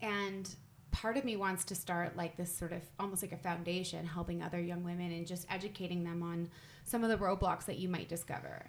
and 0.02 0.50
part 0.92 1.18
of 1.18 1.24
me 1.24 1.36
wants 1.36 1.66
to 1.66 1.76
start 1.76 2.18
like 2.18 2.36
this 2.36 2.56
sort 2.56 2.72
of 2.72 2.82
almost 3.00 3.22
like 3.22 3.32
a 3.32 3.38
foundation 3.38 4.06
helping 4.06 4.42
other 4.42 4.60
young 4.60 4.84
women 4.84 5.12
and 5.12 5.28
just 5.28 5.46
educating 5.52 6.04
them 6.04 6.24
on 6.24 6.50
some 6.84 7.04
of 7.04 7.10
the 7.10 7.18
roadblocks 7.18 7.66
that 7.66 7.78
you 7.78 7.90
might 7.90 8.10
discover. 8.10 8.66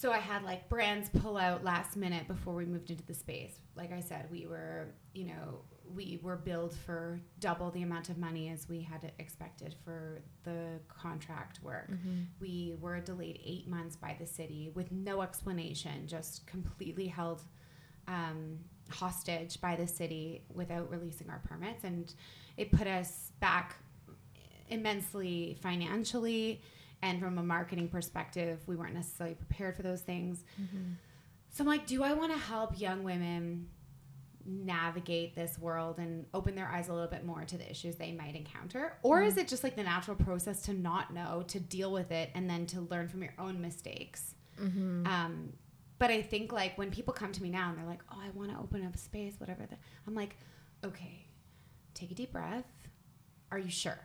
So 0.00 0.12
I 0.12 0.18
had 0.18 0.44
like 0.44 0.68
brands 0.68 1.08
pull 1.08 1.36
out 1.36 1.64
last 1.64 1.96
minute 1.96 2.28
before 2.28 2.54
we 2.54 2.64
moved 2.64 2.88
into 2.88 3.04
the 3.04 3.14
space. 3.14 3.56
Like 3.74 3.90
I 3.92 3.98
said, 3.98 4.28
we 4.30 4.46
were, 4.46 4.94
you 5.12 5.24
know, 5.24 5.62
we 5.92 6.20
were 6.22 6.36
billed 6.36 6.72
for 6.72 7.18
double 7.40 7.72
the 7.72 7.82
amount 7.82 8.08
of 8.08 8.16
money 8.16 8.48
as 8.48 8.68
we 8.68 8.80
had 8.80 9.10
expected 9.18 9.74
for 9.84 10.22
the 10.44 10.78
contract 10.86 11.58
work. 11.64 11.90
We 12.40 12.76
were 12.80 13.00
delayed 13.00 13.40
eight 13.44 13.66
months 13.66 13.96
by 13.96 14.14
the 14.20 14.26
city 14.26 14.70
with 14.72 14.92
no 14.92 15.20
explanation, 15.20 16.06
just 16.06 16.46
completely 16.46 17.08
held 17.08 17.42
um, 18.06 18.60
hostage 18.90 19.60
by 19.60 19.74
the 19.74 19.88
city 19.88 20.44
without 20.54 20.88
releasing 20.92 21.28
our 21.28 21.40
permits. 21.44 21.82
And 21.82 22.14
it 22.56 22.70
put 22.70 22.86
us 22.86 23.32
back 23.40 23.74
immensely 24.68 25.58
financially. 25.60 26.62
And 27.02 27.20
from 27.20 27.38
a 27.38 27.42
marketing 27.42 27.88
perspective, 27.88 28.60
we 28.66 28.76
weren't 28.76 28.94
necessarily 28.94 29.36
prepared 29.36 29.76
for 29.76 29.82
those 29.82 30.00
things. 30.00 30.44
Mm-hmm. 30.60 30.92
So 31.50 31.62
I'm 31.62 31.68
like, 31.68 31.86
do 31.86 32.02
I 32.02 32.12
want 32.12 32.32
to 32.32 32.38
help 32.38 32.80
young 32.80 33.04
women 33.04 33.68
navigate 34.44 35.34
this 35.34 35.58
world 35.58 35.98
and 35.98 36.24
open 36.32 36.54
their 36.54 36.68
eyes 36.68 36.88
a 36.88 36.92
little 36.92 37.08
bit 37.08 37.24
more 37.24 37.44
to 37.44 37.58
the 37.58 37.70
issues 37.70 37.96
they 37.96 38.12
might 38.12 38.34
encounter? 38.34 38.96
Or 39.02 39.22
is 39.22 39.32
mm-hmm. 39.32 39.40
it 39.40 39.48
just 39.48 39.62
like 39.62 39.76
the 39.76 39.82
natural 39.82 40.16
process 40.16 40.62
to 40.62 40.72
not 40.72 41.12
know, 41.12 41.44
to 41.48 41.60
deal 41.60 41.92
with 41.92 42.10
it, 42.10 42.30
and 42.34 42.48
then 42.48 42.66
to 42.66 42.80
learn 42.80 43.08
from 43.08 43.22
your 43.22 43.34
own 43.38 43.60
mistakes? 43.60 44.34
Mm-hmm. 44.60 45.06
Um, 45.06 45.52
but 45.98 46.10
I 46.10 46.22
think 46.22 46.52
like 46.52 46.78
when 46.78 46.90
people 46.90 47.12
come 47.12 47.32
to 47.32 47.42
me 47.42 47.50
now 47.50 47.70
and 47.70 47.78
they're 47.78 47.86
like, 47.86 48.02
"Oh, 48.10 48.18
I 48.20 48.30
want 48.30 48.50
to 48.50 48.58
open 48.58 48.84
up 48.86 48.94
a 48.94 48.98
space, 48.98 49.34
whatever," 49.38 49.66
the, 49.66 49.76
I'm 50.06 50.14
like, 50.14 50.36
"Okay, 50.84 51.26
take 51.94 52.10
a 52.10 52.14
deep 52.14 52.32
breath. 52.32 52.66
Are 53.50 53.58
you 53.58 53.70
sure?" 53.70 53.98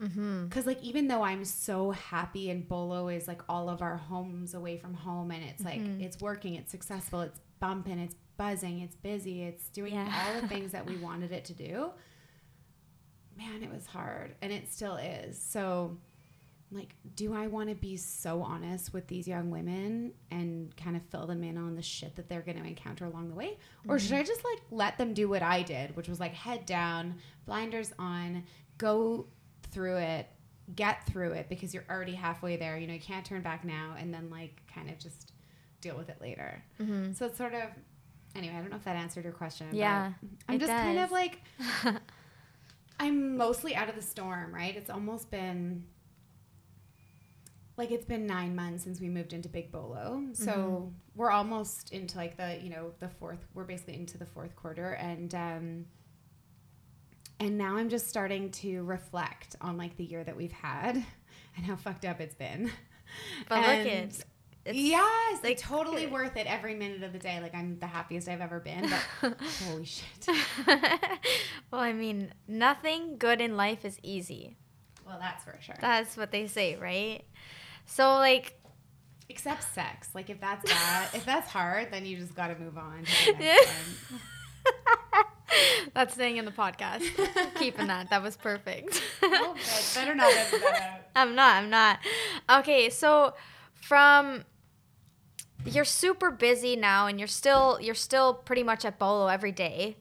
Mm-hmm. 0.00 0.44
Because 0.46 0.66
like 0.66 0.82
even 0.82 1.08
though 1.08 1.22
I'm 1.22 1.44
so 1.44 1.90
happy 1.90 2.50
and 2.50 2.66
Bolo 2.66 3.08
is 3.08 3.28
like 3.28 3.42
all 3.48 3.68
of 3.68 3.82
our 3.82 3.96
homes 3.96 4.54
away 4.54 4.76
from 4.78 4.94
home 4.94 5.30
and 5.30 5.44
it's 5.44 5.62
like 5.64 5.80
Mhm. 5.80 6.00
it's 6.02 6.18
working, 6.20 6.54
it's 6.54 6.70
successful, 6.70 7.20
it's 7.20 7.38
bumping, 7.58 7.98
it's 7.98 8.14
buzzing, 8.36 8.80
it's 8.80 8.96
busy, 8.96 9.42
it's 9.42 9.68
doing 9.68 9.94
Yeah. 9.94 10.12
all 10.34 10.40
the 10.40 10.48
things 10.48 10.72
that 10.72 10.86
we 10.86 10.96
wanted 11.08 11.32
it 11.32 11.44
to 11.46 11.52
do. 11.52 11.90
Man, 13.36 13.62
it 13.62 13.70
was 13.72 13.86
hard 13.86 14.34
and 14.42 14.52
it 14.52 14.70
still 14.72 14.96
is. 14.96 15.40
So 15.40 15.96
like 16.72 16.94
do 17.16 17.34
I 17.34 17.48
want 17.48 17.68
to 17.68 17.74
be 17.74 17.96
so 17.96 18.42
honest 18.42 18.92
with 18.94 19.08
these 19.08 19.26
young 19.26 19.50
women 19.50 20.12
and 20.30 20.74
kind 20.76 20.94
of 20.94 21.02
fill 21.10 21.26
them 21.26 21.42
in 21.42 21.58
on 21.58 21.74
the 21.74 21.82
shit 21.82 22.14
that 22.14 22.28
they're 22.28 22.42
going 22.42 22.58
to 22.62 22.64
encounter 22.64 23.06
along 23.06 23.28
the 23.28 23.34
way 23.34 23.58
or 23.88 23.98
should 23.98 24.12
I 24.12 24.22
just 24.22 24.44
like 24.44 24.62
let 24.70 24.96
them 24.96 25.12
do 25.12 25.28
what 25.28 25.42
I 25.42 25.62
did, 25.62 25.96
which 25.96 26.08
was 26.08 26.20
like 26.20 26.32
head 26.32 26.66
down, 26.66 27.16
blinders 27.44 27.92
on, 27.98 28.44
go 28.78 29.26
through 29.64 29.96
it, 29.96 30.26
get 30.74 31.06
through 31.06 31.32
it 31.32 31.48
because 31.48 31.72
you're 31.74 31.84
already 31.90 32.14
halfway 32.14 32.56
there. 32.56 32.78
You 32.78 32.86
know, 32.86 32.94
you 32.94 33.00
can't 33.00 33.24
turn 33.24 33.42
back 33.42 33.64
now 33.64 33.94
and 33.98 34.12
then 34.12 34.30
like 34.30 34.62
kind 34.74 34.88
of 34.90 34.98
just 34.98 35.32
deal 35.80 35.96
with 35.96 36.08
it 36.08 36.18
later. 36.20 36.62
Mm-hmm. 36.80 37.12
So 37.12 37.26
it's 37.26 37.38
sort 37.38 37.54
of 37.54 37.62
anyway, 38.36 38.54
I 38.56 38.60
don't 38.60 38.70
know 38.70 38.76
if 38.76 38.84
that 38.84 38.96
answered 38.96 39.24
your 39.24 39.32
question. 39.32 39.66
but 39.70 39.76
Yeah, 39.76 40.12
I'm 40.48 40.58
just 40.58 40.70
kind 40.70 40.98
of 40.98 41.10
like 41.10 41.38
I'm 43.00 43.36
mostly 43.36 43.74
out 43.74 43.88
of 43.88 43.94
the 43.96 44.02
storm, 44.02 44.54
right? 44.54 44.76
It's 44.76 44.90
almost 44.90 45.30
been 45.30 45.84
like 47.76 47.90
it's 47.90 48.04
been 48.04 48.26
nine 48.26 48.54
months 48.54 48.84
since 48.84 49.00
we 49.00 49.08
moved 49.08 49.32
into 49.32 49.48
Big 49.48 49.72
Bolo. 49.72 50.22
So 50.34 50.50
Mm-hmm. 50.52 50.88
we're 51.16 51.30
almost 51.30 51.92
into 51.92 52.16
like 52.18 52.36
the, 52.36 52.58
you 52.62 52.68
know, 52.70 52.92
the 52.98 53.08
fourth 53.08 53.38
we're 53.54 53.64
basically 53.64 53.94
into 53.96 54.18
the 54.18 54.26
fourth 54.26 54.54
quarter 54.54 54.92
and 54.94 55.34
um 55.34 55.86
and 57.40 57.56
now 57.58 57.76
I'm 57.76 57.88
just 57.88 58.08
starting 58.08 58.50
to 58.52 58.82
reflect 58.84 59.56
on 59.60 59.76
like 59.76 59.96
the 59.96 60.04
year 60.04 60.22
that 60.22 60.36
we've 60.36 60.52
had 60.52 60.94
and 61.56 61.66
how 61.66 61.76
fucked 61.76 62.04
up 62.04 62.20
it's 62.20 62.34
been. 62.34 62.70
But 63.48 63.60
look, 63.60 63.68
And- 63.68 63.88
it's, 63.88 64.24
it's 64.64 64.78
yes, 64.78 65.42
like- 65.42 65.58
totally 65.58 66.04
eh. 66.04 66.10
worth 66.10 66.36
it 66.36 66.46
every 66.46 66.74
minute 66.74 67.02
of 67.02 67.12
the 67.12 67.18
day. 67.18 67.40
Like 67.40 67.54
I'm 67.54 67.78
the 67.78 67.86
happiest 67.86 68.28
I've 68.28 68.40
ever 68.42 68.60
been. 68.60 68.88
But 69.20 69.36
holy 69.66 69.84
shit. 69.86 70.28
well, 71.70 71.80
I 71.80 71.92
mean, 71.92 72.32
nothing 72.46 73.16
good 73.18 73.40
in 73.40 73.56
life 73.56 73.84
is 73.84 73.98
easy. 74.02 74.56
Well, 75.06 75.18
that's 75.18 75.42
for 75.42 75.56
sure. 75.60 75.74
That's 75.80 76.16
what 76.16 76.30
they 76.30 76.46
say, 76.46 76.76
right? 76.76 77.22
So, 77.86 78.14
like, 78.14 78.56
Except 79.28 79.62
sex. 79.74 80.08
Like 80.14 80.28
if 80.28 80.40
that's 80.40 80.68
bad, 80.70 81.08
if 81.14 81.24
that's 81.24 81.48
hard, 81.48 81.92
then 81.92 82.04
you 82.04 82.16
just 82.16 82.34
got 82.34 82.48
to 82.48 82.58
move 82.58 82.76
on. 82.76 83.04
To 83.04 83.32
the 83.32 83.38
next 83.38 83.68
one. 84.10 84.20
that's 85.94 86.14
staying 86.14 86.36
in 86.36 86.44
the 86.44 86.50
podcast. 86.50 87.02
Keeping 87.56 87.86
that. 87.88 88.10
That 88.10 88.22
was 88.22 88.36
perfect. 88.36 89.02
Oh, 89.22 89.54
good. 89.54 89.94
Better 89.94 90.14
not 90.14 90.32
edit 90.32 90.60
that 90.62 90.82
out. 90.82 91.00
I'm 91.16 91.34
not. 91.34 91.62
I'm 91.62 91.70
not. 91.70 91.98
Okay, 92.50 92.90
so 92.90 93.34
from 93.74 94.44
you're 95.64 95.84
super 95.84 96.30
busy 96.30 96.76
now 96.76 97.06
and 97.06 97.18
you're 97.18 97.28
still 97.28 97.78
you're 97.80 97.94
still 97.94 98.34
pretty 98.34 98.62
much 98.62 98.84
at 98.84 98.98
Bolo 98.98 99.26
every 99.26 99.52
day. 99.52 99.96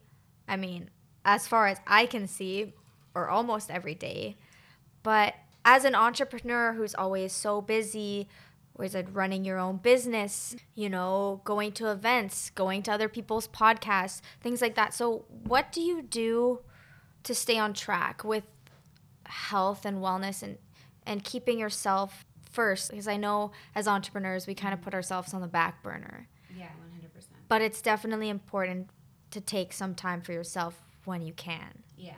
I 0.47 0.55
mean, 0.55 0.89
as 1.25 1.47
far 1.47 1.67
as 1.67 1.77
I 1.85 2.05
can 2.05 2.27
see, 2.27 2.73
or 3.13 3.29
almost 3.29 3.69
every 3.69 3.95
day. 3.95 4.37
But 5.03 5.35
as 5.65 5.85
an 5.85 5.95
entrepreneur 5.95 6.73
who's 6.73 6.95
always 6.95 7.33
so 7.33 7.61
busy, 7.61 8.27
was 8.79 8.95
it 8.95 9.07
running 9.11 9.43
your 9.43 9.59
own 9.59 9.75
business, 9.75 10.55
you 10.73 10.89
know, 10.89 11.41
going 11.43 11.73
to 11.73 11.91
events, 11.91 12.49
going 12.51 12.81
to 12.83 12.91
other 12.91 13.09
people's 13.09 13.47
podcasts, 13.49 14.21
things 14.39 14.61
like 14.61 14.75
that. 14.75 14.93
So, 14.93 15.25
what 15.43 15.73
do 15.73 15.81
you 15.81 16.01
do 16.01 16.61
to 17.23 17.35
stay 17.35 17.59
on 17.59 17.73
track 17.73 18.23
with 18.23 18.45
health 19.25 19.85
and 19.85 19.97
wellness 19.97 20.41
and 20.41 20.57
and 21.05 21.23
keeping 21.23 21.59
yourself 21.59 22.25
first? 22.49 22.89
Because 22.89 23.07
I 23.07 23.17
know 23.17 23.51
as 23.75 23.85
entrepreneurs, 23.85 24.47
we 24.47 24.55
kind 24.55 24.73
of 24.73 24.81
put 24.81 24.93
ourselves 24.93 25.33
on 25.33 25.41
the 25.41 25.47
back 25.47 25.83
burner. 25.83 26.29
Yeah, 26.57 26.67
100%. 26.67 27.25
But 27.49 27.61
it's 27.61 27.81
definitely 27.81 28.29
important 28.29 28.89
to 29.31 29.41
take 29.41 29.73
some 29.73 29.93
time 29.93 30.21
for 30.21 30.31
yourself 30.31 30.81
when 31.03 31.21
you 31.21 31.33
can. 31.33 31.83
Yeah. 31.97 32.13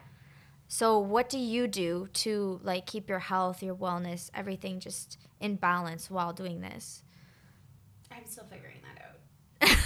So 0.71 0.99
what 0.99 1.27
do 1.27 1.37
you 1.37 1.67
do 1.67 2.07
to 2.13 2.61
like 2.63 2.85
keep 2.85 3.09
your 3.09 3.19
health, 3.19 3.61
your 3.61 3.75
wellness, 3.75 4.31
everything 4.33 4.79
just 4.79 5.17
in 5.41 5.57
balance 5.57 6.09
while 6.09 6.31
doing 6.31 6.61
this? 6.61 7.03
I'm 8.09 8.25
still 8.25 8.45
figuring 8.45 8.77
that 8.81 9.69
out. 9.69 9.77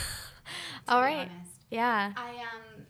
All 0.87 1.01
right. 1.01 1.27
honest. 1.31 1.55
Yeah. 1.71 2.13
I 2.15 2.29
um 2.29 2.85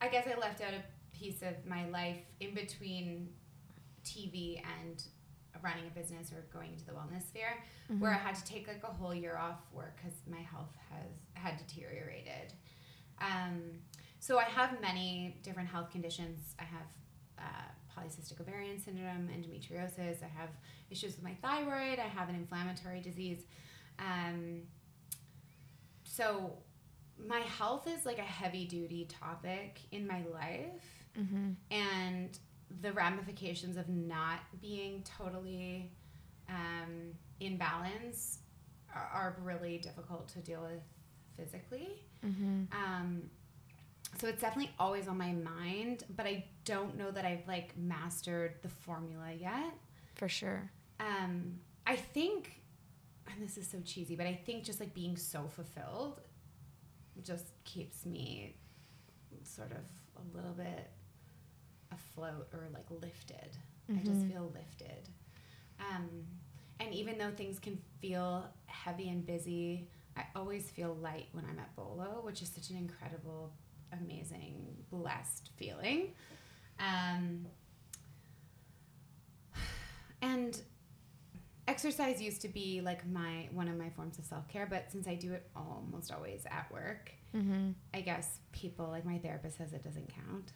I 0.00 0.06
guess 0.06 0.28
I 0.32 0.38
left 0.38 0.60
out 0.60 0.74
a 0.74 0.84
piece 1.18 1.42
of 1.42 1.66
my 1.66 1.88
life 1.88 2.22
in 2.38 2.54
between 2.54 3.30
TV 4.04 4.62
and 4.80 5.02
running 5.60 5.88
a 5.88 5.98
business 5.98 6.30
or 6.30 6.44
going 6.52 6.70
into 6.70 6.86
the 6.86 6.92
wellness 6.92 7.26
sphere 7.26 7.64
where 7.98 8.12
I 8.12 8.18
had 8.18 8.36
to 8.36 8.44
take 8.44 8.68
like 8.68 8.84
a 8.84 8.92
whole 8.92 9.12
year 9.12 9.36
off 9.36 9.58
work 9.72 9.96
because 9.96 10.18
my 10.30 10.40
health 10.40 10.72
has 10.88 11.10
had 11.34 11.56
deteriorated. 11.56 12.52
Um, 13.20 13.80
so 14.20 14.38
I 14.38 14.44
have 14.44 14.80
many 14.80 15.36
different 15.42 15.68
health 15.68 15.90
conditions. 15.90 16.54
I 16.58 16.64
have 16.64 16.86
uh, 17.38 17.42
polycystic 18.00 18.40
ovarian 18.40 18.78
syndrome, 18.80 19.28
endometriosis. 19.34 20.22
I 20.22 20.28
have 20.28 20.50
issues 20.90 21.16
with 21.16 21.24
my 21.24 21.34
thyroid. 21.42 21.98
I 21.98 22.06
have 22.06 22.28
an 22.28 22.34
inflammatory 22.36 23.00
disease. 23.00 23.40
Um, 23.98 24.62
so 26.04 26.52
my 27.18 27.40
health 27.40 27.86
is 27.86 28.06
like 28.06 28.18
a 28.18 28.22
heavy 28.22 28.64
duty 28.66 29.06
topic 29.20 29.80
in 29.90 30.06
my 30.06 30.22
life 30.32 30.96
Mm-hmm. 31.18 31.50
and 31.72 32.38
the 32.82 32.92
ramifications 32.92 33.76
of 33.76 33.88
not 33.88 34.38
being 34.62 35.02
totally 35.18 35.90
um, 36.48 37.10
in 37.40 37.56
balance 37.58 38.38
are, 38.94 39.10
are 39.12 39.36
really 39.42 39.78
difficult 39.78 40.28
to 40.28 40.38
deal 40.38 40.62
with 40.62 40.80
physically 41.36 42.04
Mm-hmm. 42.24 42.64
um, 42.72 43.22
so 44.18 44.26
it's 44.28 44.40
definitely 44.40 44.72
always 44.78 45.08
on 45.08 45.16
my 45.16 45.32
mind 45.32 46.04
but 46.16 46.26
i 46.26 46.44
don't 46.64 46.96
know 46.96 47.10
that 47.10 47.24
i've 47.24 47.46
like 47.48 47.76
mastered 47.76 48.54
the 48.62 48.68
formula 48.68 49.32
yet 49.32 49.72
For 50.14 50.28
sure. 50.28 50.70
um, 51.00 51.58
I 51.86 51.96
think, 51.96 52.60
and 53.26 53.42
this 53.42 53.56
is 53.56 53.66
so 53.66 53.78
cheesy, 53.80 54.14
but 54.16 54.26
I 54.26 54.34
think 54.34 54.64
just 54.64 54.78
like 54.80 54.92
being 54.94 55.16
so 55.16 55.48
fulfilled 55.48 56.20
just 57.24 57.46
keeps 57.64 58.04
me 58.04 58.54
sort 59.42 59.72
of 59.72 59.78
a 60.22 60.36
little 60.36 60.52
bit 60.52 60.90
afloat 61.92 62.48
or 62.52 62.68
like 62.72 62.86
lifted. 62.90 63.56
I 63.88 64.02
just 64.04 64.20
Mhm. 64.20 64.30
feel 64.30 64.52
lifted. 64.54 65.08
Um, 65.80 66.26
and 66.78 66.94
even 66.94 67.18
though 67.18 67.30
things 67.32 67.58
can 67.58 67.76
feel 68.00 68.52
heavy 68.66 69.08
and 69.08 69.24
busy, 69.26 69.88
I 70.16 70.26
always 70.36 70.70
feel 70.70 70.94
light 70.96 71.28
when 71.32 71.44
I'm 71.46 71.58
at 71.58 71.74
Bolo, 71.74 72.20
which 72.24 72.42
is 72.42 72.50
such 72.50 72.70
an 72.70 72.76
incredible, 72.76 73.52
amazing, 73.92 74.66
blessed 74.90 75.50
feeling. 75.56 76.14
Um, 76.78 77.46
and 80.22 80.60
exercise 81.68 82.20
used 82.20 82.42
to 82.42 82.48
be 82.48 82.80
like 82.80 83.06
my 83.08 83.48
one 83.52 83.68
of 83.68 83.76
my 83.76 83.88
forms 83.90 84.18
of 84.18 84.24
self-care 84.24 84.66
but 84.68 84.90
since 84.90 85.06
i 85.06 85.14
do 85.14 85.32
it 85.32 85.48
almost 85.54 86.10
always 86.10 86.44
at 86.50 86.66
work 86.72 87.12
Mm-hmm. 87.36 87.70
i 87.94 88.00
guess 88.00 88.38
people 88.50 88.88
like 88.88 89.04
my 89.04 89.18
therapist 89.18 89.58
says 89.58 89.72
it 89.72 89.84
doesn't 89.84 90.10
count. 90.12 90.52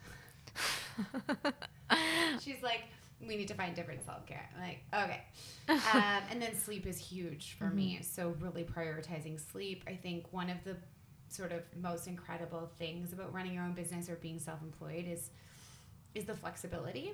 She's 2.43 2.61
like 2.65 2.83
we 3.27 3.37
need 3.37 3.47
to 3.49 3.55
find 3.55 3.75
different 3.77 4.05
self-care. 4.05 4.51
I'm 4.57 4.61
like 4.61 4.83
okay. 4.93 5.23
Um, 5.69 6.23
and 6.31 6.43
then 6.43 6.55
sleep 6.57 6.85
is 6.87 6.99
huge 6.99 7.55
for 7.59 7.71
me. 7.71 8.01
So 8.03 8.35
really 8.41 8.65
prioritizing 8.65 9.39
sleep. 9.53 9.85
I 9.87 9.95
think 9.95 10.27
one 10.33 10.51
of 10.51 10.57
the 10.65 10.77
sort 11.35 11.53
of 11.53 11.63
most 11.81 12.07
incredible 12.07 12.71
things 12.79 13.13
about 13.13 13.33
running 13.35 13.55
your 13.55 13.65
own 13.65 13.73
business 13.73 14.09
or 14.09 14.17
being 14.17 14.39
self-employed 14.39 15.07
is 15.09 15.31
is 16.15 16.25
the 16.25 16.35
flexibility 16.35 17.13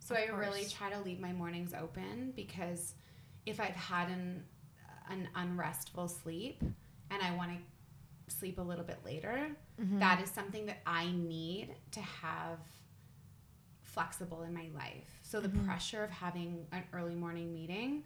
so 0.00 0.14
Of 0.14 0.20
i 0.30 0.36
really 0.36 0.64
try 0.64 0.90
to 0.90 1.00
leave 1.00 1.20
my 1.20 1.32
mornings 1.32 1.72
open 1.74 2.32
because 2.34 2.94
if 3.46 3.60
i've 3.60 3.76
had 3.76 4.08
an 4.08 4.44
an 5.08 5.28
unrestful 5.34 6.08
sleep 6.08 6.60
and 6.62 7.22
i 7.22 7.34
want 7.36 7.50
to 7.52 8.34
sleep 8.34 8.58
a 8.58 8.62
little 8.62 8.84
bit 8.84 8.98
later 9.04 9.48
Mm-hmm. 9.80 9.98
that 9.98 10.20
is 10.22 10.30
something 10.30 10.66
that 10.66 10.78
i 10.86 11.06
need 11.10 11.74
to 11.92 12.00
have 12.00 12.58
flexible 13.82 14.42
in 14.42 14.52
my 14.54 14.68
life 14.74 15.18
so 15.22 15.40
the 15.40 15.48
Mhm. 15.48 15.64
pressure 15.64 16.04
of 16.04 16.10
having 16.10 16.66
an 16.72 16.84
early 16.92 17.14
morning 17.14 17.52
meeting 17.52 18.04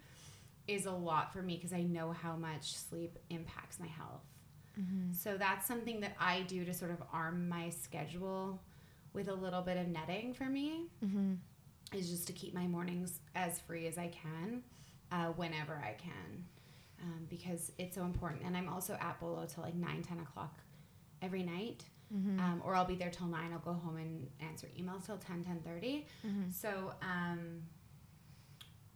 is 0.67 0.87
a 0.87 0.93
lot 0.93 1.33
for 1.33 1.43
me 1.43 1.57
because 1.57 1.73
i 1.73 1.83
know 1.83 2.13
how 2.13 2.37
much 2.37 2.75
sleep 2.75 3.19
impacts 3.31 3.79
my 3.79 3.87
health 3.87 4.23
Mm-hmm. 4.81 5.13
so 5.13 5.37
that's 5.37 5.67
something 5.67 6.01
that 6.01 6.17
I 6.19 6.43
do 6.43 6.65
to 6.65 6.75
sort 6.75 6.91
of 6.91 7.03
arm 7.13 7.49
my 7.49 7.71
schedule 7.71 8.61
with 9.13 9.29
a 9.29 9.35
little 9.35 9.63
bit 9.63 9.77
of 9.77 9.87
netting 9.89 10.35
for 10.35 10.45
me 10.47 10.87
Mm-hmm. 11.05 11.35
is 11.97 12.11
just 12.11 12.27
to 12.27 12.33
keep 12.33 12.55
my 12.55 12.67
mornings 12.67 13.21
as 13.37 13.61
free 13.61 13.87
as 13.87 13.99
I 13.99 14.09
can 14.09 14.63
uh, 15.13 15.27
whenever 15.37 15.75
I 15.75 15.93
can 15.95 16.45
um, 17.03 17.27
because 17.29 17.71
it's 17.79 17.95
so 17.95 18.03
important. 18.03 18.43
And 18.45 18.57
I'm 18.57 18.69
also 18.69 18.95
at 19.01 19.21
Bolo 19.21 19.47
till 19.47 19.63
like 19.63 19.75
9, 19.75 20.03
10 20.03 20.21
o'clock 20.21 20.59
every 21.23 21.43
night. 21.43 21.85
Mm-hmm. 22.15 22.39
Um, 22.41 22.63
or 22.65 22.75
I'll 22.75 22.85
be 22.85 22.95
there 22.97 23.11
till 23.11 23.27
9. 23.27 23.53
I'll 23.53 23.59
go 23.59 23.73
home 23.75 23.97
and 23.97 24.29
answer 24.41 24.69
emails 24.81 25.05
till 25.07 25.19
10, 25.19 25.45
10.30. 25.67 26.05
Mm-hmm. 26.27 26.51
So 26.51 26.93
um, 27.03 27.63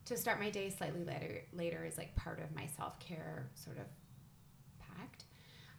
to 0.07 0.17
start 0.17 0.41
my 0.41 0.51
day 0.51 0.71
slightly 0.71 1.05
later, 1.05 1.43
later 1.53 1.85
is 1.85 1.99
like 1.99 2.14
part 2.17 2.41
of 2.41 2.55
my 2.55 2.67
self-care 2.67 3.49
sort 3.55 3.79
of. 3.79 3.85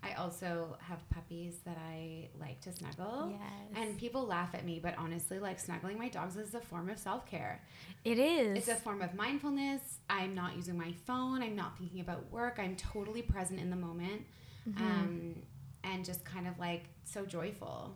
I 0.02 0.14
also 0.14 0.78
have 0.80 1.08
puppies 1.10 1.60
that 1.66 1.78
I 1.78 2.30
like 2.40 2.62
to 2.62 2.72
snuggle. 2.72 3.32
Yes. 3.32 3.42
And 3.82 3.98
people 3.98 4.26
laugh 4.26 4.56
at 4.56 4.66
me, 4.66 4.80
but 4.82 4.96
honestly, 4.98 5.40
like 5.40 5.60
snuggling 5.60 5.98
my 5.98 6.08
dogs 6.10 6.38
is 6.38 6.54
a 6.56 6.62
form 6.62 6.90
of 6.90 6.98
self 6.98 7.26
care. 7.26 7.62
it 8.06 8.18
is. 8.18 8.58
It's 8.60 8.68
a 8.70 8.76
form 8.76 9.02
of 9.02 9.14
mindfulness. 9.14 9.82
I'm 10.10 10.34
not 10.34 10.56
using 10.56 10.78
my 10.78 10.94
phone. 11.06 11.42
I'm 11.44 11.56
not 11.56 11.78
thinking 11.78 12.00
about 12.00 12.32
work. 12.32 12.60
I'm 12.60 12.76
totally 12.78 13.22
present 13.22 13.60
in 13.60 13.70
the 13.70 13.76
moment 13.76 14.26
Mhm. 14.70 14.80
um, 14.82 15.36
and 15.84 16.06
just 16.06 16.24
kind 16.24 16.48
of 16.48 16.58
like 16.60 16.84
so 17.04 17.26
joyful. 17.26 17.94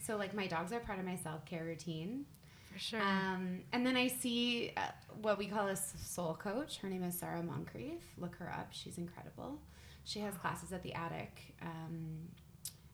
So, 0.00 0.16
like, 0.16 0.32
my 0.34 0.46
dogs 0.46 0.72
are 0.72 0.80
part 0.80 0.98
of 0.98 1.04
my 1.04 1.16
self 1.16 1.44
care 1.44 1.64
routine. 1.64 2.26
For 2.72 2.78
sure. 2.78 3.02
Um, 3.02 3.62
and 3.72 3.84
then 3.84 3.96
I 3.96 4.06
see 4.06 4.72
uh, 4.76 4.82
what 5.20 5.36
we 5.36 5.46
call 5.46 5.66
a 5.66 5.76
soul 5.76 6.34
coach. 6.34 6.78
Her 6.78 6.88
name 6.88 7.02
is 7.02 7.18
Sarah 7.18 7.42
Moncrief. 7.42 8.00
Look 8.16 8.36
her 8.36 8.48
up. 8.50 8.68
She's 8.70 8.96
incredible. 8.98 9.58
She 10.10 10.18
has 10.18 10.34
classes 10.34 10.72
at 10.72 10.82
the 10.82 10.92
Attic 10.92 11.54
um, 11.62 12.16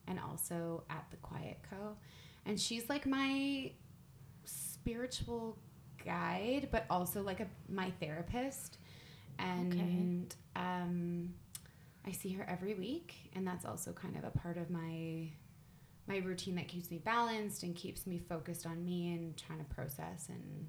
and 0.07 0.21
also 0.21 0.85
at 0.91 1.07
the 1.11 1.17
Quiet 1.17 1.59
Co. 1.71 1.97
And 2.45 2.61
she's 2.61 2.91
like 2.91 3.07
my 3.07 3.73
spiritual 4.45 5.57
guide, 6.05 6.69
but 6.71 6.85
also 6.91 7.23
like 7.23 7.41
a 7.41 7.47
my 7.71 7.91
therapist. 8.01 8.77
And 9.39 10.35
um, 10.57 11.33
I 12.07 12.13
see 12.13 12.33
her 12.35 12.47
every 12.47 12.75
week, 12.75 13.31
and 13.35 13.47
that's 13.47 13.65
also 13.65 13.93
kind 13.93 14.17
of 14.19 14.25
a 14.25 14.31
part 14.31 14.59
of 14.59 14.69
my 14.69 15.31
my 16.07 16.19
routine 16.19 16.55
that 16.57 16.69
keeps 16.69 16.91
me 16.91 16.99
balanced 16.99 17.63
and 17.63 17.75
keeps 17.75 18.07
me 18.07 18.19
focused 18.29 18.67
on 18.67 18.85
me 18.85 19.15
and 19.15 19.37
trying 19.39 19.59
to 19.59 19.75
process 19.75 20.29
and 20.29 20.69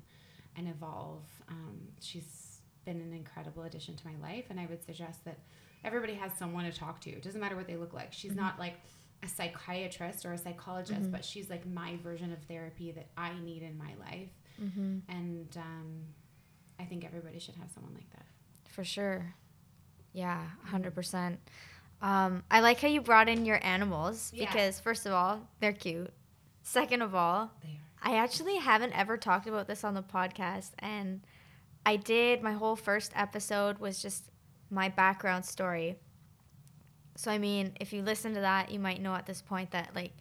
and 0.56 0.70
evolve. 0.70 1.26
Um, 1.50 1.90
she's 2.00 2.62
been 2.86 3.02
an 3.02 3.12
incredible 3.12 3.64
addition 3.64 3.98
to 3.98 4.08
my 4.08 4.16
life, 4.26 4.46
and 4.50 4.62
I 4.62 4.66
would 4.68 4.82
suggest 4.82 5.26
that 5.26 5.40
everybody 5.84 6.14
has 6.16 6.34
someone 6.34 6.66
to 6.66 6.72
talk 6.78 7.00
to. 7.02 7.10
It 7.12 7.22
doesn't 7.24 7.40
matter 7.40 7.56
what 7.56 7.68
they 7.68 7.76
look 7.78 7.94
like. 7.94 8.14
She's 8.14 8.34
Mhm. 8.34 8.38
not 8.38 8.60
like 8.60 8.80
a 9.24 9.28
psychiatrist 9.28 10.26
or 10.26 10.34
a 10.34 10.38
psychologist, 10.38 11.02
Mhm. 11.04 11.12
but 11.12 11.26
she's 11.26 11.50
like 11.50 11.66
my 11.66 11.98
version 11.98 12.32
of 12.32 12.42
therapy 12.44 12.92
that 12.92 13.08
I 13.18 13.34
need 13.40 13.64
in 13.64 13.78
my 13.78 13.96
life, 13.96 14.30
mm-hmm. 14.62 15.00
and 15.08 15.58
um, 15.58 16.06
I 16.80 16.86
think 16.86 17.04
everybody 17.06 17.40
should 17.40 17.56
have 17.56 17.72
someone 17.72 17.94
like 17.96 18.10
that. 18.12 18.26
For 18.70 18.84
sure. 18.84 19.34
Yeah, 20.14 20.50
100%. 20.66 21.40
Um, 22.02 22.44
I 22.52 22.60
like 22.60 22.80
how 22.80 22.88
you 22.88 23.02
brought 23.02 23.28
in 23.28 23.46
your 23.46 23.60
animals 23.66 24.32
Yeah. 24.34 24.46
because, 24.46 24.80
first 24.80 25.06
of 25.08 25.14
all, 25.14 25.48
they're 25.60 25.74
cute. 25.74 26.14
Second 26.62 27.02
of 27.02 27.16
all, 27.16 27.52
I 28.04 28.18
actually 28.18 28.58
haven't 28.58 28.94
ever 28.94 29.18
talked 29.18 29.48
about 29.48 29.68
this 29.68 29.84
on 29.84 29.96
the 29.96 30.04
podcast. 30.04 30.72
And 30.80 31.26
I 31.86 31.96
did, 31.96 32.44
my 32.44 32.52
whole 32.54 32.76
first 32.76 33.12
episode 33.16 33.80
was 33.80 34.00
just 34.02 34.30
my 34.70 34.90
background 34.90 35.46
story. 35.46 35.98
So, 37.16 37.32
I 37.32 37.38
mean, 37.38 37.74
if 37.80 37.94
you 37.94 38.02
listen 38.02 38.34
to 38.36 38.42
that, 38.42 38.72
you 38.72 38.80
might 38.80 39.02
know 39.02 39.16
at 39.16 39.26
this 39.26 39.42
point 39.42 39.72
that, 39.72 39.90
like, 39.96 40.14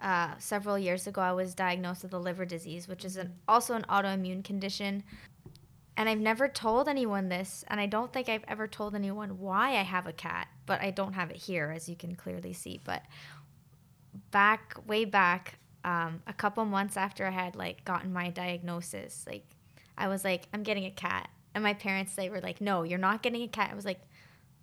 uh, 0.00 0.30
several 0.38 0.78
years 0.78 1.06
ago, 1.06 1.20
I 1.20 1.32
was 1.32 1.54
diagnosed 1.54 2.02
with 2.02 2.14
a 2.14 2.18
liver 2.18 2.46
disease, 2.46 2.88
which 2.88 3.04
is 3.04 3.16
an, 3.16 3.34
also 3.46 3.74
an 3.74 3.84
autoimmune 3.88 4.42
condition. 4.42 5.04
And 5.96 6.08
I've 6.08 6.20
never 6.20 6.48
told 6.48 6.88
anyone 6.88 7.28
this, 7.28 7.64
and 7.68 7.78
I 7.78 7.84
don't 7.84 8.10
think 8.10 8.30
I've 8.30 8.44
ever 8.48 8.66
told 8.66 8.94
anyone 8.94 9.38
why 9.38 9.72
I 9.72 9.82
have 9.82 10.06
a 10.06 10.14
cat, 10.14 10.48
but 10.64 10.80
I 10.80 10.90
don't 10.90 11.12
have 11.12 11.30
it 11.30 11.36
here, 11.36 11.70
as 11.74 11.88
you 11.88 11.96
can 11.96 12.14
clearly 12.14 12.54
see. 12.54 12.80
But 12.82 13.02
back, 14.30 14.76
way 14.86 15.04
back, 15.04 15.58
um, 15.84 16.22
a 16.26 16.32
couple 16.32 16.64
months 16.64 16.96
after 16.96 17.26
I 17.26 17.30
had 17.30 17.56
like 17.56 17.84
gotten 17.84 18.12
my 18.12 18.30
diagnosis, 18.30 19.24
like 19.26 19.44
I 19.98 20.08
was 20.08 20.24
like, 20.24 20.44
I'm 20.54 20.62
getting 20.62 20.86
a 20.86 20.90
cat, 20.90 21.28
and 21.54 21.62
my 21.64 21.74
parents 21.74 22.14
they 22.14 22.28
were 22.30 22.40
like, 22.40 22.60
No, 22.60 22.82
you're 22.82 22.98
not 22.98 23.22
getting 23.22 23.42
a 23.42 23.48
cat. 23.48 23.70
I 23.72 23.74
was 23.74 23.84
like, 23.84 24.00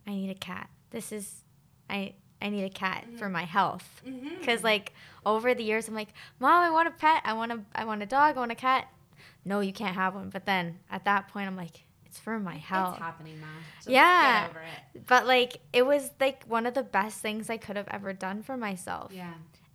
I 0.06 0.12
need 0.12 0.30
a 0.30 0.36
cat. 0.36 0.70
This 0.92 1.12
is, 1.12 1.44
I 1.90 2.14
I 2.42 2.50
need 2.50 2.64
a 2.64 2.70
cat 2.70 3.06
Mm-hmm. 3.08 3.18
for 3.18 3.30
my 3.30 3.44
health. 3.44 4.02
Because 4.40 4.64
like 4.64 4.94
over 5.26 5.54
the 5.54 5.64
years, 5.64 5.88
I'm 5.88 5.96
like, 5.96 6.10
Mom, 6.40 6.64
I 6.64 6.70
want 6.70 6.88
a 6.88 6.92
pet. 6.92 7.22
I 7.26 7.34
want 7.34 7.52
a 7.52 7.60
I 7.76 7.86
want 7.86 8.04
a 8.04 8.06
dog. 8.06 8.38
I 8.38 8.40
want 8.40 8.52
a 8.52 8.56
cat. 8.56 8.88
No, 9.46 9.60
you 9.62 9.74
can't 9.74 9.96
have 9.96 10.14
one. 10.16 10.30
But 10.30 10.46
then 10.46 10.80
at 10.92 11.06
that 11.06 11.30
point, 11.30 11.48
I'm 11.48 11.56
like, 11.58 11.84
it's 12.06 12.20
for 12.20 12.40
my 12.40 12.56
health. 12.56 12.96
It's 12.96 13.04
happening, 13.04 13.40
Mom. 13.40 13.50
Just 13.78 13.90
Yeah. 13.90 14.42
Get 14.42 14.50
over 14.52 14.60
it. 14.62 15.08
But 15.08 15.26
like 15.28 15.60
it 15.74 15.86
was 15.86 16.12
like 16.20 16.44
one 16.46 16.66
of 16.66 16.74
the 16.74 16.84
best 16.84 17.20
things 17.20 17.50
I 17.50 17.58
could 17.58 17.76
have 17.76 17.88
ever 17.90 18.14
done 18.14 18.44
for 18.44 18.56
myself. 18.56 19.12
Yeah. 19.14 19.34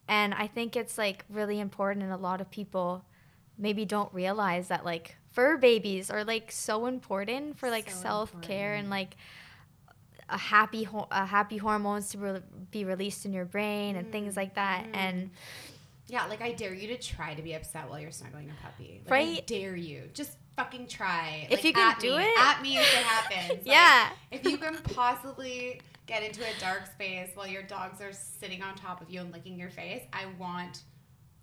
And 0.09 0.35
I 0.35 0.47
think 0.47 0.77
it's 0.77 0.99
like 0.99 1.25
really 1.31 1.59
important 1.61 2.03
and 2.05 2.13
a 2.13 2.17
lot 2.17 2.41
of 2.41 2.51
people 2.51 3.05
maybe 3.59 3.85
don't 3.85 4.13
realize 4.15 4.69
that 4.69 4.85
like 4.85 5.17
fur 5.33 5.57
babies 5.57 6.11
are 6.11 6.25
like 6.25 6.53
so 6.53 6.87
important 6.87 7.59
for 7.59 7.71
like 7.71 7.91
So 7.91 7.97
self-care 8.03 8.75
and 8.75 8.91
like 8.91 9.17
a 10.29 10.39
happy 10.39 10.85
ho- 10.85 11.09
a 11.11 11.27
happy 11.27 11.57
hormones 11.59 12.11
to 12.11 12.19
re- 12.19 12.41
be 12.71 12.85
released 12.85 13.27
in 13.27 13.33
your 13.33 13.45
brain 13.45 13.97
and 13.97 14.11
things 14.13 14.37
like 14.37 14.55
that 14.55 14.85
Mm. 14.87 14.95
and 14.97 15.31
Yeah, 16.09 16.27
like 16.27 16.43
I 16.43 16.53
dare 16.53 16.75
you 16.75 16.89
to 16.89 16.99
try 16.99 17.33
to 17.35 17.43
be 17.43 17.55
upset 17.55 17.89
while 17.89 17.99
you're 17.99 18.11
snuggling 18.11 18.51
a 18.51 18.63
puppy. 18.63 19.01
Like, 19.07 19.13
I 19.13 19.17
Right? 19.35 19.47
dare 19.47 19.77
you. 19.77 20.11
Just 20.13 20.37
fucking 20.57 20.87
try. 20.89 21.47
If 21.51 21.59
Like, 21.59 21.65
you 21.65 21.73
can 21.73 21.99
do 21.99 22.17
me. 22.19 22.23
it. 22.25 22.39
At 22.39 22.61
me 22.61 22.77
if 22.77 22.93
it 22.93 23.05
happens. 23.05 23.49
Like, 23.67 23.67
yeah 23.67 24.11
if 24.31 24.45
you 24.45 24.59
can 24.59 24.77
possibly 24.95 25.81
get 26.07 26.23
into 26.23 26.43
a 26.43 26.53
dark 26.61 26.87
space 26.93 27.31
while 27.35 27.47
your 27.47 27.63
dogs 27.63 28.01
are 28.03 28.13
sitting 28.13 28.63
on 28.63 28.75
top 28.75 29.01
of 29.01 29.09
you 29.11 29.21
and 29.21 29.33
licking 29.33 29.59
your 29.59 29.71
face, 29.71 30.03
I 30.13 30.27
want 30.39 30.83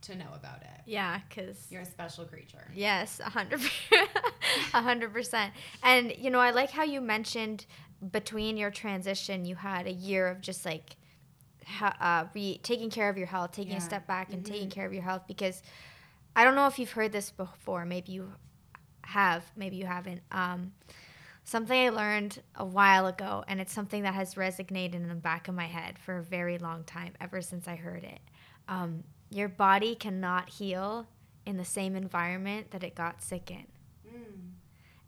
to 0.03 0.15
know 0.15 0.29
about 0.35 0.61
it. 0.61 0.81
yeah 0.85 1.19
cuz 1.29 1.67
You're 1.69 1.81
a 1.81 1.85
special 1.85 2.25
creature. 2.25 2.71
Yes, 2.73 3.19
a 3.19 3.29
hundred, 3.29 3.61
a 4.73 4.81
hundred 4.81 5.11
percent. 5.13 5.53
And 5.83 6.13
you 6.17 6.29
know, 6.29 6.39
I 6.39 6.51
like 6.51 6.71
how 6.71 6.83
you 6.83 7.01
mentioned 7.01 7.65
between 8.11 8.55
your 8.57 8.71
transition, 8.71 9.43
you 9.45 9.55
had 9.55 9.85
a 9.87 9.91
year 9.91 10.27
of 10.27 10.41
just 10.41 10.65
like 10.65 10.95
uh, 11.81 12.25
re- 12.33 12.59
taking 12.63 12.89
care 12.89 13.09
of 13.09 13.17
your 13.17 13.27
health, 13.27 13.51
taking 13.51 13.73
Yeah. 13.73 13.77
a 13.79 13.81
step 13.81 14.07
back, 14.07 14.33
and 14.33 14.43
Mhm. 14.43 14.47
taking 14.47 14.69
care 14.69 14.85
of 14.85 14.93
your 14.93 15.03
health. 15.03 15.23
Because 15.27 15.61
I 16.35 16.43
don't 16.43 16.55
know 16.55 16.65
if 16.67 16.79
you've 16.79 16.91
heard 16.91 17.11
this 17.11 17.29
before. 17.31 17.85
Maybe 17.85 18.11
you 18.13 18.33
have. 19.03 19.51
Maybe 19.55 19.75
you 19.75 19.85
haven't. 19.85 20.21
Um, 20.31 20.73
something 21.43 21.79
I 21.79 21.89
learned 21.89 22.41
a 22.55 22.65
while 22.65 23.05
ago, 23.07 23.43
and 23.47 23.59
it's 23.61 23.73
something 23.73 24.03
that 24.03 24.13
has 24.15 24.35
resonated 24.35 24.95
in 24.95 25.07
the 25.09 25.15
back 25.15 25.47
of 25.47 25.55
my 25.55 25.65
head 25.65 25.99
for 25.99 26.17
a 26.17 26.23
very 26.23 26.57
long 26.57 26.83
time, 26.85 27.13
ever 27.19 27.41
since 27.41 27.67
I 27.67 27.75
heard 27.75 28.03
it. 28.03 28.21
Um, 28.67 29.03
your 29.29 29.47
body 29.49 29.95
cannot 29.95 30.49
heal 30.49 31.07
in 31.45 31.57
the 31.57 31.65
same 31.65 31.95
environment 31.95 32.71
that 32.71 32.83
it 32.83 32.95
got 32.95 33.21
sick 33.21 33.49
in. 33.51 33.65
Mm, 34.07 34.51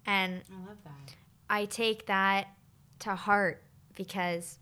And 0.05 0.41
I 0.51 0.67
love 0.67 0.77
that. 0.83 1.15
I 1.49 1.65
take 1.65 2.05
that 2.07 2.47
to 2.99 3.15
heart 3.15 3.63
because 3.95 4.57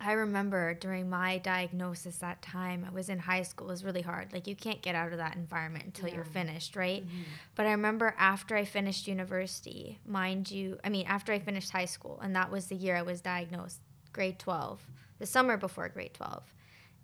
I 0.00 0.12
remember 0.12 0.74
during 0.74 1.08
my 1.08 1.38
diagnosis 1.38 2.18
that 2.18 2.42
time, 2.42 2.84
I 2.86 2.92
was 2.92 3.08
in 3.08 3.20
high 3.20 3.42
school, 3.42 3.68
it 3.68 3.70
was 3.70 3.84
really 3.84 4.02
hard. 4.02 4.32
Like, 4.32 4.46
you 4.46 4.56
can't 4.56 4.82
get 4.82 4.94
out 4.94 5.12
of 5.12 5.18
that 5.18 5.36
environment 5.36 5.84
until 5.86 6.08
you're 6.08 6.24
finished, 6.24 6.74
right? 6.76 7.06
Mhm. 7.06 7.24
But 7.54 7.66
I 7.66 7.70
remember 7.70 8.14
after 8.18 8.56
I 8.56 8.64
finished 8.64 9.06
university, 9.06 10.00
mind 10.04 10.50
you, 10.50 10.78
I 10.84 10.88
mean, 10.90 11.06
after 11.06 11.32
I 11.32 11.38
finished 11.38 11.70
high 11.70 11.84
school, 11.86 12.18
and 12.20 12.34
that 12.36 12.50
was 12.50 12.66
the 12.66 12.74
year 12.76 12.96
I 12.96 13.02
was 13.02 13.20
diagnosed, 13.20 13.80
grade 14.12 14.38
12, 14.38 14.84
the 15.20 15.26
summer 15.26 15.56
before 15.56 15.88
grade 15.88 16.12
12. 16.12 16.52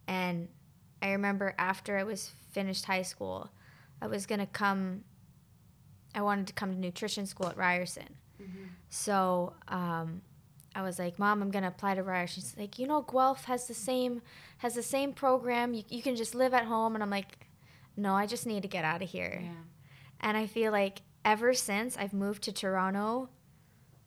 And 0.07 0.49
I 1.03 1.11
remember 1.13 1.55
after 1.59 1.97
I 1.99 2.05
was 2.05 2.31
finished 2.53 2.85
high 2.85 3.03
school, 3.03 3.51
I 4.03 4.07
was 4.07 4.27
going 4.27 4.41
to 4.41 4.47
come, 4.47 5.05
I 6.15 6.23
wanted 6.23 6.47
to 6.49 6.53
come 6.53 6.73
to 6.73 6.79
nutrition 6.79 7.27
school 7.27 7.49
at 7.49 7.57
Ryerson. 7.57 8.17
Mhm. 8.41 8.69
So 8.89 9.55
um, 9.69 10.23
I 10.75 10.83
was 10.83 10.99
like, 10.99 11.19
Mom, 11.19 11.43
I'm 11.43 11.51
gonna 11.51 11.69
apply 11.69 11.95
to 11.95 12.03
Ryerson. 12.03 12.43
She's 12.43 12.57
like, 12.57 12.79
you 12.79 12.87
know, 12.87 13.03
Guelph 13.03 13.45
has 13.45 13.67
the 13.69 13.75
same 13.75 14.23
has 14.59 14.75
the 14.75 14.83
same 14.83 15.13
program. 15.13 15.75
You, 15.75 15.85
you 15.89 16.03
can 16.03 16.17
just 16.17 16.35
live 16.35 16.55
at 16.55 16.65
home. 16.65 16.95
And 16.95 17.03
I'm 17.03 17.11
like, 17.11 17.47
no, 17.97 18.15
I 18.15 18.27
just 18.27 18.47
need 18.47 18.63
to 18.63 18.69
get 18.69 18.85
out 18.85 19.03
of 19.03 19.11
here. 19.11 19.41
Yeah. 19.43 19.51
And 20.21 20.37
I 20.37 20.47
feel 20.47 20.73
like 20.73 21.03
ever 21.25 21.55
since 21.55 21.97
I've 21.97 22.13
moved 22.15 22.43
to 22.45 22.53
Toronto, 22.53 23.29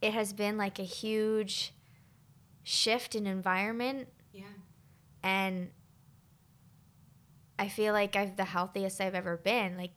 it 0.02 0.14
has 0.14 0.34
been 0.34 0.58
like 0.58 0.80
a 0.80 0.84
huge 0.84 1.74
shift 2.64 3.14
in 3.16 3.28
environment. 3.28 4.08
Yeah. 4.32 4.44
And 5.22 5.70
I 7.60 7.68
feel 7.70 7.94
like 7.94 8.16
I've 8.16 8.36
the 8.36 8.46
healthiest 8.46 9.00
I've 9.02 9.16
ever 9.16 9.38
been. 9.38 9.78
Like, 9.78 9.92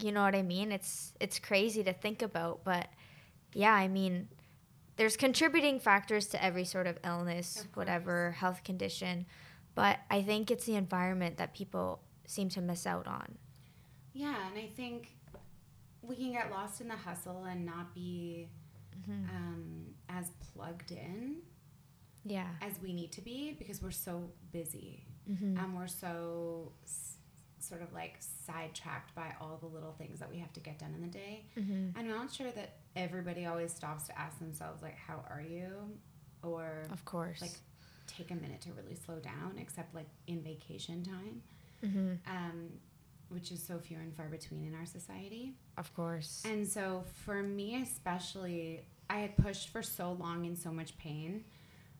you 0.00 0.12
know 0.12 0.22
what 0.22 0.34
I 0.34 0.42
mean? 0.42 0.70
It's 0.72 1.12
it's 1.20 1.38
crazy 1.38 1.82
to 1.84 1.92
think 1.92 2.22
about, 2.22 2.64
but 2.64 2.88
yeah, 3.54 3.72
I 3.72 3.88
mean, 3.88 4.28
there's 4.96 5.16
contributing 5.16 5.80
factors 5.80 6.26
to 6.28 6.44
every 6.44 6.64
sort 6.64 6.86
of 6.86 6.98
illness, 7.04 7.60
Of 7.64 7.76
whatever 7.76 8.32
health 8.32 8.62
condition, 8.64 9.26
but 9.74 9.98
I 10.10 10.22
think 10.22 10.50
it's 10.50 10.66
the 10.66 10.76
environment 10.76 11.38
that 11.38 11.54
people 11.54 12.00
seem 12.26 12.48
to 12.50 12.60
miss 12.60 12.86
out 12.86 13.06
on. 13.06 13.38
Yeah, 14.12 14.34
and 14.48 14.58
I 14.58 14.68
think 14.76 15.14
we 16.02 16.14
can 16.16 16.32
get 16.32 16.50
lost 16.50 16.80
in 16.80 16.88
the 16.88 16.96
hustle 16.96 17.44
and 17.44 17.64
not 17.64 17.94
be 17.94 18.48
Mm-hmm. 19.08 19.36
um, 19.36 19.86
as 20.08 20.30
plugged 20.52 20.90
in 20.90 21.36
Yeah. 22.24 22.48
as 22.60 22.80
we 22.82 22.92
need 22.92 23.12
to 23.12 23.20
be 23.22 23.54
because 23.56 23.80
we're 23.80 23.92
so 23.92 24.30
busy 24.52 25.04
Mm-hmm. 25.30 25.58
and 25.58 25.76
we're 25.76 25.86
so 25.86 26.72
s- 26.84 27.16
sort 27.60 27.82
of 27.82 27.92
like 27.92 28.16
sidetracked 28.46 29.14
by 29.14 29.34
all 29.40 29.58
the 29.60 29.66
little 29.66 29.92
things 29.92 30.20
that 30.20 30.30
we 30.30 30.38
have 30.38 30.52
to 30.54 30.60
get 30.60 30.78
done 30.78 30.94
in 30.94 31.02
the 31.02 31.08
day. 31.08 31.44
Mm-hmm. 31.58 31.98
I'm 31.98 32.08
not 32.08 32.32
sure 32.32 32.50
that 32.52 32.76
everybody 32.96 33.44
always 33.46 33.72
stops 33.72 34.06
to 34.06 34.18
ask 34.18 34.38
themselves 34.38 34.80
like, 34.82 34.96
"How 34.96 35.22
are 35.28 35.42
you?" 35.42 35.70
or 36.42 36.84
Of 36.92 37.04
course. 37.04 37.40
like 37.42 37.52
take 38.06 38.30
a 38.30 38.34
minute 38.34 38.60
to 38.62 38.72
really 38.72 38.94
slow 38.94 39.18
down, 39.18 39.56
except 39.58 39.94
like 39.94 40.06
in 40.26 40.40
vacation 40.42 41.02
time, 41.02 41.42
mm-hmm. 41.84 42.12
um, 42.26 42.68
which 43.28 43.50
is 43.52 43.62
so 43.62 43.78
few 43.78 43.98
and 43.98 44.14
far 44.16 44.26
between 44.28 44.64
in 44.64 44.74
our 44.74 44.86
society. 44.86 45.52
Of 45.76 45.92
course. 45.94 46.42
And 46.46 46.66
so 46.66 47.04
for 47.24 47.42
me, 47.42 47.82
especially, 47.82 48.86
I 49.10 49.18
had 49.18 49.36
pushed 49.36 49.68
for 49.70 49.82
so 49.82 50.12
long 50.12 50.44
in 50.46 50.56
so 50.56 50.70
much 50.70 50.96
pain 50.96 51.44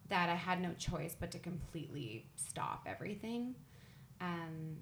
that 0.08 0.28
I 0.28 0.34
had 0.34 0.60
no 0.60 0.72
choice 0.78 1.14
but 1.18 1.30
to 1.32 1.38
completely 1.38 2.26
stop 2.36 2.86
everything. 2.86 3.54
Um, 4.20 4.78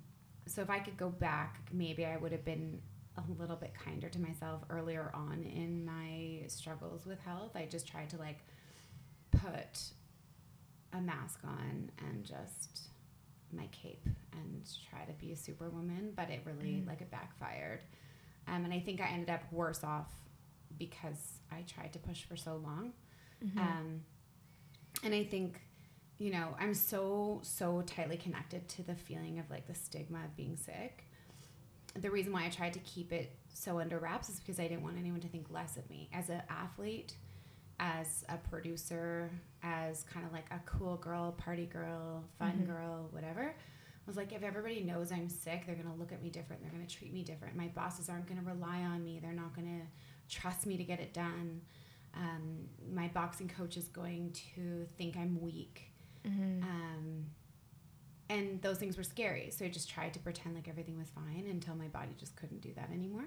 so 0.46 0.62
if 0.62 0.70
I 0.70 0.78
could 0.78 0.96
go 0.96 1.08
back, 1.10 1.60
maybe 1.72 2.06
I 2.06 2.16
would 2.16 2.32
have 2.32 2.44
been 2.44 2.80
a 3.16 3.22
little 3.40 3.56
bit 3.56 3.72
kinder 3.74 4.08
to 4.08 4.20
myself 4.20 4.62
earlier 4.70 5.10
on 5.14 5.42
in 5.44 5.84
my 5.84 6.46
struggles 6.48 7.06
with 7.06 7.18
health. 7.20 7.56
I 7.56 7.66
just 7.66 7.88
tried 7.88 8.10
to 8.10 8.18
like 8.18 8.38
put 9.32 9.80
a 10.92 11.00
mask 11.00 11.40
on 11.44 11.90
and 12.06 12.24
just 12.24 12.88
my 13.52 13.66
cape 13.72 14.06
and 14.32 14.62
try 14.90 15.04
to 15.04 15.12
be 15.14 15.32
a 15.32 15.36
superwoman, 15.36 16.12
but 16.14 16.30
it 16.30 16.42
really 16.44 16.82
Mm. 16.82 16.86
like 16.86 17.00
it 17.00 17.10
backfired. 17.10 17.80
Um, 18.46 18.64
and 18.64 18.72
I 18.72 18.80
think 18.80 19.00
I 19.00 19.08
ended 19.08 19.30
up 19.30 19.50
worse 19.52 19.82
off 19.82 20.12
because 20.78 21.40
I 21.50 21.62
tried 21.62 21.92
to 21.94 21.98
push 21.98 22.24
for 22.24 22.36
so 22.36 22.56
long. 22.56 22.92
Mhm. 23.44 23.58
Um, 23.58 24.04
and 25.02 25.14
I 25.14 25.24
think, 25.24 25.60
you 26.18 26.30
know, 26.32 26.56
I'm 26.58 26.74
so, 26.74 27.40
so 27.42 27.82
tightly 27.82 28.16
connected 28.16 28.68
to 28.70 28.82
the 28.82 28.94
feeling 28.94 29.38
of 29.38 29.50
like 29.50 29.66
the 29.66 29.74
stigma 29.74 30.18
of 30.24 30.36
being 30.36 30.56
sick. 30.56 31.04
The 31.94 32.10
reason 32.10 32.32
why 32.32 32.44
I 32.44 32.48
tried 32.50 32.72
to 32.74 32.78
keep 32.80 33.12
it 33.12 33.36
so 33.52 33.78
under 33.80 33.98
wraps 33.98 34.28
is 34.28 34.38
because 34.40 34.58
I 34.60 34.68
didn't 34.68 34.82
want 34.82 34.98
anyone 34.98 35.20
to 35.20 35.28
think 35.28 35.46
less 35.50 35.76
of 35.76 35.88
me 35.88 36.08
as 36.12 36.28
an 36.28 36.42
athlete, 36.50 37.14
as 37.80 38.24
a 38.28 38.36
producer, 38.36 39.30
as 39.62 40.02
kind 40.04 40.26
of 40.26 40.32
like 40.32 40.46
a 40.50 40.60
cool 40.66 40.96
girl, 40.96 41.32
party 41.32 41.66
girl, 41.66 42.24
fun 42.38 42.62
Mhm. 42.62 42.66
girl, 42.66 43.08
whatever. 43.12 43.42
I 43.48 44.06
was 44.10 44.16
like, 44.16 44.32
if 44.32 44.42
everybody 44.42 44.82
knows 44.82 45.10
I'm 45.10 45.28
sick, 45.28 45.64
they're 45.66 45.74
going 45.74 45.90
to 45.90 45.98
look 45.98 46.12
at 46.12 46.22
me 46.22 46.30
different. 46.30 46.62
They're 46.62 46.70
going 46.70 46.86
to 46.86 46.94
treat 46.94 47.12
me 47.12 47.22
different. 47.24 47.56
My 47.56 47.68
bosses 47.68 48.08
aren't 48.08 48.26
going 48.26 48.38
to 48.40 48.46
rely 48.46 48.82
on 48.82 49.04
me. 49.04 49.18
They're 49.20 49.32
not 49.32 49.54
going 49.56 49.66
to 49.80 50.34
trust 50.34 50.64
me 50.66 50.76
to 50.76 50.84
get 50.84 51.00
it 51.00 51.12
done. 51.12 51.62
Um, 52.16 52.68
my 52.92 53.08
boxing 53.08 53.48
coach 53.48 53.76
is 53.76 53.88
going 53.88 54.32
to 54.54 54.86
think 54.96 55.16
I'm 55.16 55.40
weak. 55.40 55.92
Mhm. 56.24 56.62
Um, 56.62 57.26
and 58.28 58.60
those 58.62 58.78
things 58.78 58.96
were 58.96 59.04
scary. 59.04 59.50
So 59.50 59.64
I 59.64 59.68
just 59.68 59.88
tried 59.88 60.14
to 60.14 60.18
pretend 60.18 60.54
like 60.54 60.66
everything 60.68 60.98
was 60.98 61.08
fine 61.10 61.46
until 61.48 61.74
my 61.76 61.88
body 61.88 62.12
just 62.18 62.34
couldn't 62.36 62.60
do 62.62 62.72
that 62.74 62.90
anymore. 62.90 63.26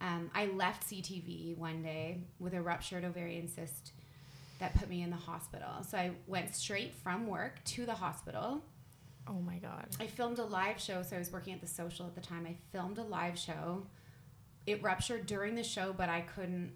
Um, 0.00 0.30
I 0.34 0.46
left 0.46 0.84
CTV 0.88 1.56
one 1.56 1.82
day 1.82 2.20
with 2.38 2.54
a 2.54 2.60
ruptured 2.60 3.04
ovarian 3.04 3.48
cyst 3.48 3.92
that 4.58 4.74
put 4.74 4.88
me 4.88 5.02
in 5.02 5.10
the 5.10 5.16
hospital. 5.16 5.82
So 5.88 5.96
I 5.96 6.10
went 6.26 6.54
straight 6.54 6.94
from 6.94 7.26
work 7.26 7.62
to 7.64 7.86
the 7.86 7.94
hospital 7.94 8.62
Oh 9.30 9.40
my 9.40 9.56
god. 9.58 9.86
I 10.00 10.06
filmed 10.06 10.38
a 10.38 10.44
live 10.44 10.80
show, 10.80 11.02
so 11.02 11.16
I 11.16 11.18
was 11.18 11.30
working 11.30 11.52
at 11.52 11.60
the 11.60 11.66
social 11.66 12.06
at 12.06 12.14
the 12.14 12.20
time. 12.20 12.46
I 12.46 12.56
filmed 12.72 12.96
a 12.98 13.02
live 13.02 13.38
show. 13.38 13.86
It 14.66 14.82
ruptured 14.82 15.26
during 15.26 15.54
the 15.54 15.62
show, 15.62 15.92
but 15.92 16.08
I 16.08 16.22
couldn't 16.22 16.72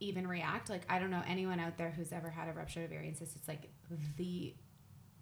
even 0.00 0.26
react. 0.26 0.68
Like 0.70 0.82
I 0.88 0.98
don't 0.98 1.10
know 1.10 1.22
anyone 1.26 1.60
out 1.60 1.76
there 1.76 1.90
who's 1.90 2.12
ever 2.12 2.30
had 2.30 2.48
a 2.48 2.52
ruptured 2.52 2.84
ovarian 2.84 3.14
cyst. 3.14 3.36
It's 3.36 3.48
like 3.48 3.70
the 4.16 4.54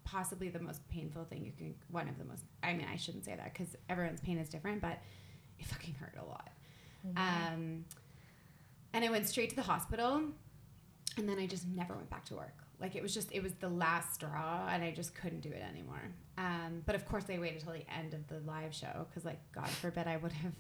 possibly 0.05 0.49
the 0.49 0.61
most 0.61 0.87
painful 0.89 1.25
thing 1.25 1.45
you 1.45 1.53
can. 1.57 1.75
One 1.91 2.09
of 2.09 2.19
the 2.19 2.25
most. 2.25 2.45
I 2.63 2.73
mean, 2.75 2.87
I 2.93 2.97
shouldn't 2.97 3.25
say 3.25 3.35
that 3.37 3.53
because 3.53 3.75
everyone's 3.89 4.21
pain 4.21 4.39
is 4.39 4.49
different, 4.49 4.81
but 4.81 4.99
it 5.59 5.67
fucking 5.67 5.95
hurt 5.95 6.15
a 6.21 6.25
lot. 6.25 6.51
Oh 7.07 7.13
my- 7.15 7.53
Um, 7.55 7.85
and 8.93 9.05
I 9.05 9.11
went 9.11 9.29
straight 9.29 9.51
to 9.51 9.57
the 9.57 9.63
hospital, 9.63 10.23
and 11.19 11.29
then 11.29 11.39
I 11.39 11.47
just 11.47 11.67
never 11.69 11.95
went 11.95 12.09
back 12.09 12.25
to 12.27 12.35
work. 12.35 12.55
Like 12.81 12.95
it 12.95 13.03
was 13.03 13.13
just 13.15 13.33
it 13.33 13.43
was 13.43 13.53
the 13.55 13.69
last 13.69 14.15
straw, 14.15 14.69
and 14.71 14.83
I 14.85 14.91
just 14.91 15.15
couldn't 15.15 15.41
do 15.41 15.49
it 15.51 15.63
anymore. 15.63 16.03
Um, 16.39 16.83
but 16.85 16.95
of 16.95 17.07
course, 17.07 17.25
they 17.25 17.39
waited 17.39 17.61
till 17.63 17.73
the 17.73 17.85
end 17.91 18.13
of 18.15 18.27
the 18.29 18.41
live 18.41 18.75
show 18.75 19.07
because, 19.09 19.25
like, 19.25 19.39
God 19.53 19.69
forbid 19.69 20.07
I 20.07 20.19
would 20.19 20.33
have, 20.33 20.53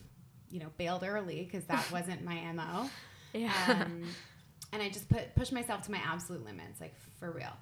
you 0.50 0.59
know, 0.61 0.70
bailed 0.79 1.05
early 1.05 1.42
because 1.44 1.64
that 1.66 1.87
wasn't 1.92 2.24
my 2.24 2.40
mo. 2.52 2.88
Yeah. 3.37 3.53
Um, 3.68 4.05
and 4.72 4.83
I 4.83 4.88
just 4.88 5.09
put 5.09 5.35
pushed 5.37 5.53
myself 5.53 5.83
to 5.85 5.90
my 5.92 5.99
absolute 6.05 6.44
limits, 6.44 6.81
like 6.81 6.94
for 7.18 7.31
real. 7.31 7.53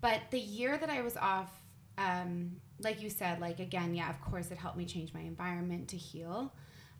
But 0.00 0.20
the 0.30 0.38
year 0.40 0.76
that 0.78 0.88
I 0.90 1.02
was 1.02 1.16
off, 1.16 1.50
um, 1.98 2.56
like 2.78 3.02
you 3.02 3.10
said, 3.10 3.40
like 3.40 3.58
again, 3.60 3.94
yeah, 3.94 4.10
of 4.10 4.20
course, 4.20 4.50
it 4.50 4.58
helped 4.58 4.76
me 4.76 4.84
change 4.86 5.12
my 5.14 5.20
environment 5.20 5.88
to 5.88 5.96
heal. 5.96 6.52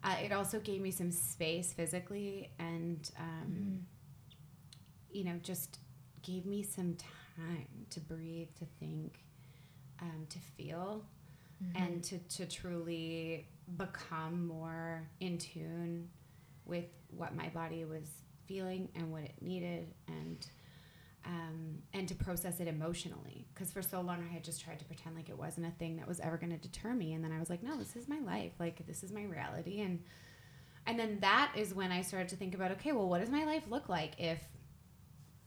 Uh, 0.02 0.16
it 0.24 0.32
also 0.32 0.60
gave 0.60 0.80
me 0.80 0.90
some 0.90 1.10
space 1.10 1.72
physically, 1.72 2.50
and 2.58 3.10
um, 3.18 3.52
Mhm. 3.52 3.80
you 5.12 5.24
know, 5.24 5.38
just 5.42 5.78
gave 6.22 6.46
me 6.46 6.62
some 6.62 6.96
time 7.36 7.86
to 7.90 8.00
breathe, 8.00 8.48
to 8.58 8.64
think, 8.78 9.24
um, 10.00 10.26
to 10.28 10.38
feel, 10.38 11.04
Mhm. 11.62 11.70
and 11.82 12.04
to, 12.04 12.18
to 12.18 12.46
truly 12.46 13.46
become 13.76 14.46
more 14.46 15.08
in 15.20 15.36
tune 15.38 16.08
with 16.70 16.86
what 17.10 17.34
my 17.34 17.48
body 17.48 17.84
was 17.84 18.04
feeling 18.46 18.88
and 18.94 19.12
what 19.12 19.22
it 19.22 19.34
needed 19.40 19.92
and 20.08 20.46
um, 21.26 21.82
and 21.92 22.08
to 22.08 22.14
process 22.14 22.60
it 22.60 22.68
emotionally. 22.68 23.46
Because 23.52 23.70
for 23.70 23.82
so 23.82 24.00
long 24.00 24.24
I 24.28 24.32
had 24.32 24.42
just 24.42 24.64
tried 24.64 24.78
to 24.78 24.86
pretend 24.86 25.16
like 25.16 25.28
it 25.28 25.38
wasn't 25.38 25.66
a 25.66 25.70
thing 25.72 25.96
that 25.96 26.08
was 26.08 26.18
ever 26.20 26.38
going 26.38 26.50
to 26.50 26.56
deter 26.56 26.94
me. 26.94 27.12
And 27.12 27.22
then 27.22 27.32
I 27.32 27.38
was 27.38 27.50
like 27.50 27.62
no 27.62 27.76
this 27.76 27.96
is 27.96 28.08
my 28.08 28.20
life. 28.20 28.52
Like 28.58 28.86
this 28.86 29.02
is 29.02 29.12
my 29.12 29.24
reality. 29.24 29.80
And 29.80 30.02
and 30.86 30.98
then 30.98 31.18
that 31.20 31.52
is 31.56 31.74
when 31.74 31.92
I 31.92 32.00
started 32.00 32.28
to 32.30 32.36
think 32.36 32.54
about 32.54 32.70
okay 32.72 32.92
well 32.92 33.08
what 33.08 33.20
does 33.20 33.30
my 33.30 33.44
life 33.44 33.64
look 33.68 33.88
like 33.88 34.18
if 34.18 34.42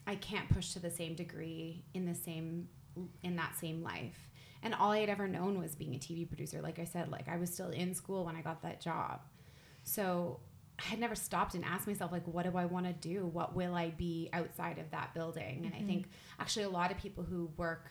I 0.05 0.15
can't 0.15 0.49
push 0.49 0.73
to 0.73 0.79
the 0.79 0.91
same 0.91 1.15
degree 1.15 1.85
in 1.93 2.05
the 2.05 2.15
same 2.15 2.67
in 3.23 3.35
that 3.37 3.55
same 3.55 3.81
life? 3.81 4.29
And 4.61 4.73
all 4.73 4.91
I 4.91 4.99
had 4.99 5.09
ever 5.09 5.27
known 5.27 5.59
was 5.59 5.75
being 5.75 5.93
a 5.93 5.99
TV 5.99 6.25
producer. 6.25 6.61
Like 6.61 6.79
I 6.79 6.85
said, 6.85 7.11
like 7.11 7.27
I 7.27 7.35
was 7.35 7.53
still 7.53 7.69
in 7.69 7.93
school 7.93 8.25
when 8.25 8.37
I 8.37 8.41
got 8.41 8.61
that 8.61 8.79
job. 8.79 9.19
So 9.83 10.39
I 10.85 10.89
had 10.89 10.99
never 10.99 11.15
stopped 11.15 11.55
and 11.55 11.63
asked 11.63 11.87
myself, 11.87 12.11
like, 12.11 12.27
what 12.27 12.43
do 12.49 12.57
I 12.57 12.65
want 12.65 12.85
to 12.87 12.93
do? 12.93 13.25
What 13.25 13.55
will 13.55 13.73
I 13.75 13.91
be 13.91 14.29
outside 14.33 14.79
of 14.79 14.91
that 14.91 15.13
building? 15.13 15.63
And 15.65 15.73
I 15.73 15.81
think 15.87 16.09
actually 16.39 16.63
a 16.63 16.69
lot 16.69 16.91
of 16.91 16.97
people 16.97 17.23
who 17.23 17.49
work 17.57 17.89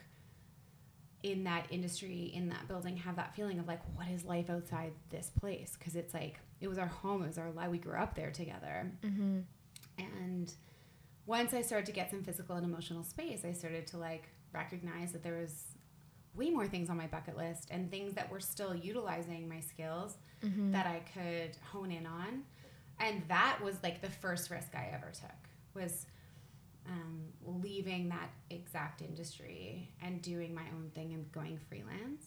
in 1.22 1.44
that 1.44 1.66
industry, 1.70 2.32
in 2.34 2.48
that 2.48 2.66
building, 2.68 2.96
have 2.96 3.16
that 3.16 3.34
feeling 3.36 3.58
of 3.60 3.68
like, 3.68 3.80
what 3.96 4.08
is 4.08 4.24
life 4.24 4.50
outside 4.50 4.92
this 5.10 5.30
place? 5.40 5.76
Because 5.78 5.94
it's 5.94 6.12
like, 6.12 6.40
it 6.60 6.68
was 6.68 6.78
our 6.78 6.86
home, 6.86 7.22
it 7.22 7.28
was 7.28 7.38
our 7.38 7.50
life. 7.52 7.70
We 7.70 7.78
grew 7.78 7.96
up 7.96 8.14
there 8.14 8.30
together. 8.30 8.90
Mhm. 9.02 9.44
And 9.98 10.52
once 11.24 11.54
I 11.54 11.62
started 11.62 11.86
to 11.86 11.92
get 11.92 12.10
some 12.10 12.22
physical 12.24 12.56
and 12.56 12.64
emotional 12.66 13.04
space, 13.04 13.44
I 13.44 13.52
started 13.52 13.86
to 13.88 13.98
like 13.98 14.28
recognize 14.52 15.12
that 15.12 15.22
there 15.22 15.38
was 15.38 15.76
way 16.34 16.50
more 16.50 16.66
things 16.66 16.90
on 16.90 16.96
my 16.96 17.06
bucket 17.06 17.36
list 17.36 17.68
and 17.70 17.90
things 17.90 18.14
that 18.14 18.30
were 18.30 18.40
still 18.40 18.74
utilizing 18.74 19.48
my 19.48 19.60
skills 19.60 20.16
Mhm. 20.42 20.72
that 20.72 20.86
I 20.86 21.00
could 21.14 21.56
hone 21.70 21.90
in 21.92 22.06
on. 22.06 22.44
And 23.02 23.22
that 23.28 23.58
was 23.62 23.74
like 23.82 24.00
the 24.00 24.08
first 24.08 24.48
risk 24.48 24.74
I 24.74 24.90
ever 24.94 25.10
took 25.12 25.30
was 25.74 26.06
um, 26.88 27.20
leaving 27.44 28.08
that 28.08 28.30
exact 28.48 29.02
industry 29.02 29.90
and 30.00 30.22
doing 30.22 30.54
my 30.54 30.64
own 30.76 30.90
thing 30.94 31.12
and 31.12 31.30
going 31.32 31.58
freelance. 31.68 32.26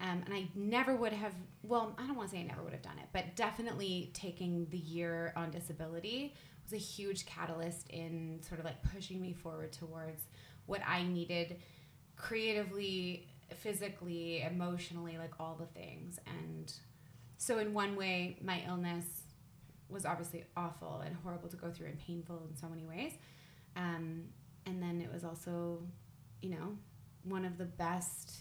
Um, 0.00 0.22
and 0.24 0.34
I 0.34 0.48
never 0.54 0.96
would 0.96 1.12
have, 1.12 1.32
well, 1.62 1.94
I 1.98 2.06
don't 2.06 2.16
want 2.16 2.30
to 2.30 2.36
say 2.36 2.40
I 2.40 2.46
never 2.46 2.62
would 2.62 2.72
have 2.72 2.82
done 2.82 2.98
it, 2.98 3.08
but 3.12 3.36
definitely 3.36 4.10
taking 4.14 4.66
the 4.70 4.78
year 4.78 5.32
on 5.36 5.50
disability 5.50 6.34
was 6.64 6.72
a 6.72 6.82
huge 6.82 7.26
catalyst 7.26 7.88
in 7.90 8.40
sort 8.42 8.58
of 8.58 8.66
like 8.66 8.82
pushing 8.94 9.20
me 9.20 9.32
forward 9.32 9.72
towards 9.72 10.22
what 10.66 10.80
I 10.86 11.02
needed 11.02 11.60
creatively, 12.16 13.28
physically, 13.54 14.42
emotionally, 14.42 15.16
like 15.18 15.32
all 15.38 15.56
the 15.58 15.66
things. 15.78 16.18
And 16.26 16.72
so, 17.38 17.58
in 17.58 17.72
one 17.72 17.96
way, 17.96 18.38
my 18.42 18.62
illness 18.66 19.04
was 19.88 20.04
obviously 20.04 20.44
awful 20.56 21.02
and 21.04 21.16
horrible 21.22 21.48
to 21.48 21.56
go 21.56 21.70
through 21.70 21.86
and 21.86 21.98
painful 21.98 22.42
in 22.50 22.56
so 22.56 22.68
many 22.68 22.84
ways. 22.84 23.12
Um, 23.76 24.24
and 24.66 24.82
then 24.82 25.00
it 25.00 25.12
was 25.12 25.24
also, 25.24 25.82
you 26.42 26.50
know, 26.50 26.76
one 27.24 27.44
of 27.44 27.58
the 27.58 27.64
best 27.64 28.32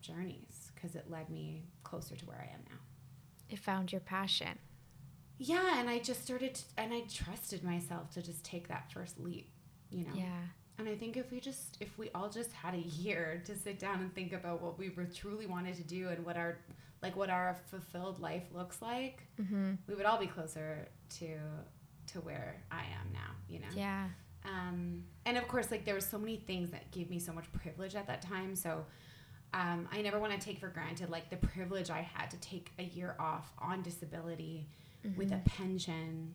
journeys 0.00 0.70
because 0.74 0.94
it 0.94 1.10
led 1.10 1.30
me 1.30 1.64
closer 1.84 2.16
to 2.16 2.26
where 2.26 2.38
I 2.38 2.52
am 2.54 2.60
now. 2.68 2.78
It 3.48 3.58
found 3.58 3.92
your 3.92 4.00
passion. 4.00 4.58
Yeah, 5.38 5.80
and 5.80 5.88
I 5.88 5.98
just 5.98 6.22
started, 6.22 6.54
to, 6.54 6.62
and 6.76 6.92
I 6.92 7.00
trusted 7.12 7.64
myself 7.64 8.10
to 8.10 8.22
just 8.22 8.44
take 8.44 8.68
that 8.68 8.92
first 8.92 9.18
leap, 9.18 9.50
you 9.90 10.04
know. 10.04 10.12
Yeah. 10.14 10.26
And 10.78 10.88
I 10.88 10.94
think 10.94 11.16
if 11.16 11.30
we 11.30 11.40
just, 11.40 11.76
if 11.80 11.96
we 11.98 12.10
all 12.14 12.28
just 12.28 12.52
had 12.52 12.74
a 12.74 12.78
year 12.78 13.42
to 13.46 13.56
sit 13.56 13.78
down 13.78 14.00
and 14.00 14.14
think 14.14 14.32
about 14.32 14.62
what 14.62 14.78
we 14.78 14.90
were 14.90 15.04
truly 15.04 15.46
wanted 15.46 15.76
to 15.76 15.82
do 15.82 16.08
and 16.08 16.24
what 16.24 16.36
our, 16.36 16.58
like 17.02 17.16
what 17.16 17.30
our 17.30 17.56
fulfilled 17.66 18.20
life 18.20 18.44
looks 18.52 18.82
like, 18.82 19.22
Mhm. 19.40 19.78
we 19.86 19.94
would 19.94 20.04
all 20.06 20.18
be 20.18 20.26
closer 20.26 20.88
to, 21.18 21.38
to 22.08 22.20
where 22.20 22.62
I 22.70 22.82
am 22.84 23.12
now, 23.12 23.30
you 23.48 23.58
know. 23.60 23.68
Yeah. 23.74 24.08
Um, 24.44 25.04
and 25.24 25.36
of 25.38 25.46
course, 25.48 25.70
like 25.70 25.84
there 25.84 25.94
were 25.94 26.00
so 26.00 26.18
many 26.18 26.36
things 26.36 26.70
that 26.70 26.90
gave 26.90 27.08
me 27.10 27.18
so 27.18 27.32
much 27.32 27.50
privilege 27.52 27.94
at 27.94 28.06
that 28.06 28.22
time. 28.22 28.54
So 28.54 28.84
um, 29.52 29.88
I 29.90 30.00
never 30.02 30.18
want 30.18 30.32
to 30.32 30.38
take 30.38 30.58
for 30.60 30.68
granted 30.68 31.10
like 31.10 31.28
the 31.30 31.36
privilege 31.36 31.90
I 31.90 32.02
had 32.02 32.30
to 32.30 32.36
take 32.38 32.70
a 32.78 32.84
year 32.84 33.16
off 33.18 33.52
on 33.58 33.82
disability 33.82 34.68
with 35.16 35.32
a 35.32 35.36
Mhm. 35.36 35.44
pension, 35.46 36.34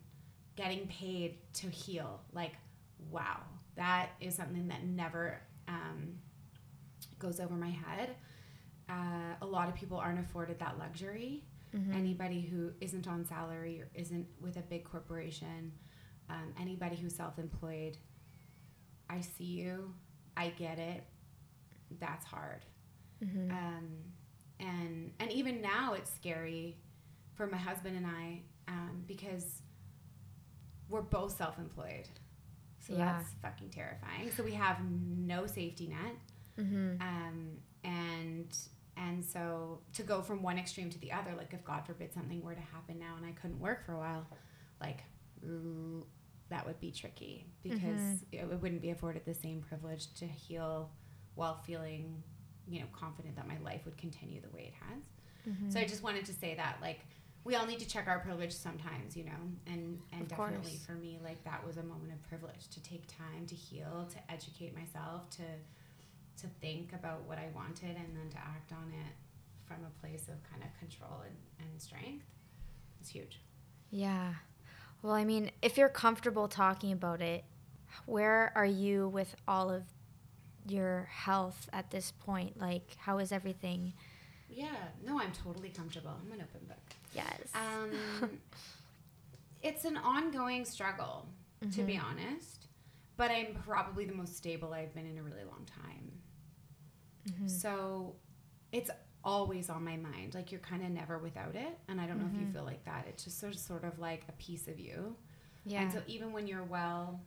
getting 0.56 0.86
paid 0.88 1.38
to 1.54 1.70
heal. 1.70 2.20
Like, 2.32 2.56
wow, 3.10 3.40
that 3.76 4.10
is 4.20 4.34
something 4.34 4.68
that 4.68 4.82
never 4.84 5.40
um, 5.68 6.18
goes 7.18 7.40
over 7.40 7.54
my 7.54 7.70
head. 7.70 8.14
Uh, 8.88 9.34
a 9.42 9.46
lot 9.46 9.68
of 9.68 9.74
people 9.74 9.96
aren't 9.98 10.20
afforded 10.20 10.58
that 10.60 10.78
luxury 10.78 11.44
Mhm. 11.74 11.94
anybody 11.94 12.40
who 12.40 12.72
isn't 12.80 13.06
on 13.08 13.24
salary 13.24 13.80
or 13.82 13.88
isn't 13.94 14.26
with 14.40 14.56
a 14.56 14.62
big 14.62 14.84
corporation, 14.84 15.72
um, 16.28 16.54
anybody 16.58 16.96
who's 16.96 17.14
self 17.14 17.38
employed, 17.38 17.98
I 19.10 19.20
see 19.20 19.44
you, 19.44 19.92
I 20.36 20.50
get 20.50 20.78
it. 20.78 21.04
That's 21.98 22.24
hard. 22.24 22.64
Mhm. 23.20 23.50
Um, 23.50 24.12
and 24.60 25.12
and 25.18 25.30
even 25.32 25.60
now 25.60 25.92
it's 25.94 26.10
scary 26.14 26.78
for 27.34 27.46
my 27.46 27.58
husband 27.58 27.96
and 27.96 28.06
I 28.06 28.42
um, 28.68 29.04
because 29.06 29.62
we're 30.88 31.02
both 31.02 31.36
self 31.36 31.58
employed. 31.58 32.08
So 32.78 32.94
Yeah. 32.96 33.18
that's 33.18 33.32
fucking 33.34 33.70
terrifying. 33.70 34.30
So 34.30 34.44
we 34.44 34.52
have 34.54 34.82
no 34.90 35.46
safety 35.46 35.88
net 35.88 36.16
Mhm. 36.56 37.00
um, 37.02 37.58
and 37.84 38.56
and 38.96 39.24
so 39.24 39.80
to 39.92 40.02
go 40.02 40.22
from 40.22 40.42
one 40.42 40.58
extreme 40.58 40.88
to 40.90 40.98
the 41.00 41.12
other 41.12 41.32
like 41.36 41.52
if 41.52 41.62
god 41.64 41.84
forbid 41.86 42.12
something 42.12 42.42
were 42.42 42.54
to 42.54 42.60
happen 42.72 42.98
now 42.98 43.14
and 43.16 43.26
i 43.26 43.32
couldn't 43.32 43.58
work 43.60 43.84
for 43.84 43.92
a 43.92 43.98
while 43.98 44.26
like 44.80 45.00
that 46.48 46.66
would 46.66 46.78
be 46.80 46.90
tricky 46.90 47.46
because 47.62 48.24
it, 48.32 48.38
it 48.50 48.62
wouldn't 48.62 48.80
be 48.82 48.90
afforded 48.90 49.24
the 49.24 49.34
same 49.34 49.60
privilege 49.60 50.12
to 50.14 50.26
heal 50.26 50.90
while 51.34 51.56
feeling 51.66 52.22
you 52.68 52.80
know 52.80 52.86
confident 52.92 53.34
that 53.36 53.46
my 53.46 53.58
life 53.58 53.82
would 53.84 53.96
continue 53.96 54.40
the 54.40 54.50
way 54.50 54.72
it 54.72 54.74
has 54.88 55.02
Mhm. 55.48 55.72
so 55.72 55.78
i 55.78 55.84
just 55.84 56.02
wanted 56.02 56.24
to 56.24 56.32
say 56.32 56.54
that 56.56 56.78
like 56.82 57.00
we 57.44 57.54
all 57.54 57.64
need 57.66 57.78
to 57.78 57.86
check 57.88 58.08
our 58.08 58.18
privilege 58.18 58.52
sometimes 58.52 59.16
you 59.16 59.24
know 59.24 59.38
and 59.68 60.00
and 60.12 60.22
Of 60.22 60.28
definitely 60.28 60.70
course. 60.72 60.86
for 60.86 60.92
me 60.92 61.20
like 61.22 61.42
that 61.44 61.64
was 61.64 61.76
a 61.76 61.84
moment 61.84 62.12
of 62.12 62.20
privilege 62.28 62.66
to 62.70 62.82
take 62.82 63.06
time 63.06 63.46
to 63.46 63.54
heal 63.54 64.08
to 64.12 64.32
educate 64.32 64.74
myself 64.74 65.30
to 65.30 65.42
to 66.40 66.46
think 66.60 66.92
about 66.92 67.22
what 67.26 67.38
i 67.38 67.48
wanted 67.54 67.96
and 67.96 68.16
then 68.16 68.28
to 68.30 68.38
act 68.38 68.72
on 68.72 68.92
it 68.92 69.14
from 69.66 69.78
a 69.84 70.00
place 70.00 70.28
of 70.28 70.34
kind 70.50 70.62
of 70.62 70.78
control 70.78 71.22
and, 71.24 71.34
and 71.60 71.80
strength 71.80 72.24
it's 73.00 73.10
huge 73.10 73.40
Yeah. 73.90 74.34
Well, 75.02 75.12
I 75.14 75.24
mean, 75.24 75.50
if 75.62 75.76
you're 75.78 75.88
comfortable 75.90 76.48
talking 76.48 76.90
about 76.90 77.20
it, 77.20 77.44
where 78.06 78.50
are 78.56 78.66
you 78.66 79.08
with 79.08 79.36
all 79.46 79.70
of 79.70 79.84
your 80.66 81.08
health 81.12 81.68
at 81.72 81.90
this 81.90 82.10
point? 82.10 82.58
Like, 82.60 82.96
how 82.98 83.18
is 83.18 83.30
everything? 83.32 83.92
yeah 84.48 84.68
no 85.04 85.20
i'm 85.20 85.32
totally 85.32 85.68
comfortable 85.70 86.12
i'm 86.24 86.32
an 86.32 86.40
open 86.46 86.66
book 86.68 86.78
Yes. 87.12 87.52
um, 87.54 88.30
it's 89.62 89.84
an 89.84 89.96
ongoing 89.96 90.64
struggle 90.64 91.26
to 91.72 91.82
be 91.82 91.98
honest 91.98 92.66
but 93.16 93.30
i'm 93.30 93.54
probably 93.66 94.04
the 94.04 94.14
most 94.14 94.36
stable 94.36 94.72
i've 94.72 94.94
been 94.94 95.06
in 95.06 95.18
a 95.18 95.22
really 95.22 95.44
long 95.44 95.66
time 95.66 96.10
Mhm. 97.26 97.50
So 97.50 98.16
it's 98.72 98.90
always 99.24 99.68
on 99.70 99.84
my 99.84 99.96
mind. 99.96 100.34
Like 100.34 100.52
you're 100.52 100.60
kind 100.60 100.82
of 100.82 100.90
never 100.90 101.18
without 101.18 101.54
it. 101.56 101.78
And 101.88 102.00
I 102.00 102.06
don't 102.06 102.18
know 102.20 102.26
if 102.26 102.34
you 102.40 102.46
Mhm. 102.46 102.52
feel 102.52 102.64
like 102.64 102.84
that. 102.84 103.06
It's 103.08 103.24
just 103.24 103.38
sort 103.38 103.52
of, 103.54 103.58
sort 103.58 103.84
of 103.84 103.98
like 103.98 104.22
a 104.28 104.32
piece 104.32 104.68
of 104.68 104.78
you. 104.78 105.16
Yeah. 105.64 105.82
And 105.82 105.92
so 105.92 106.02
even 106.06 106.32
when 106.32 106.46
you're 106.46 106.62
well, 106.64 107.20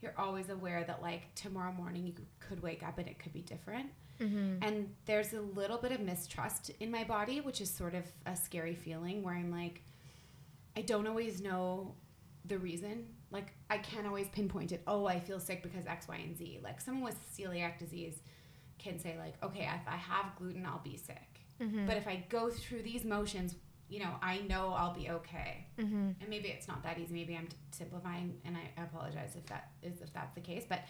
you're 0.00 0.14
always 0.18 0.48
aware 0.50 0.84
that 0.84 1.02
like 1.02 1.34
tomorrow 1.34 1.72
morning 1.72 2.06
you 2.06 2.14
could 2.38 2.60
wake 2.62 2.82
up 2.82 2.98
and 2.98 3.08
it 3.08 3.18
could 3.18 3.32
be 3.32 3.42
different. 3.42 3.90
mm-hmm. 4.20 4.62
And 4.62 4.94
there's 5.06 5.32
a 5.32 5.40
little 5.40 5.78
bit 5.78 5.90
of 5.90 6.00
mistrust 6.00 6.70
in 6.78 6.88
my 6.90 7.02
body, 7.02 7.40
which 7.40 7.60
is 7.60 7.68
sort 7.68 7.94
of 7.96 8.04
a 8.26 8.36
scary 8.36 8.76
feeling 8.76 9.24
where 9.24 9.34
I'm 9.34 9.50
like, 9.50 9.82
I 10.76 10.82
don't 10.82 11.08
always 11.08 11.40
know 11.40 11.96
the 12.44 12.58
reason. 12.58 13.08
Like, 13.32 13.54
I 13.68 13.78
can't 13.78 14.06
always 14.06 14.28
pinpoint 14.28 14.70
it. 14.70 14.82
Oh, 14.86 15.06
I 15.06 15.18
feel 15.18 15.40
sick 15.40 15.64
because 15.64 15.86
X, 15.86 16.06
Y, 16.06 16.14
and 16.16 16.36
Z. 16.36 16.60
Like, 16.62 16.80
someone 16.80 17.02
with 17.04 17.18
celiac 17.36 17.78
disease 17.78 18.20
can 18.78 18.98
say, 18.98 19.16
like, 19.18 19.34
okay, 19.42 19.62
if 19.62 19.86
I 19.88 19.96
have 19.96 20.34
gluten, 20.36 20.64
I'll 20.66 20.80
be 20.84 20.96
sick. 20.96 21.40
Mm-hmm. 21.60 21.86
But 21.86 21.96
if 21.96 22.06
I 22.08 22.24
go 22.28 22.50
through 22.50 22.82
these 22.82 23.04
motions, 23.04 23.54
you 23.88 24.00
know, 24.00 24.10
I 24.22 24.38
know 24.48 24.72
I'll 24.76 24.94
be 24.94 25.10
okay. 25.10 25.66
mm-hmm. 25.78 26.10
And 26.20 26.28
maybe 26.28 26.48
it's 26.48 26.66
not 26.66 26.82
that 26.82 26.98
easy. 26.98 27.12
Maybe 27.14 27.36
I'm 27.36 27.48
simplifying, 27.70 28.34
and 28.44 28.56
I 28.56 28.82
apologize 28.82 29.36
if 29.36 29.46
that 29.46 29.70
is 29.82 30.00
if 30.00 30.12
that's 30.12 30.34
the 30.34 30.40
case. 30.40 30.64
But 30.68 30.80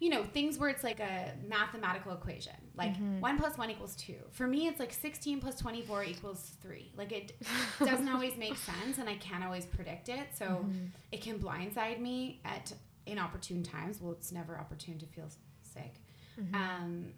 you 0.00 0.10
know, 0.10 0.24
things 0.24 0.58
where 0.58 0.68
it's 0.68 0.82
like 0.82 0.98
a 1.00 1.32
mathematical 1.48 2.12
equation, 2.12 2.52
like 2.76 2.94
Mhm. 2.96 3.20
one 3.20 3.38
plus 3.38 3.56
one 3.56 3.70
equals 3.70 3.94
two. 3.96 4.16
For 4.32 4.46
me, 4.46 4.66
it's 4.66 4.80
like 4.80 4.92
sixteen 4.92 5.40
plus 5.40 5.56
twenty 5.58 5.82
four 5.82 6.02
equals 6.04 6.56
three. 6.62 6.90
Like 6.96 7.12
it 7.12 7.36
doesn't 7.78 8.08
always 8.08 8.36
make 8.36 8.56
sense, 8.56 8.98
and 8.98 9.08
I 9.08 9.16
can't 9.16 9.44
always 9.44 9.66
predict 9.66 10.08
it. 10.08 10.28
So 10.34 10.46
Mhm. 10.66 10.88
it 11.12 11.22
can 11.22 11.38
blindside 11.38 12.00
me 12.00 12.40
at 12.44 12.72
inopportune 13.06 13.62
times. 13.62 14.00
Well, 14.00 14.12
it's 14.12 14.32
never 14.32 14.58
opportune 14.58 14.98
to 14.98 15.06
feel 15.06 15.28
sick. 15.62 15.94
Mhm. 16.40 16.54
Um, 16.54 17.12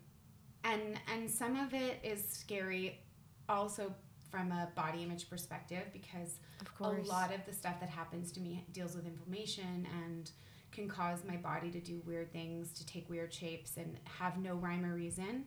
and 0.70 0.98
and 1.12 1.30
some 1.30 1.56
of 1.56 1.72
it 1.74 1.98
is 2.02 2.26
scary, 2.28 3.00
also 3.48 3.94
from 4.30 4.50
a 4.52 4.68
body 4.74 5.02
image 5.02 5.30
perspective 5.30 5.84
because 5.92 6.38
a 6.80 6.88
lot 7.08 7.32
of 7.34 7.40
the 7.46 7.52
stuff 7.52 7.78
that 7.80 7.88
happens 7.88 8.32
to 8.32 8.40
me 8.40 8.64
deals 8.72 8.94
with 8.96 9.06
inflammation 9.06 9.86
and 10.04 10.30
can 10.72 10.88
cause 10.88 11.20
my 11.26 11.36
body 11.36 11.70
to 11.70 11.80
do 11.80 12.02
weird 12.04 12.32
things, 12.32 12.72
to 12.72 12.84
take 12.84 13.08
weird 13.08 13.32
shapes, 13.32 13.76
and 13.76 13.96
have 14.18 14.36
no 14.38 14.54
rhyme 14.56 14.84
or 14.84 14.94
reason. 14.94 15.46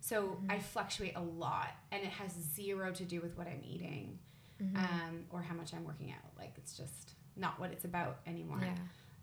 So 0.00 0.38
Mhm. 0.42 0.50
I 0.52 0.58
fluctuate 0.60 1.16
a 1.16 1.20
lot, 1.20 1.70
and 1.90 2.02
it 2.02 2.08
has 2.10 2.32
zero 2.32 2.92
to 2.92 3.04
do 3.04 3.20
with 3.20 3.36
what 3.36 3.46
I'm 3.46 3.62
eating 3.64 4.18
Mhm. 4.60 4.76
um, 4.76 5.26
or 5.30 5.42
how 5.42 5.54
much 5.54 5.74
I'm 5.74 5.84
working 5.84 6.10
out. 6.12 6.30
Like 6.38 6.52
it's 6.56 6.74
just 6.76 7.14
not 7.36 7.58
what 7.60 7.70
it's 7.72 7.84
about 7.84 8.20
anymore. 8.26 8.60
yeah. 8.62 8.76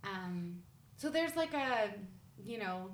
Um, 0.03 0.61
so 0.97 1.09
there's 1.09 1.35
like 1.35 1.53
a, 1.53 1.93
you 2.43 2.57
know, 2.59 2.91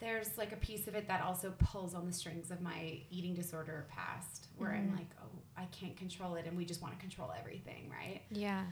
there's 0.00 0.36
like 0.38 0.52
a 0.52 0.56
piece 0.56 0.86
of 0.86 0.94
it 0.94 1.08
that 1.08 1.22
also 1.22 1.52
pulls 1.58 1.94
on 1.94 2.06
the 2.06 2.12
strings 2.12 2.50
of 2.50 2.60
my 2.60 3.00
eating 3.10 3.34
disorder 3.34 3.86
past, 3.90 4.46
where 4.56 4.70
I'm 4.72 4.90
Mhm. 4.92 4.96
like, 4.96 5.10
oh, 5.22 5.28
I 5.56 5.64
can't 5.66 5.96
control 5.96 6.36
it, 6.36 6.46
and 6.46 6.56
we 6.56 6.64
just 6.64 6.80
want 6.80 6.94
to 6.94 7.00
control 7.00 7.32
everything, 7.38 7.90
right? 7.90 8.22
Yeah. 8.30 8.64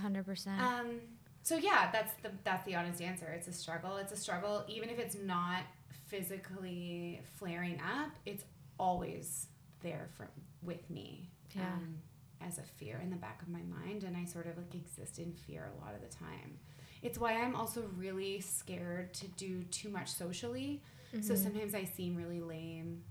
Hundred 0.00 0.24
percent. 0.24 0.60
Um, 0.60 1.00
so 1.42 1.56
yeah, 1.56 1.90
that's 1.92 2.14
the 2.22 2.30
that's 2.44 2.64
the 2.64 2.74
honest 2.74 3.00
answer. 3.02 3.26
It's 3.26 3.48
a 3.48 3.52
struggle. 3.52 3.96
It's 3.98 4.12
a 4.12 4.16
struggle, 4.16 4.64
even 4.68 4.88
if 4.88 4.98
it's 4.98 5.14
not 5.16 5.64
physically 6.06 7.20
flaring 7.38 7.80
up. 7.80 8.10
It's 8.24 8.44
always 8.78 9.46
there 9.80 10.08
for 10.16 10.28
with 10.62 10.88
me. 10.90 11.30
Yeah. 11.54 11.66
Um, 11.74 11.98
as 12.40 12.58
a 12.58 12.62
fear 12.62 12.98
in 13.00 13.08
the 13.10 13.16
back 13.16 13.40
of 13.42 13.48
my 13.48 13.62
mind, 13.62 14.02
and 14.02 14.16
I 14.16 14.24
sort 14.24 14.46
of 14.46 14.56
like 14.56 14.74
exist 14.74 15.18
in 15.20 15.32
fear 15.32 15.70
a 15.78 15.84
lot 15.84 15.94
of 15.94 16.00
the 16.00 16.08
time. 16.08 16.58
It's 17.02 17.18
why 17.18 17.34
I'm 17.34 17.54
also 17.56 17.82
really 17.96 18.40
scared 18.40 19.12
to 19.14 19.28
do 19.28 19.64
too 19.64 19.88
much 19.88 20.08
socially. 20.10 20.80
So 21.20 21.34
Mhm. 21.34 21.36
sometimes 21.36 21.74
I 21.74 21.84
seem 21.84 22.16
really 22.16 22.40
lame. 22.40 23.02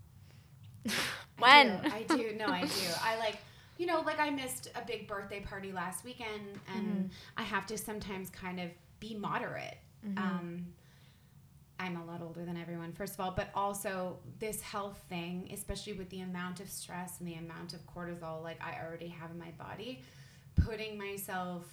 When? 1.37 1.69
I 1.85 2.03
do. 2.03 2.13
I 2.13 2.17
do. 2.17 2.35
No, 2.37 2.47
I 2.47 2.61
do. 2.61 2.87
I 3.03 3.17
like, 3.19 3.37
you 3.77 3.85
know, 3.85 4.01
like 4.01 4.19
I 4.19 4.29
missed 4.29 4.69
a 4.75 4.85
big 4.85 5.07
birthday 5.07 5.39
party 5.41 5.71
last 5.71 6.03
weekend, 6.03 6.59
and 6.73 7.09
Mhm. 7.09 7.11
I 7.37 7.43
have 7.43 7.65
to 7.67 7.77
sometimes 7.77 8.29
kind 8.29 8.59
of 8.59 8.69
be 8.99 9.15
moderate. 9.15 9.77
Mhm. 10.05 10.17
Um, 10.17 10.73
I'm 11.79 11.97
a 11.97 12.05
lot 12.05 12.21
older 12.21 12.45
than 12.45 12.57
everyone, 12.57 12.93
first 12.93 13.15
of 13.15 13.21
all, 13.21 13.31
but 13.31 13.49
also 13.55 14.19
this 14.37 14.61
health 14.61 14.99
thing, 15.09 15.49
especially 15.51 15.93
with 15.93 16.09
the 16.11 16.21
amount 16.21 16.59
of 16.59 16.69
stress 16.69 17.19
and 17.19 17.27
the 17.27 17.33
amount 17.35 17.73
of 17.73 17.83
cortisol 17.87 18.43
like 18.43 18.61
I 18.63 18.79
already 18.83 19.07
have 19.07 19.31
in 19.31 19.39
my 19.39 19.49
body, 19.51 20.03
putting 20.55 20.95
myself 20.97 21.63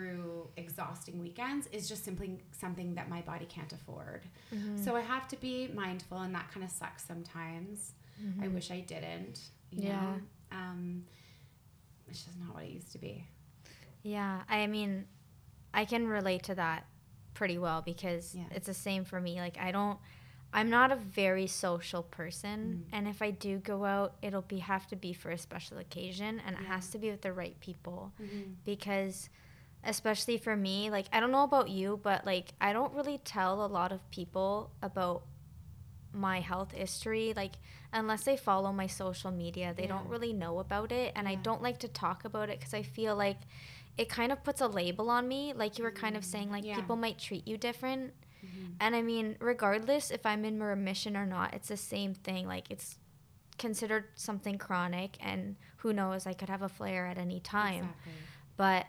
through 0.00 0.48
exhausting 0.56 1.18
weekends 1.18 1.66
is 1.72 1.88
just 1.88 2.04
simply 2.04 2.38
something 2.52 2.94
that 2.94 3.08
my 3.08 3.20
body 3.22 3.44
can't 3.46 3.72
afford. 3.72 4.22
Mhm. 4.54 4.78
So 4.84 4.94
I 4.94 5.00
have 5.00 5.26
to 5.28 5.36
be 5.36 5.66
mindful, 5.68 6.18
and 6.18 6.32
that 6.34 6.48
kind 6.52 6.62
of 6.64 6.70
sucks 6.70 7.04
sometimes. 7.04 7.94
I 8.40 8.46
Mhm. 8.46 8.54
wish 8.54 8.70
I 8.70 8.80
didn't. 8.80 9.50
You 9.72 9.88
Yeah. 9.88 10.00
Know? 10.00 10.20
Um, 10.52 11.06
it's 12.08 12.24
just 12.24 12.38
not 12.38 12.54
what 12.54 12.64
it 12.64 12.70
used 12.70 12.92
to 12.92 12.98
be. 12.98 13.26
Yeah, 14.02 14.44
I 14.48 14.66
mean, 14.68 15.06
I 15.74 15.84
can 15.84 16.06
relate 16.06 16.44
to 16.44 16.54
that 16.54 16.86
pretty 17.34 17.58
well 17.58 17.82
because 17.82 18.34
Yeah. 18.36 18.46
it's 18.52 18.66
the 18.66 18.74
same 18.74 19.04
for 19.04 19.20
me. 19.20 19.40
Like, 19.40 19.58
I 19.58 19.72
don't, 19.72 19.98
I'm 20.52 20.68
not 20.70 20.90
a 20.92 20.96
very 20.96 21.46
social 21.46 22.02
person, 22.02 22.84
Mm. 22.84 22.88
and 22.92 23.08
if 23.08 23.22
I 23.22 23.30
do 23.32 23.58
go 23.58 23.84
out, 23.84 24.16
it'll 24.22 24.42
be 24.42 24.58
have 24.58 24.86
to 24.88 24.96
be 24.96 25.12
for 25.12 25.30
a 25.30 25.38
special 25.38 25.78
occasion, 25.78 26.40
and 26.40 26.56
it 26.56 26.64
has 26.66 26.90
to 26.90 26.98
be 26.98 27.10
with 27.10 27.22
the 27.22 27.32
right 27.32 27.58
people 27.60 28.12
Mm-hmm. 28.20 28.52
because, 28.64 29.30
especially 29.84 30.38
for 30.38 30.56
me, 30.56 30.90
like 30.90 31.06
I 31.12 31.20
don't 31.20 31.30
know 31.30 31.44
about 31.44 31.68
you, 31.70 32.00
but 32.02 32.26
like 32.26 32.54
I 32.60 32.72
don't 32.72 32.92
really 32.94 33.18
tell 33.18 33.64
a 33.64 33.66
lot 33.68 33.92
of 33.92 34.08
people 34.10 34.70
about 34.82 35.22
my 36.12 36.40
health 36.40 36.72
history 36.72 37.32
like 37.36 37.52
unless 37.92 38.24
they 38.24 38.36
follow 38.36 38.72
my 38.72 38.88
social 38.88 39.30
media 39.30 39.72
they 39.76 39.86
don't 39.86 40.08
really 40.08 40.32
know 40.32 40.58
about 40.58 40.90
it 40.90 41.12
and 41.14 41.28
i 41.28 41.36
don't 41.36 41.62
like 41.62 41.78
to 41.78 41.86
talk 41.86 42.24
about 42.24 42.50
it 42.50 42.58
because 42.58 42.74
i 42.74 42.82
feel 42.82 43.14
like 43.14 43.36
it 43.96 44.08
kind 44.08 44.32
of 44.32 44.42
puts 44.42 44.60
a 44.60 44.66
label 44.66 45.08
on 45.08 45.28
me 45.28 45.52
like 45.54 45.78
you 45.78 45.84
were 45.84 45.90
kind 45.92 46.16
of 46.16 46.24
saying 46.24 46.50
like 46.50 46.64
yeah. 46.64 46.74
people 46.74 46.96
might 46.96 47.16
treat 47.16 47.46
you 47.46 47.56
different 47.56 48.12
Mm-hmm. 48.44 48.72
and 48.80 48.96
i 48.96 49.02
mean 49.02 49.36
regardless 49.38 50.10
if 50.10 50.24
i'm 50.24 50.46
in 50.46 50.62
remission 50.62 51.14
or 51.14 51.26
not 51.26 51.52
it's 51.52 51.68
the 51.68 51.76
same 51.76 52.14
thing 52.14 52.46
like 52.48 52.70
it's 52.70 52.96
considered 53.58 54.06
something 54.14 54.56
chronic 54.56 55.18
and 55.20 55.56
who 55.76 55.92
knows 55.92 56.26
i 56.26 56.32
could 56.32 56.48
have 56.48 56.62
a 56.62 56.68
flare 56.70 57.06
at 57.06 57.18
any 57.18 57.38
time 57.38 57.84
Exactly. 57.84 58.12
but 58.56 58.86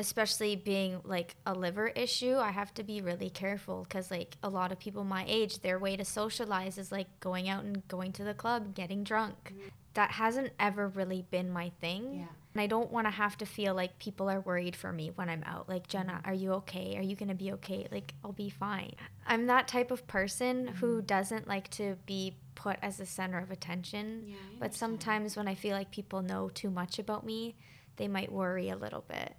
especially 0.00 0.56
being 0.56 1.00
like 1.04 1.36
a 1.46 1.54
liver 1.54 1.88
issue 1.88 2.36
i 2.36 2.50
have 2.50 2.72
to 2.74 2.82
be 2.82 3.00
really 3.00 3.30
careful 3.30 3.84
because 3.84 4.10
like 4.10 4.36
a 4.42 4.48
lot 4.48 4.72
of 4.72 4.78
people 4.78 5.04
my 5.04 5.24
age 5.28 5.60
their 5.60 5.78
way 5.78 5.96
to 5.96 6.04
socialize 6.04 6.78
is 6.78 6.90
like 6.90 7.08
going 7.20 7.48
out 7.48 7.62
and 7.64 7.86
going 7.88 8.10
to 8.12 8.24
the 8.24 8.34
club 8.34 8.74
getting 8.74 9.04
drunk 9.04 9.36
Mhm. 9.54 9.70
that 9.94 10.10
hasn't 10.12 10.50
ever 10.58 10.88
really 10.88 11.22
been 11.30 11.50
my 11.50 11.68
thing 11.80 12.02
Yeah. 12.20 12.26
and 12.54 12.60
i 12.64 12.66
don't 12.66 12.90
want 12.90 13.06
to 13.06 13.10
have 13.22 13.36
to 13.38 13.46
feel 13.46 13.74
like 13.74 13.98
people 13.98 14.28
are 14.30 14.40
worried 14.40 14.74
for 14.82 14.90
me 14.92 15.06
when 15.14 15.28
i'm 15.28 15.44
out 15.44 15.68
like 15.68 15.86
jenna 15.86 16.16
Mhm. 16.22 16.26
are 16.28 16.34
you 16.42 16.52
okay 16.60 16.96
are 16.98 17.02
you 17.10 17.14
gonna 17.16 17.34
be 17.46 17.52
okay 17.52 17.86
like 17.92 18.14
i'll 18.24 18.32
be 18.46 18.50
fine 18.50 18.94
i'm 19.26 19.46
that 19.46 19.68
type 19.68 19.90
of 19.90 20.06
person 20.06 20.54
who 20.78 21.02
Mhm. 21.02 21.06
doesn't 21.06 21.46
like 21.54 21.68
to 21.80 21.96
be 22.06 22.34
put 22.54 22.76
as 22.82 22.96
the 22.98 23.06
center 23.06 23.38
of 23.38 23.50
attention 23.50 24.06
Yeah. 24.26 24.36
But 24.58 24.74
sometimes 24.74 25.36
when 25.38 25.48
I 25.48 25.54
feel 25.54 25.74
like 25.80 25.90
people 25.90 26.20
know 26.20 26.50
too 26.50 26.68
much 26.68 26.98
about 26.98 27.24
me, 27.24 27.54
they 27.96 28.06
might 28.08 28.30
worry 28.30 28.68
a 28.68 28.76
little 28.76 29.00
bit. 29.08 29.34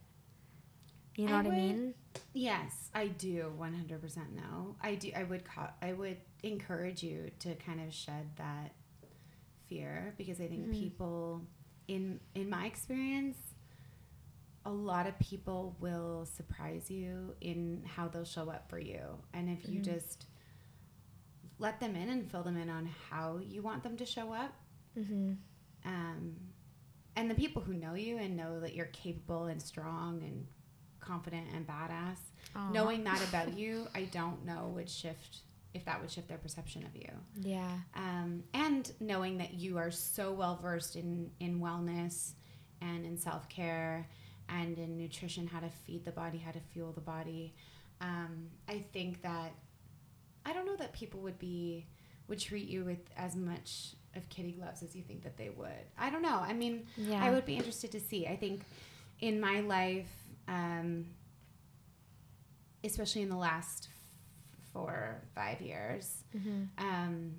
You 1.16 1.28
know 1.28 1.34
I 1.34 1.38
what 1.38 1.48
I 1.48 1.50
mean? 1.52 1.94
Yes, 2.34 2.90
I 2.94 3.08
do 3.08 3.52
100% 3.60 4.18
No, 4.36 4.76
I 4.82 4.96
do 4.96 5.12
I 5.16 5.24
would 5.24 5.44
I 5.82 5.94
would 5.94 6.18
encourage 6.44 7.04
you 7.04 7.30
to 7.40 7.56
kind 7.56 7.82
of 7.86 7.94
shed 7.94 8.30
that 8.38 8.72
fear 9.68 10.14
because 10.18 10.40
I 10.40 10.48
think 10.48 10.68
Mhm. 10.68 10.80
people 10.80 11.42
in 11.88 12.20
in 12.36 12.50
my 12.50 12.66
experience 12.66 13.38
a 14.66 14.72
lot 14.72 15.08
of 15.08 15.18
people 15.20 15.76
will 15.80 16.26
surprise 16.26 16.90
you 16.92 17.36
in 17.42 17.84
how 17.96 18.08
they'll 18.08 18.24
show 18.24 18.50
up 18.50 18.70
for 18.70 18.78
you. 18.80 19.18
And 19.34 19.50
if 19.50 19.68
you 19.68 19.80
Mhm. 19.80 19.84
just 19.86 20.28
let 21.58 21.80
them 21.80 21.96
in 21.96 22.10
and 22.10 22.30
fill 22.30 22.44
them 22.44 22.58
in 22.58 22.70
on 22.70 22.86
how 22.86 23.38
you 23.40 23.62
want 23.64 23.84
them 23.84 23.98
to 23.98 24.06
show 24.06 24.32
up, 24.34 24.54
Mm-hmm. 24.98 25.34
um, 25.86 26.36
and 27.16 27.30
the 27.32 27.36
people 27.36 27.62
who 27.62 27.74
know 27.74 27.94
you 27.96 28.18
and 28.18 28.36
know 28.38 28.60
that 28.60 28.76
you're 28.76 28.88
capable 28.88 29.46
and 29.46 29.62
strong 29.62 30.22
and 30.24 30.46
confident 31.02 31.48
and 31.54 31.68
badass, 31.68 32.18
knowing 32.72 33.04
that 33.04 33.22
about 33.28 33.58
you, 33.58 33.88
I 33.94 34.04
don't 34.04 34.46
know 34.46 34.72
would 34.76 34.90
shift 34.90 35.40
if 35.74 35.86
that 35.86 36.02
would 36.02 36.12
shift 36.12 36.28
their 36.28 36.38
perception 36.38 36.84
of 36.86 36.96
you. 36.96 37.10
Yeah. 37.40 37.70
Um, 37.96 38.44
and 38.54 38.92
knowing 39.00 39.38
that 39.38 39.54
you 39.54 39.78
are 39.78 39.92
so 39.92 40.32
well 40.34 40.60
versed 40.62 40.96
in 40.96 41.32
in 41.40 41.60
wellness 41.60 42.32
and 42.82 43.06
in 43.06 43.18
self 43.18 43.48
care 43.50 44.08
and 44.50 44.78
in 44.78 44.98
nutrition, 44.98 45.48
how 45.48 45.60
to 45.60 45.70
feed 45.70 46.04
the 46.06 46.12
body, 46.12 46.38
how 46.38 46.52
to 46.52 46.60
fuel 46.60 46.92
the 46.92 47.02
body. 47.02 47.54
Um, 48.02 48.48
I 48.68 48.84
think 48.94 49.22
that 49.22 49.54
I 50.46 50.54
don't 50.54 50.66
know 50.66 50.76
that 50.78 50.92
people 50.94 51.22
would 51.22 51.40
be 51.40 51.86
would 52.28 52.40
treat 52.40 52.68
you 52.68 52.84
with 52.84 53.00
as 53.18 53.36
much 53.36 53.96
of 54.16 54.28
kitty 54.30 54.52
gloves 54.52 54.84
as 54.84 54.94
you 54.96 55.04
think 55.04 55.24
that 55.24 55.38
they 55.38 55.50
would. 55.50 55.86
I 55.98 56.10
don't 56.10 56.22
know. 56.22 56.40
I 56.42 56.52
mean, 56.54 56.86
Yeah. 56.98 57.24
I 57.24 57.30
would 57.32 57.46
be 57.46 57.56
interested 57.56 57.92
to 57.92 58.00
see. 58.00 58.28
I 58.28 58.36
think 58.36 58.64
in 59.22 59.40
my 59.40 59.62
life, 59.62 60.10
um, 60.48 61.06
especially 62.84 63.22
in 63.22 63.30
the 63.30 63.36
last 63.38 63.90
four 64.74 65.22
five 65.36 65.62
years, 65.62 66.24
Mm-hmm. 66.36 66.64
um, 66.78 67.32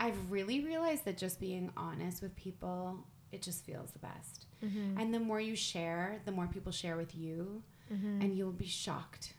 I've 0.00 0.30
really 0.32 0.64
realized 0.64 1.04
that 1.04 1.16
just 1.16 1.38
being 1.38 1.70
honest 1.76 2.22
with 2.22 2.34
people, 2.34 2.98
it 3.30 3.40
just 3.40 3.64
feels 3.64 3.90
the 3.92 4.00
best. 4.00 4.46
Mm-hmm. 4.64 4.98
And 4.98 5.14
the 5.14 5.20
more 5.20 5.40
you 5.40 5.54
share, 5.54 6.20
the 6.24 6.32
more 6.32 6.46
people 6.48 6.72
share 6.72 6.96
with 6.96 7.14
you, 7.14 7.62
Mm-hmm. 7.92 8.22
and 8.22 8.34
you'll 8.36 8.52
be 8.52 8.66
shocked. 8.66 9.34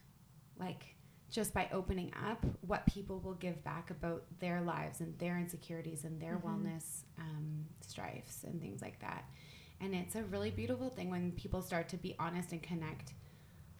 Like, 0.59 0.95
just 1.31 1.55
by 1.55 1.67
opening 1.73 2.13
up, 2.29 2.45
what 2.61 2.85
people 2.85 3.19
will 3.19 3.33
give 3.33 3.63
back 3.63 3.89
about 3.89 4.25
their 4.39 4.61
lives 4.61 4.99
and 5.01 5.17
their 5.17 5.39
insecurities 5.39 6.03
and 6.03 6.21
their 6.21 6.35
Mhm. 6.37 6.43
wellness 6.43 7.01
um, 7.17 7.65
strifes 7.81 8.43
and 8.43 8.61
things 8.61 8.79
like 8.83 8.99
that. 8.99 9.25
And 9.83 9.93
it's 9.93 10.15
a 10.15 10.23
really 10.23 10.49
beautiful 10.49 10.89
thing 10.89 11.09
when 11.09 11.33
people 11.33 11.61
start 11.61 11.89
to 11.89 11.97
be 11.97 12.15
honest 12.17 12.53
and 12.53 12.63
connect 12.63 13.11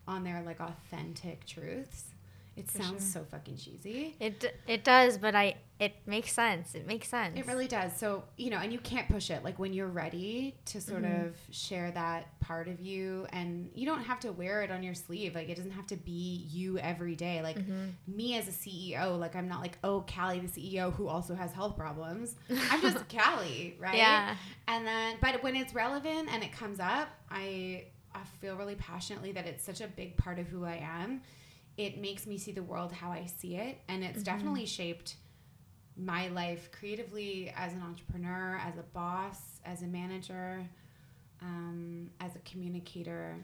on 0.06 0.26
their 0.26 0.44
like 0.46 0.60
authentic 0.60 1.46
truths. 1.46 2.13
It 2.56 2.70
sounds 2.70 2.88
sure. 3.12 3.24
so 3.24 3.26
fucking 3.32 3.58
cheesy. 3.58 4.16
It 4.20 4.60
it 4.68 4.84
does, 4.84 5.18
but 5.18 5.36
I 5.36 5.56
it 5.80 5.96
makes 6.06 6.32
sense. 6.32 6.76
It 6.76 6.86
makes 6.86 7.08
sense. 7.10 7.38
It 7.38 7.48
really 7.48 7.68
does. 7.68 7.98
So, 7.98 8.24
you 8.38 8.52
know, 8.52 8.58
and 8.58 8.72
you 8.72 8.78
can't 8.80 9.10
push 9.10 9.32
it. 9.32 9.44
Like 9.44 9.58
when 9.58 9.74
you're 9.74 9.88
ready 9.88 10.56
to 10.66 10.80
sort 10.80 11.02
Mhm. 11.04 11.28
of 11.30 11.36
share 11.52 11.90
that 11.92 12.40
part 12.40 12.68
of 12.68 12.80
you, 12.80 13.26
and 13.34 13.72
you 13.74 13.86
don't 13.88 14.04
have 14.04 14.20
to 14.22 14.32
wear 14.32 14.62
it 14.62 14.70
on 14.72 14.84
your 14.84 14.94
sleeve. 14.94 15.34
Like 15.34 15.50
it 15.50 15.56
doesn't 15.56 15.72
have 15.72 15.88
to 15.88 15.96
be 15.98 16.48
you 16.52 16.78
every 16.78 17.16
day. 17.16 17.42
Like 17.42 17.58
Mhm. 17.58 17.94
me 18.08 18.38
as 18.38 18.48
a 18.48 18.52
CEO, 18.52 19.18
like 19.18 19.36
I'm 19.36 19.48
not 19.48 19.60
like, 19.62 19.78
oh, 19.84 20.02
Callie, 20.02 20.40
the 20.40 20.48
CEO 20.48 20.92
who 20.94 21.08
also 21.08 21.34
has 21.34 21.52
health 21.54 21.76
problems. 21.76 22.36
I'm 22.70 22.82
just 22.82 22.98
Callie, 23.10 23.76
right? 23.80 23.96
Yeah. 23.96 24.36
And 24.68 24.86
then, 24.86 25.18
but 25.22 25.42
when 25.42 25.56
it's 25.56 25.74
relevant 25.74 26.30
and 26.32 26.44
it 26.44 26.52
comes 26.52 26.80
up, 26.80 27.10
I 27.32 27.86
I 28.16 28.24
feel 28.42 28.56
really 28.56 28.76
passionately 28.76 29.32
that 29.32 29.48
it's 29.48 29.64
such 29.66 29.82
a 29.82 29.88
big 29.88 30.16
part 30.18 30.38
of 30.38 30.48
who 30.48 30.64
I 30.66 30.76
am. 30.76 31.24
It 31.78 32.00
makes 32.00 32.28
me 32.28 32.38
see 32.38 32.52
the 32.52 32.64
world 32.64 32.92
how 32.92 33.12
I 33.12 33.26
see 33.26 33.56
it, 33.56 33.80
and 33.88 34.04
it's 34.04 34.20
Mhm. 34.20 34.26
definitely 34.26 34.66
shaped 34.66 35.18
my 35.96 36.28
life 36.30 36.72
creatively 36.72 37.50
as 37.56 37.74
an 37.74 37.82
entrepreneur, 37.82 38.58
as 38.58 38.78
a 38.78 38.84
boss, 38.84 39.60
as 39.66 39.82
a 39.84 39.88
manager, 39.88 40.68
um, 41.42 42.10
as 42.20 42.36
a 42.36 42.40
communicator, 42.40 43.44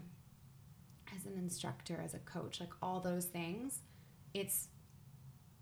as 1.16 1.26
an 1.26 1.38
instructor, 1.38 2.00
as 2.04 2.14
a 2.14 2.20
coach, 2.20 2.60
like 2.60 2.74
all 2.82 3.00
those 3.00 3.26
things. 3.26 3.82
It's 4.34 4.70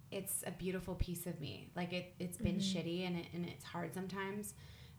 it's 0.09 0.41
a 0.47 0.51
beautiful 0.51 0.95
piece 0.95 1.25
of 1.27 1.39
me. 1.41 1.69
Like 1.75 1.91
it, 1.91 2.15
it's 2.17 2.37
been 2.37 2.59
Mhm. 2.59 2.61
shitty 2.61 3.05
and, 3.05 3.17
it, 3.17 3.25
and 3.33 3.45
it's 3.45 3.65
hard 3.65 3.93
sometimes, 3.93 4.53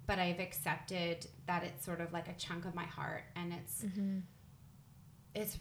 but 0.06 0.18
I've 0.18 0.38
accepted 0.38 1.26
that 1.46 1.64
it's 1.64 1.82
sort 1.82 2.02
of 2.02 2.12
like 2.12 2.28
a 2.28 2.34
chunk 2.34 2.66
of 2.66 2.74
my 2.74 2.84
heart, 2.84 3.24
and 3.34 3.52
it's 3.54 3.84
Mhm. 3.84 4.22
it's 5.34 5.58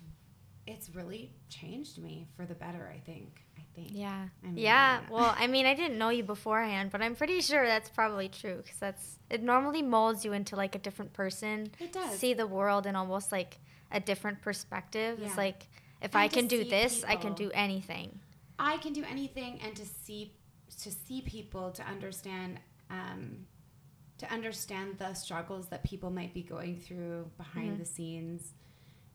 it's 0.68 0.90
really 0.96 1.32
changed 1.50 1.98
me 2.02 2.28
for 2.36 2.46
the 2.46 2.56
better. 2.56 2.92
I 2.94 3.00
think. 3.00 3.42
I 3.58 3.62
think. 3.76 3.90
Yeah. 3.94 4.28
I 4.44 4.48
mean, 4.48 4.58
Yeah. 4.58 5.02
Well, 5.10 5.34
I 5.38 5.48
mean, 5.48 5.66
I 5.66 5.74
didn't 5.74 5.98
know 5.98 6.10
you 6.10 6.24
beforehand, 6.24 6.90
but 6.92 7.02
I'm 7.02 7.16
pretty 7.16 7.42
sure 7.42 7.66
that's 7.66 7.90
probably 7.90 8.28
true 8.30 8.58
because 8.64 8.78
that's 8.80 9.20
it. 9.30 9.42
Normally 9.44 9.82
molds 9.82 10.26
you 10.26 10.34
into 10.34 10.56
like 10.56 10.76
a 10.76 10.80
different 10.80 11.14
person. 11.14 11.72
it 11.80 11.94
does. 11.94 12.18
See 12.20 12.34
the 12.34 12.48
world 12.48 12.86
in 12.86 12.96
almost 12.96 13.32
like 13.32 13.60
a 13.92 14.00
different 14.00 14.42
perspective. 14.42 15.20
Yeah. 15.20 15.28
It's 15.28 15.38
like 15.38 15.68
if 16.02 16.14
And 16.14 16.22
I 16.22 16.28
can 16.28 16.48
do 16.48 16.64
this, 16.64 17.04
I 17.08 17.16
can 17.16 17.34
do 17.34 17.50
anything. 17.54 18.20
I 18.60 18.78
can 18.78 18.94
do 18.94 19.04
anything, 19.10 19.60
and 19.62 19.76
to 19.76 19.86
see 19.86 20.34
to 20.84 20.92
see 20.92 21.22
people 21.22 21.72
to 21.72 21.84
understand 21.84 22.60
um, 22.90 23.46
to 24.18 24.32
understand 24.34 24.98
the 24.98 25.14
struggles 25.14 25.68
that 25.70 25.84
people 25.84 26.10
might 26.10 26.34
be 26.34 26.42
going 26.42 26.80
through 26.80 27.30
behind 27.38 27.76
Mhm. 27.76 27.80
the 27.80 27.86
scenes, 27.86 28.54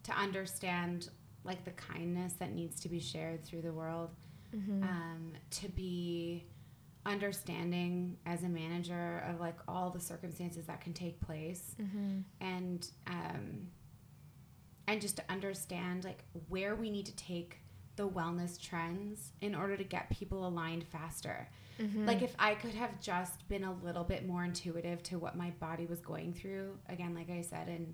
to 0.03 0.11
understand 0.13 1.09
like 1.43 1.65
the 1.65 1.71
kindness 1.71 2.33
that 2.33 2.53
needs 2.53 2.79
to 2.81 2.89
be 2.89 2.99
shared 2.99 3.43
through 3.43 3.61
the 3.61 3.73
world, 3.73 4.09
Mm-hmm. 4.55 4.83
um, 4.83 5.31
to 5.49 5.67
be 5.69 6.45
understanding 7.07 8.17
as 8.25 8.43
a 8.43 8.47
manager 8.47 9.23
of 9.27 9.39
like 9.39 9.57
all 9.67 9.89
the 9.89 9.99
circumstances 9.99 10.67
that 10.67 10.79
can 10.79 10.93
take 10.93 11.19
place 11.19 11.75
mm-hmm. 11.81 12.19
and 12.39 12.87
um, 13.07 13.67
and 14.87 15.01
just 15.01 15.17
to 15.17 15.23
understand 15.29 16.03
like 16.03 16.23
where 16.49 16.75
we 16.75 16.89
need 16.89 17.05
to 17.05 17.15
take 17.15 17.57
the 17.95 18.07
wellness 18.07 18.61
trends 18.61 19.31
in 19.41 19.53
order 19.55 19.77
to 19.77 19.83
get 19.83 20.09
people 20.09 20.47
aligned 20.47 20.83
faster. 20.83 21.47
Mm-hmm. 21.79 22.05
Like 22.05 22.21
if 22.21 22.35
I 22.39 22.55
could 22.55 22.73
have 22.73 22.99
just 23.01 23.47
been 23.47 23.63
a 23.63 23.73
little 23.83 24.03
bit 24.03 24.27
more 24.27 24.43
intuitive 24.43 25.01
to 25.03 25.17
what 25.17 25.35
my 25.35 25.51
body 25.59 25.85
was 25.85 25.99
going 25.99 26.33
through, 26.33 26.77
again, 26.89 27.15
like 27.15 27.29
I 27.29 27.41
said, 27.41 27.67
and 27.67 27.93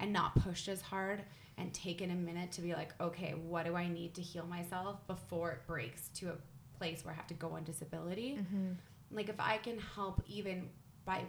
and 0.00 0.12
not 0.12 0.34
pushed 0.42 0.66
as 0.68 0.80
hard 0.80 1.22
and 1.58 1.72
taken 1.74 2.10
a 2.10 2.14
minute 2.14 2.50
to 2.52 2.62
be 2.62 2.72
like, 2.72 2.94
okay, 3.00 3.32
what 3.34 3.66
do 3.66 3.74
I 3.76 3.86
need 3.88 4.14
to 4.14 4.22
heal 4.22 4.46
myself 4.46 5.06
before 5.06 5.52
it 5.52 5.66
breaks 5.66 6.08
to 6.14 6.30
a 6.30 6.36
place 6.78 7.04
where 7.04 7.12
I 7.12 7.16
have 7.16 7.26
to 7.28 7.34
go 7.34 7.52
on 7.52 7.64
disability? 7.64 8.38
Mm-hmm. 8.40 8.72
like 9.12 9.28
if 9.28 9.38
I 9.40 9.58
can 9.58 9.78
help 9.96 10.22
even 10.28 10.68
by 11.04 11.22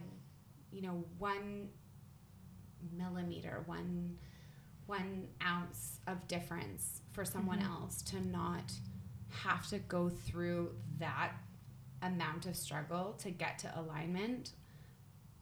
you 0.71 0.81
know 0.83 1.03
one 1.17 1.69
millimeter 2.95 3.63
one 3.65 4.17
one 4.87 5.27
ounce 5.45 5.99
of 6.07 6.27
difference 6.27 7.01
for 7.11 7.23
someone 7.23 7.59
Mhm. 7.59 7.69
else 7.71 8.01
to 8.03 8.19
not 8.25 8.71
have 9.29 9.67
to 9.69 9.79
go 9.79 10.09
through 10.09 10.75
that 10.99 11.33
amount 12.01 12.45
of 12.45 12.55
struggle 12.55 13.13
to 13.19 13.31
get 13.31 13.59
to 13.59 13.79
alignment 13.79 14.51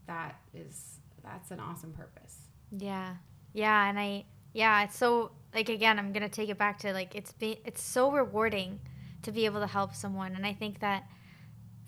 that 0.05 0.39
is 0.53 0.99
that's 1.23 1.51
an 1.51 1.59
awesome 1.59 1.93
purpose 1.93 2.48
Yeah. 2.71 3.15
Yeah, 3.53 3.89
and 3.89 3.99
I 3.99 4.25
yeah, 4.53 4.83
it's 4.83 4.97
so 4.97 5.31
like 5.53 5.69
again, 5.69 5.97
I'm 5.99 6.11
going 6.11 6.23
to 6.23 6.29
take 6.29 6.49
it 6.49 6.57
back 6.57 6.79
to 6.79 6.93
like 6.93 7.15
it's 7.15 7.31
be 7.31 7.59
it's 7.65 7.81
so 7.81 8.11
rewarding 8.11 8.79
to 9.23 9.31
be 9.31 9.45
able 9.45 9.59
to 9.59 9.67
help 9.67 9.93
someone 9.95 10.35
and 10.35 10.45
I 10.45 10.53
think 10.53 10.79
that 10.79 11.03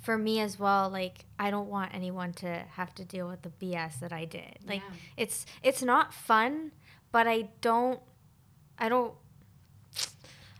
for 0.01 0.17
me 0.17 0.39
as 0.39 0.57
well, 0.59 0.89
like 0.89 1.25
I 1.37 1.51
don't 1.51 1.69
want 1.69 1.93
anyone 1.93 2.33
to 2.33 2.63
have 2.71 2.93
to 2.95 3.05
deal 3.05 3.27
with 3.27 3.43
the 3.43 3.49
BS 3.51 3.99
that 3.99 4.11
I 4.11 4.25
did. 4.25 4.57
Like 4.67 4.81
Yeah. 4.81 4.95
it's 5.17 5.45
it's 5.63 5.83
not 5.83 6.13
fun, 6.13 6.71
but 7.11 7.27
I 7.27 7.49
don't 7.61 7.99
I 8.79 8.89
don't 8.89 9.13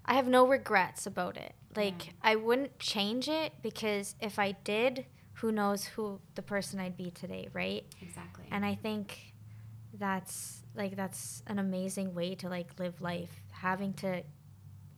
I 0.06 0.14
have 0.16 0.28
no 0.28 0.48
regrets 0.48 1.06
about 1.06 1.38
it. 1.38 1.54
Like 1.76 2.08
Yeah. 2.08 2.12
I 2.22 2.36
wouldn't 2.36 2.78
change 2.80 3.28
it 3.28 3.54
because 3.62 4.16
if 4.22 4.38
I 4.40 4.52
did, 4.64 5.06
who 5.36 5.52
knows 5.52 5.86
who 5.86 6.20
the 6.36 6.42
person 6.42 6.80
I'd 6.80 6.98
be 6.98 7.12
today, 7.12 7.48
right? 7.54 7.84
exactly 8.02 8.46
and 8.52 8.66
i 8.66 8.76
think 8.76 9.31
that's 9.98 10.64
like 10.76 10.96
that's 10.96 11.44
an 11.48 11.60
amazing 11.60 12.14
way 12.14 12.36
to 12.36 12.50
like 12.50 12.80
live 12.80 13.02
life. 13.02 13.42
Having 13.52 13.94
to 13.96 14.24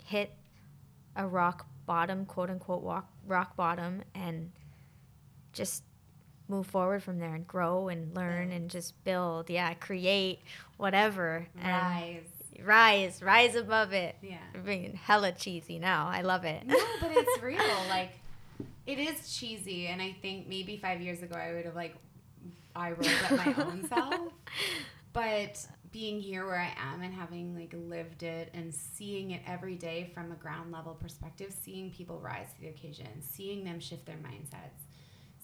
hit 0.06 0.32
a 1.16 1.28
rock 1.28 1.66
bottom 1.86 2.26
quote 2.26 2.50
unquote 2.50 2.84
rock, 2.84 3.10
rock 3.28 3.56
bottom 3.56 4.04
and 4.16 4.52
just 5.52 5.84
move 6.48 6.68
forward 6.68 7.02
from 7.02 7.20
there 7.20 7.34
and 7.34 7.48
grow 7.48 7.88
and 7.88 8.16
learn 8.16 8.52
and 8.52 8.70
just 8.70 9.02
build. 9.04 9.50
Yeah 9.50 9.74
create 9.76 10.40
whatever. 10.78 11.48
Rise. 11.64 12.24
rise 12.64 13.22
rise 13.22 13.56
above 13.56 13.94
it. 13.94 14.16
Yeah. 14.22 14.38
I'm 14.54 14.64
being 14.64 14.94
hella 14.96 15.32
cheesy 15.32 15.80
now. 15.80 16.08
I 16.08 16.22
love 16.22 16.46
it. 16.46 16.66
No, 16.66 16.78
but 17.02 17.12
it's 17.14 17.42
real. 17.42 17.60
Like 17.90 18.12
it 18.86 19.00
is 19.00 19.36
cheesy, 19.38 19.88
and 19.88 20.02
I 20.02 20.16
think 20.22 20.48
maybe 20.48 20.78
five 20.78 21.02
years 21.02 21.24
ago 21.24 21.36
I 21.36 21.54
would 21.54 21.66
have 21.66 21.76
like 21.76 21.96
I 22.76 22.92
rolled 22.92 23.22
at 23.24 23.36
my 23.36 23.54
own 23.64 23.88
self. 23.88 24.32
But 25.14 25.66
being 25.92 26.20
here 26.20 26.46
where 26.46 26.58
I 26.60 26.74
am 26.92 27.02
and 27.04 27.14
having 27.14 27.56
like 27.56 27.74
lived 27.78 28.24
it 28.24 28.50
and 28.54 28.74
seeing 28.74 29.32
it 29.32 29.42
every 29.46 29.76
day 29.76 30.10
from 30.14 30.32
a 30.32 30.36
ground 30.36 30.72
level 30.72 30.96
perspective, 30.96 31.54
seeing 31.64 31.92
people 31.92 32.20
rise 32.20 32.52
to 32.56 32.62
the 32.62 32.68
occasion, 32.70 33.22
seeing 33.22 33.64
them 33.64 33.80
shift 33.80 34.06
their 34.06 34.18
mindsets, 34.18 34.88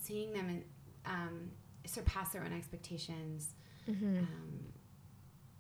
seeing 0.02 0.34
them 0.34 0.64
um, 1.06 1.52
surpass 1.86 2.30
their 2.32 2.44
own 2.44 2.54
expectations, 2.54 3.54
hmm 3.86 4.20
um, 4.20 4.74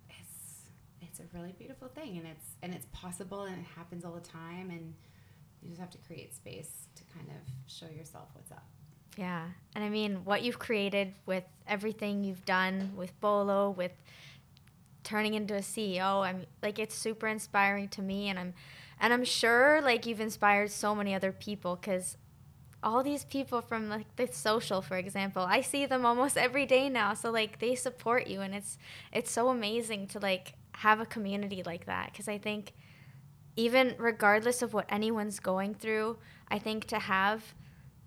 it's 0.09 0.69
it's 1.01 1.19
a 1.19 1.23
really 1.33 1.53
beautiful 1.57 1.87
thing 1.87 2.17
and 2.17 2.27
it's 2.27 2.45
and 2.61 2.73
it's 2.73 2.85
possible 2.91 3.43
and 3.43 3.57
it 3.57 3.65
happens 3.75 4.05
all 4.05 4.13
the 4.13 4.19
time 4.21 4.69
and 4.69 4.93
you 5.61 5.69
just 5.69 5.79
have 5.79 5.89
to 5.89 5.97
create 5.99 6.33
space 6.35 6.87
to 6.95 7.03
kind 7.13 7.27
of 7.29 7.71
show 7.71 7.87
yourself 7.87 8.29
what's 8.33 8.51
up 8.51 8.67
Yeah. 9.17 9.45
And 9.75 9.83
I 9.83 9.89
mean, 9.89 10.23
what 10.25 10.43
you've 10.43 10.59
created 10.59 11.13
with 11.25 11.43
everything 11.67 12.23
you've 12.23 12.45
done 12.45 12.93
with 12.95 13.19
Bolo, 13.19 13.69
with 13.69 13.91
turning 15.03 15.33
into 15.33 15.55
a 15.55 15.59
CEO, 15.59 16.25
I'm 16.25 16.45
like 16.61 16.79
it's 16.79 16.95
super 16.95 17.27
inspiring 17.27 17.87
to 17.89 18.01
me 18.01 18.29
and 18.29 18.39
I'm 18.39 18.53
and 18.99 19.13
I'm 19.13 19.23
sure 19.23 19.81
like 19.81 20.05
you've 20.05 20.19
inspired 20.19 20.71
so 20.71 20.93
many 20.93 21.13
other 21.13 21.31
people 21.31 21.75
cuz 21.75 22.17
all 22.81 23.03
these 23.03 23.25
people 23.25 23.61
from 23.61 23.89
like 23.89 24.15
the 24.15 24.27
social 24.27 24.81
for 24.81 24.97
example, 24.97 25.43
I 25.43 25.61
see 25.61 25.85
them 25.85 26.05
almost 26.05 26.37
every 26.47 26.65
day 26.65 26.89
now. 26.89 27.13
So 27.13 27.31
like 27.31 27.59
they 27.59 27.75
support 27.75 28.27
you 28.27 28.41
and 28.41 28.53
it's 28.53 28.77
it's 29.11 29.31
so 29.31 29.49
amazing 29.49 30.07
to 30.07 30.19
like 30.19 30.53
have 30.73 30.99
a 30.99 31.05
community 31.05 31.63
like 31.63 31.85
that 31.85 32.13
cuz 32.13 32.27
I 32.27 32.37
think 32.37 32.73
even 33.55 33.95
regardless 33.97 34.61
of 34.61 34.73
what 34.73 34.85
anyone's 34.89 35.39
going 35.39 35.73
through, 35.73 36.17
I 36.49 36.59
think 36.59 36.85
to 36.85 36.99
have 36.99 37.53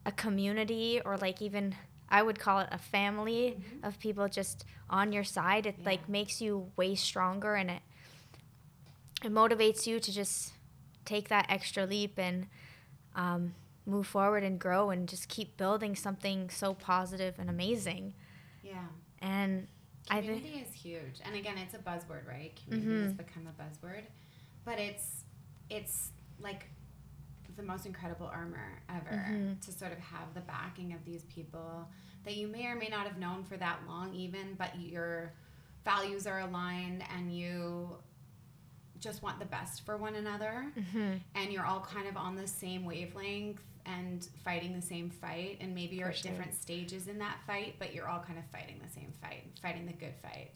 a 0.04 0.12
community 0.12 1.00
or 1.04 1.16
like 1.16 1.40
even 1.42 1.74
I 2.08 2.22
would 2.22 2.38
call 2.38 2.60
it 2.60 2.68
a 2.70 2.78
family 2.78 3.56
Mhm. 3.58 3.86
of 3.88 3.98
people 3.98 4.28
just 4.28 4.64
on 4.90 5.12
your 5.12 5.24
side. 5.24 5.64
It 5.66 5.76
Yeah. 5.78 5.86
like 5.90 6.08
makes 6.08 6.40
you 6.42 6.70
way 6.76 6.94
stronger 6.94 7.54
and 7.54 7.70
it 7.70 7.82
it 9.24 9.30
motivates 9.32 9.86
you 9.86 10.00
to 10.00 10.12
just 10.12 10.52
take 11.04 11.28
that 11.28 11.46
extra 11.48 11.86
leap 11.86 12.18
and 12.18 12.46
um, 13.14 13.54
move 13.86 14.06
forward 14.06 14.42
and 14.42 14.58
grow 14.58 14.90
and 14.90 15.08
just 15.08 15.28
keep 15.28 15.56
building 15.56 15.94
something 15.94 16.50
so 16.50 16.74
positive 16.74 17.38
and 17.38 17.48
amazing. 17.50 18.14
Yeah. 18.62 18.86
And 19.20 19.68
Community 20.08 20.48
I 20.48 20.50
think 20.52 20.66
is 20.66 20.72
huge, 20.74 21.20
and 21.24 21.36
again, 21.36 21.56
it's 21.58 21.74
a 21.74 21.78
buzzword, 21.78 22.26
right? 22.26 22.52
Community 22.64 23.02
has 23.04 23.12
become 23.12 23.46
a 23.46 23.62
buzzword, 23.62 24.02
but 24.64 24.78
it's 24.80 25.24
it's 25.70 26.10
like 26.40 26.66
the 27.56 27.62
most 27.62 27.86
incredible 27.86 28.26
armor 28.26 28.80
ever 28.88 29.10
Mhm. 29.30 29.60
to 29.60 29.72
sort 29.72 29.92
of 29.92 29.98
have 29.98 30.32
the 30.34 30.40
backing 30.40 30.92
of 30.92 31.04
these 31.04 31.24
people 31.24 31.88
that 32.24 32.36
you 32.36 32.46
may 32.48 32.66
or 32.66 32.76
may 32.76 32.88
not 32.88 33.06
have 33.06 33.18
known 33.18 33.44
for 33.44 33.56
that 33.56 33.86
long, 33.86 34.14
even, 34.14 34.54
but 34.54 34.78
your 34.80 35.32
values 35.84 36.26
are 36.26 36.40
aligned 36.40 37.02
and 37.10 37.36
you 37.36 37.98
just 39.00 39.20
want 39.22 39.38
the 39.40 39.44
best 39.44 39.84
for 39.84 39.96
one 39.96 40.14
another 40.14 40.72
Mhm. 40.76 41.20
and 41.34 41.52
you're 41.52 41.64
all 41.66 41.80
kind 41.80 42.06
of 42.06 42.16
on 42.16 42.36
the 42.36 42.46
same 42.46 42.84
wavelength 42.84 43.60
and 43.84 44.26
fighting 44.44 44.72
the 44.72 44.80
same 44.82 45.10
fight 45.10 45.58
and 45.60 45.74
maybe 45.74 45.96
you're 45.96 46.10
at 46.10 46.22
different 46.22 46.54
stages 46.54 47.08
in 47.08 47.18
that 47.18 47.40
fight 47.44 47.74
but 47.80 47.92
you're 47.92 48.06
all 48.06 48.20
kind 48.22 48.38
of 48.38 48.44
fighting 48.50 48.78
the 48.78 48.88
same 48.88 49.10
fight 49.20 49.58
fighting 49.60 49.86
the 49.86 49.92
good 49.92 50.14
fight 50.22 50.52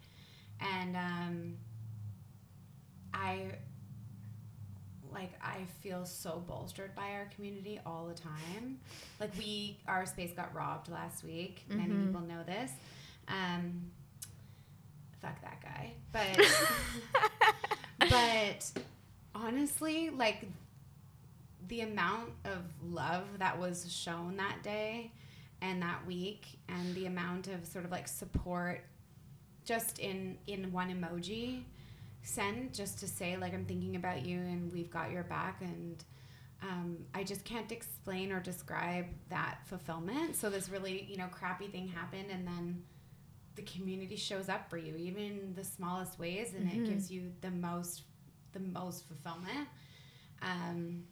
and 0.61 0.97
um, 0.97 1.59
i 3.13 3.51
like 5.17 5.33
i 5.43 5.59
feel 5.83 6.05
so 6.05 6.43
bolstered 6.47 6.95
by 6.95 7.09
our 7.13 7.27
community 7.35 7.81
all 7.87 8.07
the 8.07 8.15
time. 8.15 8.79
Like 9.19 9.33
we 9.39 9.79
our 9.89 10.05
space 10.07 10.33
got 10.33 10.55
robbed 10.55 10.89
last 10.91 11.25
week 11.25 11.65
many 11.69 11.95
Mhm. 11.95 12.07
people 12.07 12.21
know 12.23 12.43
this. 12.45 12.71
Um, 13.29 13.91
fuck 15.21 15.41
that 15.43 15.61
guy. 15.63 15.93
But 16.13 16.39
but 18.11 18.73
honestly, 19.35 20.11
like 20.11 20.47
the 21.69 21.81
amount 21.81 22.31
of 22.45 22.59
love 22.83 23.25
that 23.39 23.59
was 23.59 23.91
shown 23.93 24.37
that 24.37 24.63
day 24.63 25.11
and 25.61 25.83
that 25.83 26.07
week 26.07 26.59
and 26.69 26.95
the 26.95 27.07
amount 27.07 27.49
of 27.49 27.67
sort 27.67 27.85
of 27.85 27.91
like 27.91 28.07
support 28.07 28.83
just 29.65 29.99
in 29.99 30.39
in 30.47 30.71
one 30.71 30.91
emoji 30.91 31.63
sent 32.27 32.73
just 32.75 32.99
to 33.01 33.07
say 33.09 33.37
like 33.37 33.55
I'm 33.55 33.65
thinking 33.65 33.97
about 33.97 34.25
you 34.27 34.39
and 34.39 34.73
we've 34.73 34.91
got 34.91 35.11
your 35.11 35.23
back 35.25 35.61
and 35.61 36.03
um, 36.63 36.99
I 37.15 37.23
just 37.23 37.45
can't 37.45 37.71
explain 37.71 38.33
or 38.33 38.41
describe 38.41 39.07
that 39.29 39.59
fulfillment. 39.67 40.35
So 40.37 40.49
this 40.51 40.69
really, 40.69 41.05
you 41.09 41.17
know, 41.19 41.27
crappy 41.31 41.69
thing 41.69 41.87
happened 41.89 42.27
and 42.33 42.47
then 42.47 42.83
the 43.57 43.63
community 43.63 44.17
shows 44.17 44.49
up 44.49 44.69
for 44.69 44.77
you, 44.79 44.97
even 44.97 45.53
the 45.55 45.65
smallest 45.65 46.19
ways, 46.19 46.55
and 46.55 46.67
Mhm. 46.69 46.75
it 46.77 46.87
gives 46.87 47.11
you 47.11 47.33
the 47.41 47.51
most, 47.51 48.03
the 48.53 48.61
most 48.61 49.07
fulfillment. 49.07 49.69
Um, 50.43 51.05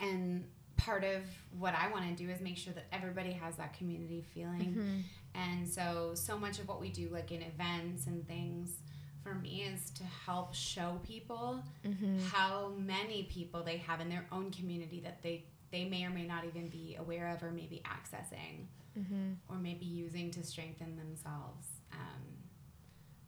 and 0.00 0.44
part 0.76 1.04
of 1.04 1.22
what 1.58 1.74
I 1.74 1.88
want 1.90 2.04
to 2.16 2.24
do 2.24 2.30
is 2.30 2.40
make 2.40 2.56
sure 2.56 2.72
that 2.74 2.84
everybody 2.92 3.32
has 3.32 3.56
that 3.56 3.72
community 3.74 4.22
feeling. 4.34 4.74
Mhm. 4.74 5.02
And 5.34 5.68
so, 5.68 6.14
so 6.14 6.38
much 6.38 6.58
of 6.58 6.68
what 6.68 6.80
we 6.80 6.90
do, 6.90 7.08
like 7.10 7.30
in 7.32 7.42
events 7.42 8.06
and 8.06 8.26
things, 8.26 8.78
for 9.26 9.34
me 9.34 9.62
is 9.62 9.90
to 9.90 10.04
help 10.04 10.54
show 10.54 11.00
people 11.04 11.62
Mhm. 11.84 12.22
how 12.28 12.68
many 12.78 13.24
people 13.24 13.62
they 13.64 13.78
have 13.78 14.00
in 14.00 14.08
their 14.08 14.26
own 14.30 14.50
community 14.52 15.00
that 15.00 15.22
they 15.22 15.44
they 15.72 15.84
may 15.84 16.04
or 16.04 16.10
may 16.10 16.24
not 16.24 16.44
even 16.44 16.68
be 16.68 16.94
aware 16.94 17.28
of 17.34 17.42
or 17.42 17.50
maybe 17.50 17.82
accessing 17.84 18.66
Mhm. 18.96 19.36
or 19.48 19.56
maybe 19.56 19.84
using 19.84 20.30
to 20.30 20.44
strengthen 20.44 20.96
themselves. 20.96 21.66
Um, 21.92 22.22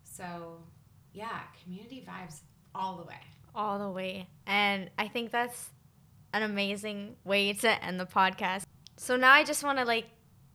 so, 0.04 0.62
yeah, 1.12 1.42
community 1.62 2.04
vibes 2.08 2.40
all 2.74 2.96
the 2.96 3.04
way. 3.04 3.20
all 3.54 3.78
the 3.80 3.90
way. 3.90 4.28
And 4.46 4.88
I 4.98 5.08
think 5.08 5.32
that's 5.32 5.70
an 6.32 6.42
amazing 6.42 7.16
way 7.24 7.52
to 7.54 7.84
end 7.84 7.98
the 7.98 8.06
podcast. 8.06 8.64
So 8.96 9.16
now 9.16 9.32
I 9.32 9.42
just 9.42 9.64
want 9.64 9.78
to 9.78 9.84
like 9.84 10.06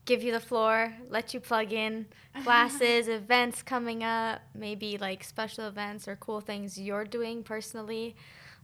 give 0.06 0.24
you 0.24 0.32
the 0.32 0.40
floor, 0.40 0.94
let 1.10 1.34
you 1.34 1.40
plug 1.40 1.72
in 1.72 2.06
classes, 2.44 3.08
events 3.08 3.62
coming 3.62 4.04
up, 4.04 4.42
maybe 4.54 4.98
like 4.98 5.24
special 5.24 5.68
events 5.68 6.08
or 6.08 6.16
cool 6.18 6.42
things 6.42 6.80
you're 6.80 7.06
doing 7.06 7.44
personally. 7.44 8.16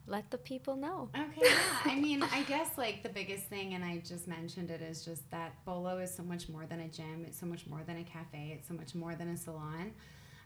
Let 0.07 0.31
the 0.31 0.39
people 0.39 0.75
know. 0.75 1.09
Okay, 1.15 1.41
yeah. 1.43 1.59
I 1.85 1.95
mean, 1.95 2.23
I 2.23 2.41
guess 2.43 2.77
like 2.77 3.03
the 3.03 3.09
biggest 3.09 3.45
thing, 3.45 3.75
and 3.75 3.83
I 3.83 4.01
just 4.03 4.27
mentioned 4.27 4.71
it, 4.71 4.81
is 4.81 5.05
just 5.05 5.29
that 5.29 5.63
Bolo 5.65 5.99
is 5.99 6.13
so 6.13 6.23
much 6.23 6.49
more 6.49 6.65
than 6.65 6.79
a 6.79 6.87
gym. 6.87 7.25
It's 7.27 7.39
so 7.39 7.45
much 7.45 7.67
more 7.67 7.81
than 7.85 7.97
a 7.97 8.03
cafe. 8.03 8.55
It's 8.57 8.67
so 8.67 8.73
much 8.73 8.95
more 8.95 9.13
than 9.13 9.29
a 9.29 9.37
salon. 9.37 9.91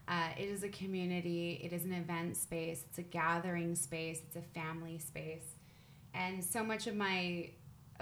Uh, 0.06 0.28
it 0.38 0.50
is 0.50 0.64
a 0.64 0.70
community. 0.70 1.62
It 1.64 1.72
is 1.72 1.86
an 1.86 1.94
event 1.94 2.36
space. 2.36 2.84
It's 2.90 2.98
a 2.98 3.04
gathering 3.04 3.76
space. 3.76 4.20
It's 4.28 4.36
a 4.36 4.42
family 4.42 5.00
space. 5.00 5.56
And 6.14 6.44
so 6.44 6.64
much 6.64 6.86
of 6.88 6.96
my 6.96 7.50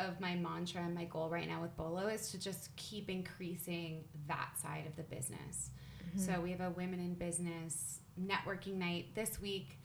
of 0.08 0.20
my 0.20 0.36
mantra 0.36 0.82
and 0.82 0.94
my 0.96 1.06
goal 1.06 1.30
right 1.30 1.48
now 1.48 1.62
with 1.62 1.76
Bolo 1.78 2.08
is 2.08 2.32
to 2.32 2.40
just 2.40 2.76
keep 2.76 3.10
increasing 3.10 4.04
that 4.28 4.58
side 4.62 4.86
of 4.88 4.96
the 4.96 5.04
business. 5.04 5.72
Mm-hmm. 6.10 6.20
So 6.20 6.42
we 6.42 6.52
have 6.52 6.62
a 6.62 6.70
women 6.72 7.00
in 7.00 7.14
business 7.14 8.00
networking 8.20 8.76
night 8.76 9.16
this 9.16 9.40
week 9.42 9.78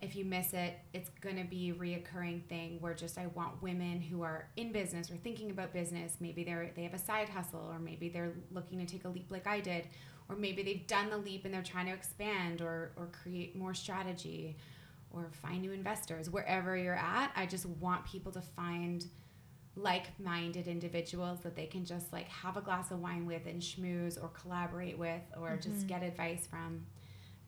if 0.00 0.14
you 0.14 0.24
miss 0.24 0.52
it, 0.52 0.78
it's 0.92 1.08
going 1.20 1.36
to 1.36 1.44
be 1.44 1.70
a 1.70 1.74
reoccurring 1.74 2.44
thing 2.48 2.78
where 2.80 2.92
just 2.92 3.16
I 3.16 3.28
want 3.28 3.62
women 3.62 4.00
who 4.00 4.22
are 4.22 4.48
in 4.56 4.70
business 4.70 5.10
or 5.10 5.16
thinking 5.16 5.50
about 5.50 5.72
business, 5.72 6.16
maybe 6.20 6.44
they're 6.44 6.70
they 6.76 6.82
have 6.82 6.94
a 6.94 6.98
side 6.98 7.28
hustle 7.28 7.66
or 7.72 7.78
maybe 7.78 8.08
they're 8.08 8.34
looking 8.50 8.78
to 8.78 8.86
take 8.86 9.04
a 9.04 9.08
leap 9.08 9.30
like 9.30 9.46
I 9.46 9.60
did 9.60 9.88
or 10.28 10.36
maybe 10.36 10.62
they've 10.62 10.86
done 10.86 11.08
the 11.08 11.16
leap 11.16 11.44
and 11.44 11.54
they're 11.54 11.62
trying 11.62 11.86
to 11.86 11.92
expand 11.92 12.60
or 12.60 12.92
or 12.96 13.06
create 13.06 13.56
more 13.56 13.72
strategy 13.72 14.58
or 15.10 15.30
find 15.32 15.62
new 15.62 15.72
investors. 15.72 16.28
Wherever 16.28 16.76
you're 16.76 16.94
at, 16.94 17.32
I 17.34 17.46
just 17.46 17.64
want 17.64 18.04
people 18.04 18.32
to 18.32 18.42
find 18.42 19.06
like-minded 19.76 20.66
individuals 20.66 21.40
that 21.40 21.54
they 21.54 21.66
can 21.66 21.84
just 21.84 22.12
like 22.12 22.28
have 22.28 22.56
a 22.56 22.62
glass 22.62 22.90
of 22.90 23.00
wine 23.00 23.26
with 23.26 23.46
and 23.46 23.60
schmooze 23.60 24.22
or 24.22 24.28
collaborate 24.28 24.98
with 24.98 25.22
or 25.38 25.56
just 25.60 25.86
get 25.86 26.02
advice 26.02 26.46
from. 26.46 26.86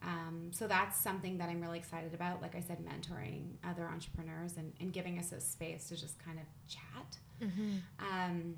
Um, 0.03 0.51
so 0.53 0.69
that's 0.69 1.01
something 1.01 1.39
that 1.39 1.49
I'm 1.49 1.61
really 1.61 1.79
excited 1.79 2.15
about. 2.15 2.41
Like 2.41 2.55
I 2.55 2.61
said, 2.61 2.79
mentoring 2.85 3.55
other 3.65 3.89
entrepreneurs 3.89 4.57
and, 4.57 4.73
and 4.81 4.93
giving 4.93 5.19
us 5.19 5.33
a 5.33 5.41
space 5.41 5.89
to 5.89 5.97
just 5.97 6.23
kind 6.25 6.39
of 6.39 6.45
chat. 6.69 7.19
Um, 7.99 8.55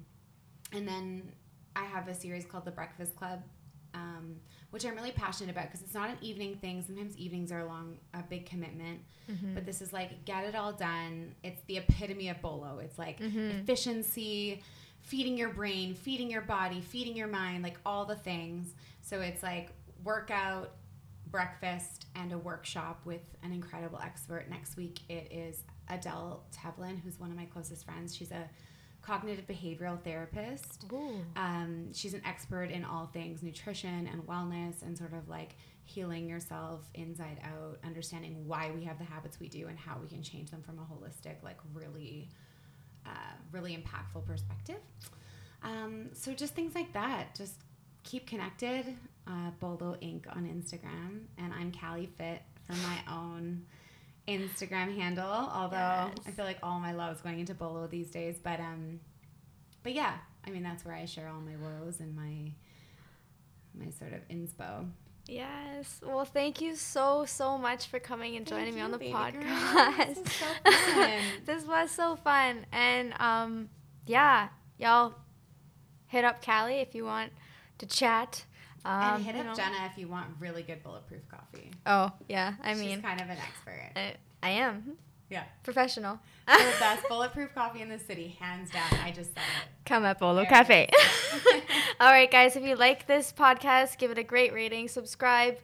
and 0.73 0.87
then 0.87 1.33
I 1.77 1.85
have 1.85 2.09
a 2.09 2.15
series 2.15 2.45
called 2.45 2.65
The 2.65 2.71
Breakfast 2.73 3.17
Club, 3.17 3.43
um, 3.95 4.37
which 4.71 4.85
I'm 4.85 4.95
really 4.95 5.11
passionate 5.11 5.51
about 5.51 5.67
because 5.67 5.83
it's 5.83 5.95
not 5.95 6.11
an 6.11 6.17
evening 6.21 6.57
thing. 6.57 6.83
Sometimes 6.83 7.17
evenings 7.17 7.51
are 7.51 7.61
a 7.61 7.67
long, 7.67 7.99
a 8.15 8.23
big 8.23 8.47
commitment. 8.47 9.01
Mm-hmm. 9.31 9.55
But 9.55 9.67
this 9.67 9.83
is 9.83 9.93
like 9.93 10.25
get 10.25 10.45
it 10.45 10.55
all 10.55 10.73
done. 10.73 11.35
It's 11.43 11.63
the 11.67 11.79
epitome 11.79 12.29
of 12.29 12.41
bolo. 12.41 12.79
It's 12.79 12.99
like 12.99 13.21
mm-hmm. 13.21 13.61
efficiency, 13.61 14.63
feeding 15.03 15.37
your 15.37 15.51
brain, 15.51 15.95
feeding 15.95 16.31
your 16.31 16.43
body, 16.43 16.81
feeding 16.81 17.17
your 17.17 17.29
mind, 17.29 17.63
like 17.63 17.79
all 17.85 18.05
the 18.05 18.17
things. 18.17 18.75
So 19.03 19.21
it's 19.21 19.43
like 19.43 19.71
workout, 20.05 20.73
breakfast, 21.31 22.07
and 22.15 22.33
a 22.33 22.39
workshop 22.39 23.01
with 23.05 23.23
an 23.43 23.53
incredible 23.53 23.99
expert. 24.03 24.49
Next 24.49 24.77
week 24.77 25.01
it 25.09 25.33
is 25.33 25.65
Adele 25.89 26.45
Tevlin, 26.53 27.01
who's 27.03 27.19
one 27.19 27.31
of 27.31 27.37
my 27.37 27.47
closest 27.47 27.85
friends. 27.85 28.15
She's 28.15 28.31
a 28.31 28.49
cognitive 29.03 29.47
behavioral 29.47 30.01
therapist. 30.03 30.87
Um, 31.37 31.93
she's 31.93 32.15
an 32.15 32.23
expert 32.25 32.71
in 32.71 32.85
all 32.85 33.07
things 33.13 33.43
nutrition 33.43 34.09
and 34.13 34.23
wellness 34.27 34.83
and 34.83 34.97
sort 34.97 35.13
of 35.13 35.29
like 35.29 35.51
healing 35.85 36.29
yourself 36.29 36.83
inside 36.95 37.41
out, 37.45 37.79
understanding 37.85 38.47
why 38.47 38.71
we 38.75 38.85
have 38.85 38.99
the 38.99 39.05
habits 39.05 39.41
we 39.41 39.49
do 39.49 39.67
and 39.69 39.79
how 39.79 39.99
we 40.01 40.09
can 40.09 40.23
change 40.23 40.51
them 40.51 40.63
from 40.63 40.79
a 40.79 40.83
holistic, 40.83 41.43
like 41.43 41.59
really, 41.75 42.29
uh, 43.07 43.35
really 43.53 43.77
impactful 43.77 44.25
perspective. 44.27 44.81
Um, 45.63 46.11
so 46.13 46.33
just 46.33 46.55
things 46.55 46.75
like 46.75 46.93
that. 46.93 47.35
Just 47.35 47.55
keep 48.05 48.27
connected. 48.27 48.85
Uh, 49.27 49.51
Bolo 49.61 49.97
Inc. 50.03 50.27
on 50.35 50.45
Instagram, 50.45 51.21
and 51.39 51.53
I'm 51.53 51.71
Callie 51.71 52.09
Fit 52.19 52.43
for 52.67 52.73
my 52.73 52.99
own 53.09 53.65
Instagram 54.39 54.97
handle. 54.97 55.27
Although 55.27 55.77
Yes. 55.77 56.17
I 56.27 56.31
feel 56.31 56.45
like 56.45 56.59
all 56.63 56.81
my 56.81 56.93
love 56.93 57.17
is 57.17 57.21
going 57.23 57.41
into 57.41 57.55
Bolo 57.55 57.87
these 57.87 58.11
days, 58.11 58.39
but 58.43 58.61
um, 58.61 59.01
but 59.83 59.93
yeah, 59.95 60.15
I 60.47 60.51
mean 60.51 60.63
that's 60.63 60.85
where 60.85 60.95
I 60.95 61.05
share 61.05 61.29
all 61.29 61.41
my 61.41 61.57
woes 61.57 62.01
and 62.01 62.15
my 62.17 62.53
my 63.75 63.91
sort 63.91 64.13
of 64.13 64.27
inspo. 64.29 64.89
Yes. 65.27 66.01
Well, 66.05 66.25
thank 66.25 66.61
you 66.61 66.75
so 66.75 67.25
so 67.25 67.57
much 67.57 67.87
for 67.87 68.01
coming 68.01 68.37
and 68.37 68.47
Thank 68.47 68.59
joining 68.61 68.75
me 68.75 68.81
you, 68.81 68.85
on 68.87 68.91
the 68.91 68.99
podcast. 68.99 70.07
This 70.15 70.19
is 70.27 70.33
so 70.33 70.47
fun. 70.95 71.21
this 71.47 71.65
was 71.67 71.91
so 71.91 72.17
fun, 72.17 72.67
and 72.73 73.13
um, 73.21 73.69
yeah, 74.07 74.49
y'all 74.79 75.15
hit 76.07 76.25
up 76.25 76.45
Callie 76.45 76.81
if 76.81 76.95
you 76.95 77.05
want 77.05 77.33
to 77.79 77.87
chat. 77.87 78.45
Um, 78.85 79.17
and 79.17 79.25
hit 79.25 79.37
up 79.37 79.57
Jenna 79.57 79.91
if 79.93 79.99
you 79.99 80.09
want 80.09 80.27
really 80.39 80.63
good 80.63 80.83
bulletproof 80.83 81.23
coffee. 81.29 81.71
Oh 81.87 82.13
yeah, 82.29 82.55
I 82.63 82.73
She's 82.73 82.81
mean, 82.81 82.95
She's 82.97 83.05
kind 83.05 83.21
of 83.21 83.29
an 83.29 83.37
expert. 83.39 83.91
I, 83.97 84.15
I 84.43 84.51
am 84.51 84.97
Yeah. 85.29 85.45
professional. 85.63 86.19
the 86.47 86.53
best 86.81 87.07
bulletproof 87.09 87.55
coffee 87.55 87.83
in 87.83 87.89
the 87.89 87.99
city, 87.99 88.37
hands 88.41 88.71
down. 88.71 88.89
I 89.05 89.11
just 89.11 89.35
said 89.35 89.43
it. 89.63 89.69
Come 89.85 90.05
at 90.05 90.19
Bolo 90.19 90.37
There 90.43 90.47
Cafe. 90.47 90.89
All 92.01 92.11
right, 92.11 92.31
guys, 92.31 92.57
if 92.57 92.63
you 92.65 92.75
like 92.77 93.07
this 93.07 93.33
podcast, 93.33 93.99
give 93.99 94.11
it 94.11 94.19
a 94.19 94.23
great 94.25 94.53
rating, 94.55 94.89
subscribe, 94.89 95.59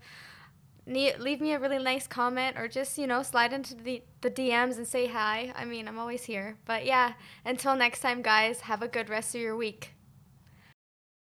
leave 0.86 1.40
me 1.40 1.52
a 1.52 1.58
really 1.58 1.82
nice 1.82 2.06
comment 2.06 2.56
or 2.58 2.68
just, 2.68 2.98
you 2.98 3.06
know, 3.06 3.22
slide 3.22 3.52
into 3.52 3.74
the, 3.74 4.02
the 4.20 4.30
DMs 4.30 4.76
and 4.76 4.86
say 4.86 5.06
hi. 5.06 5.52
I 5.56 5.64
mean, 5.64 5.88
I'm 5.88 5.98
always 5.98 6.24
here. 6.24 6.56
But 6.64 6.84
yeah, 6.84 7.14
until 7.44 7.74
next 7.74 8.00
time, 8.00 8.22
guys, 8.22 8.60
have 8.60 8.82
a 8.82 8.88
good 8.88 9.08
rest 9.08 9.34
of 9.34 9.40
your 9.40 9.56
week. 9.56 9.94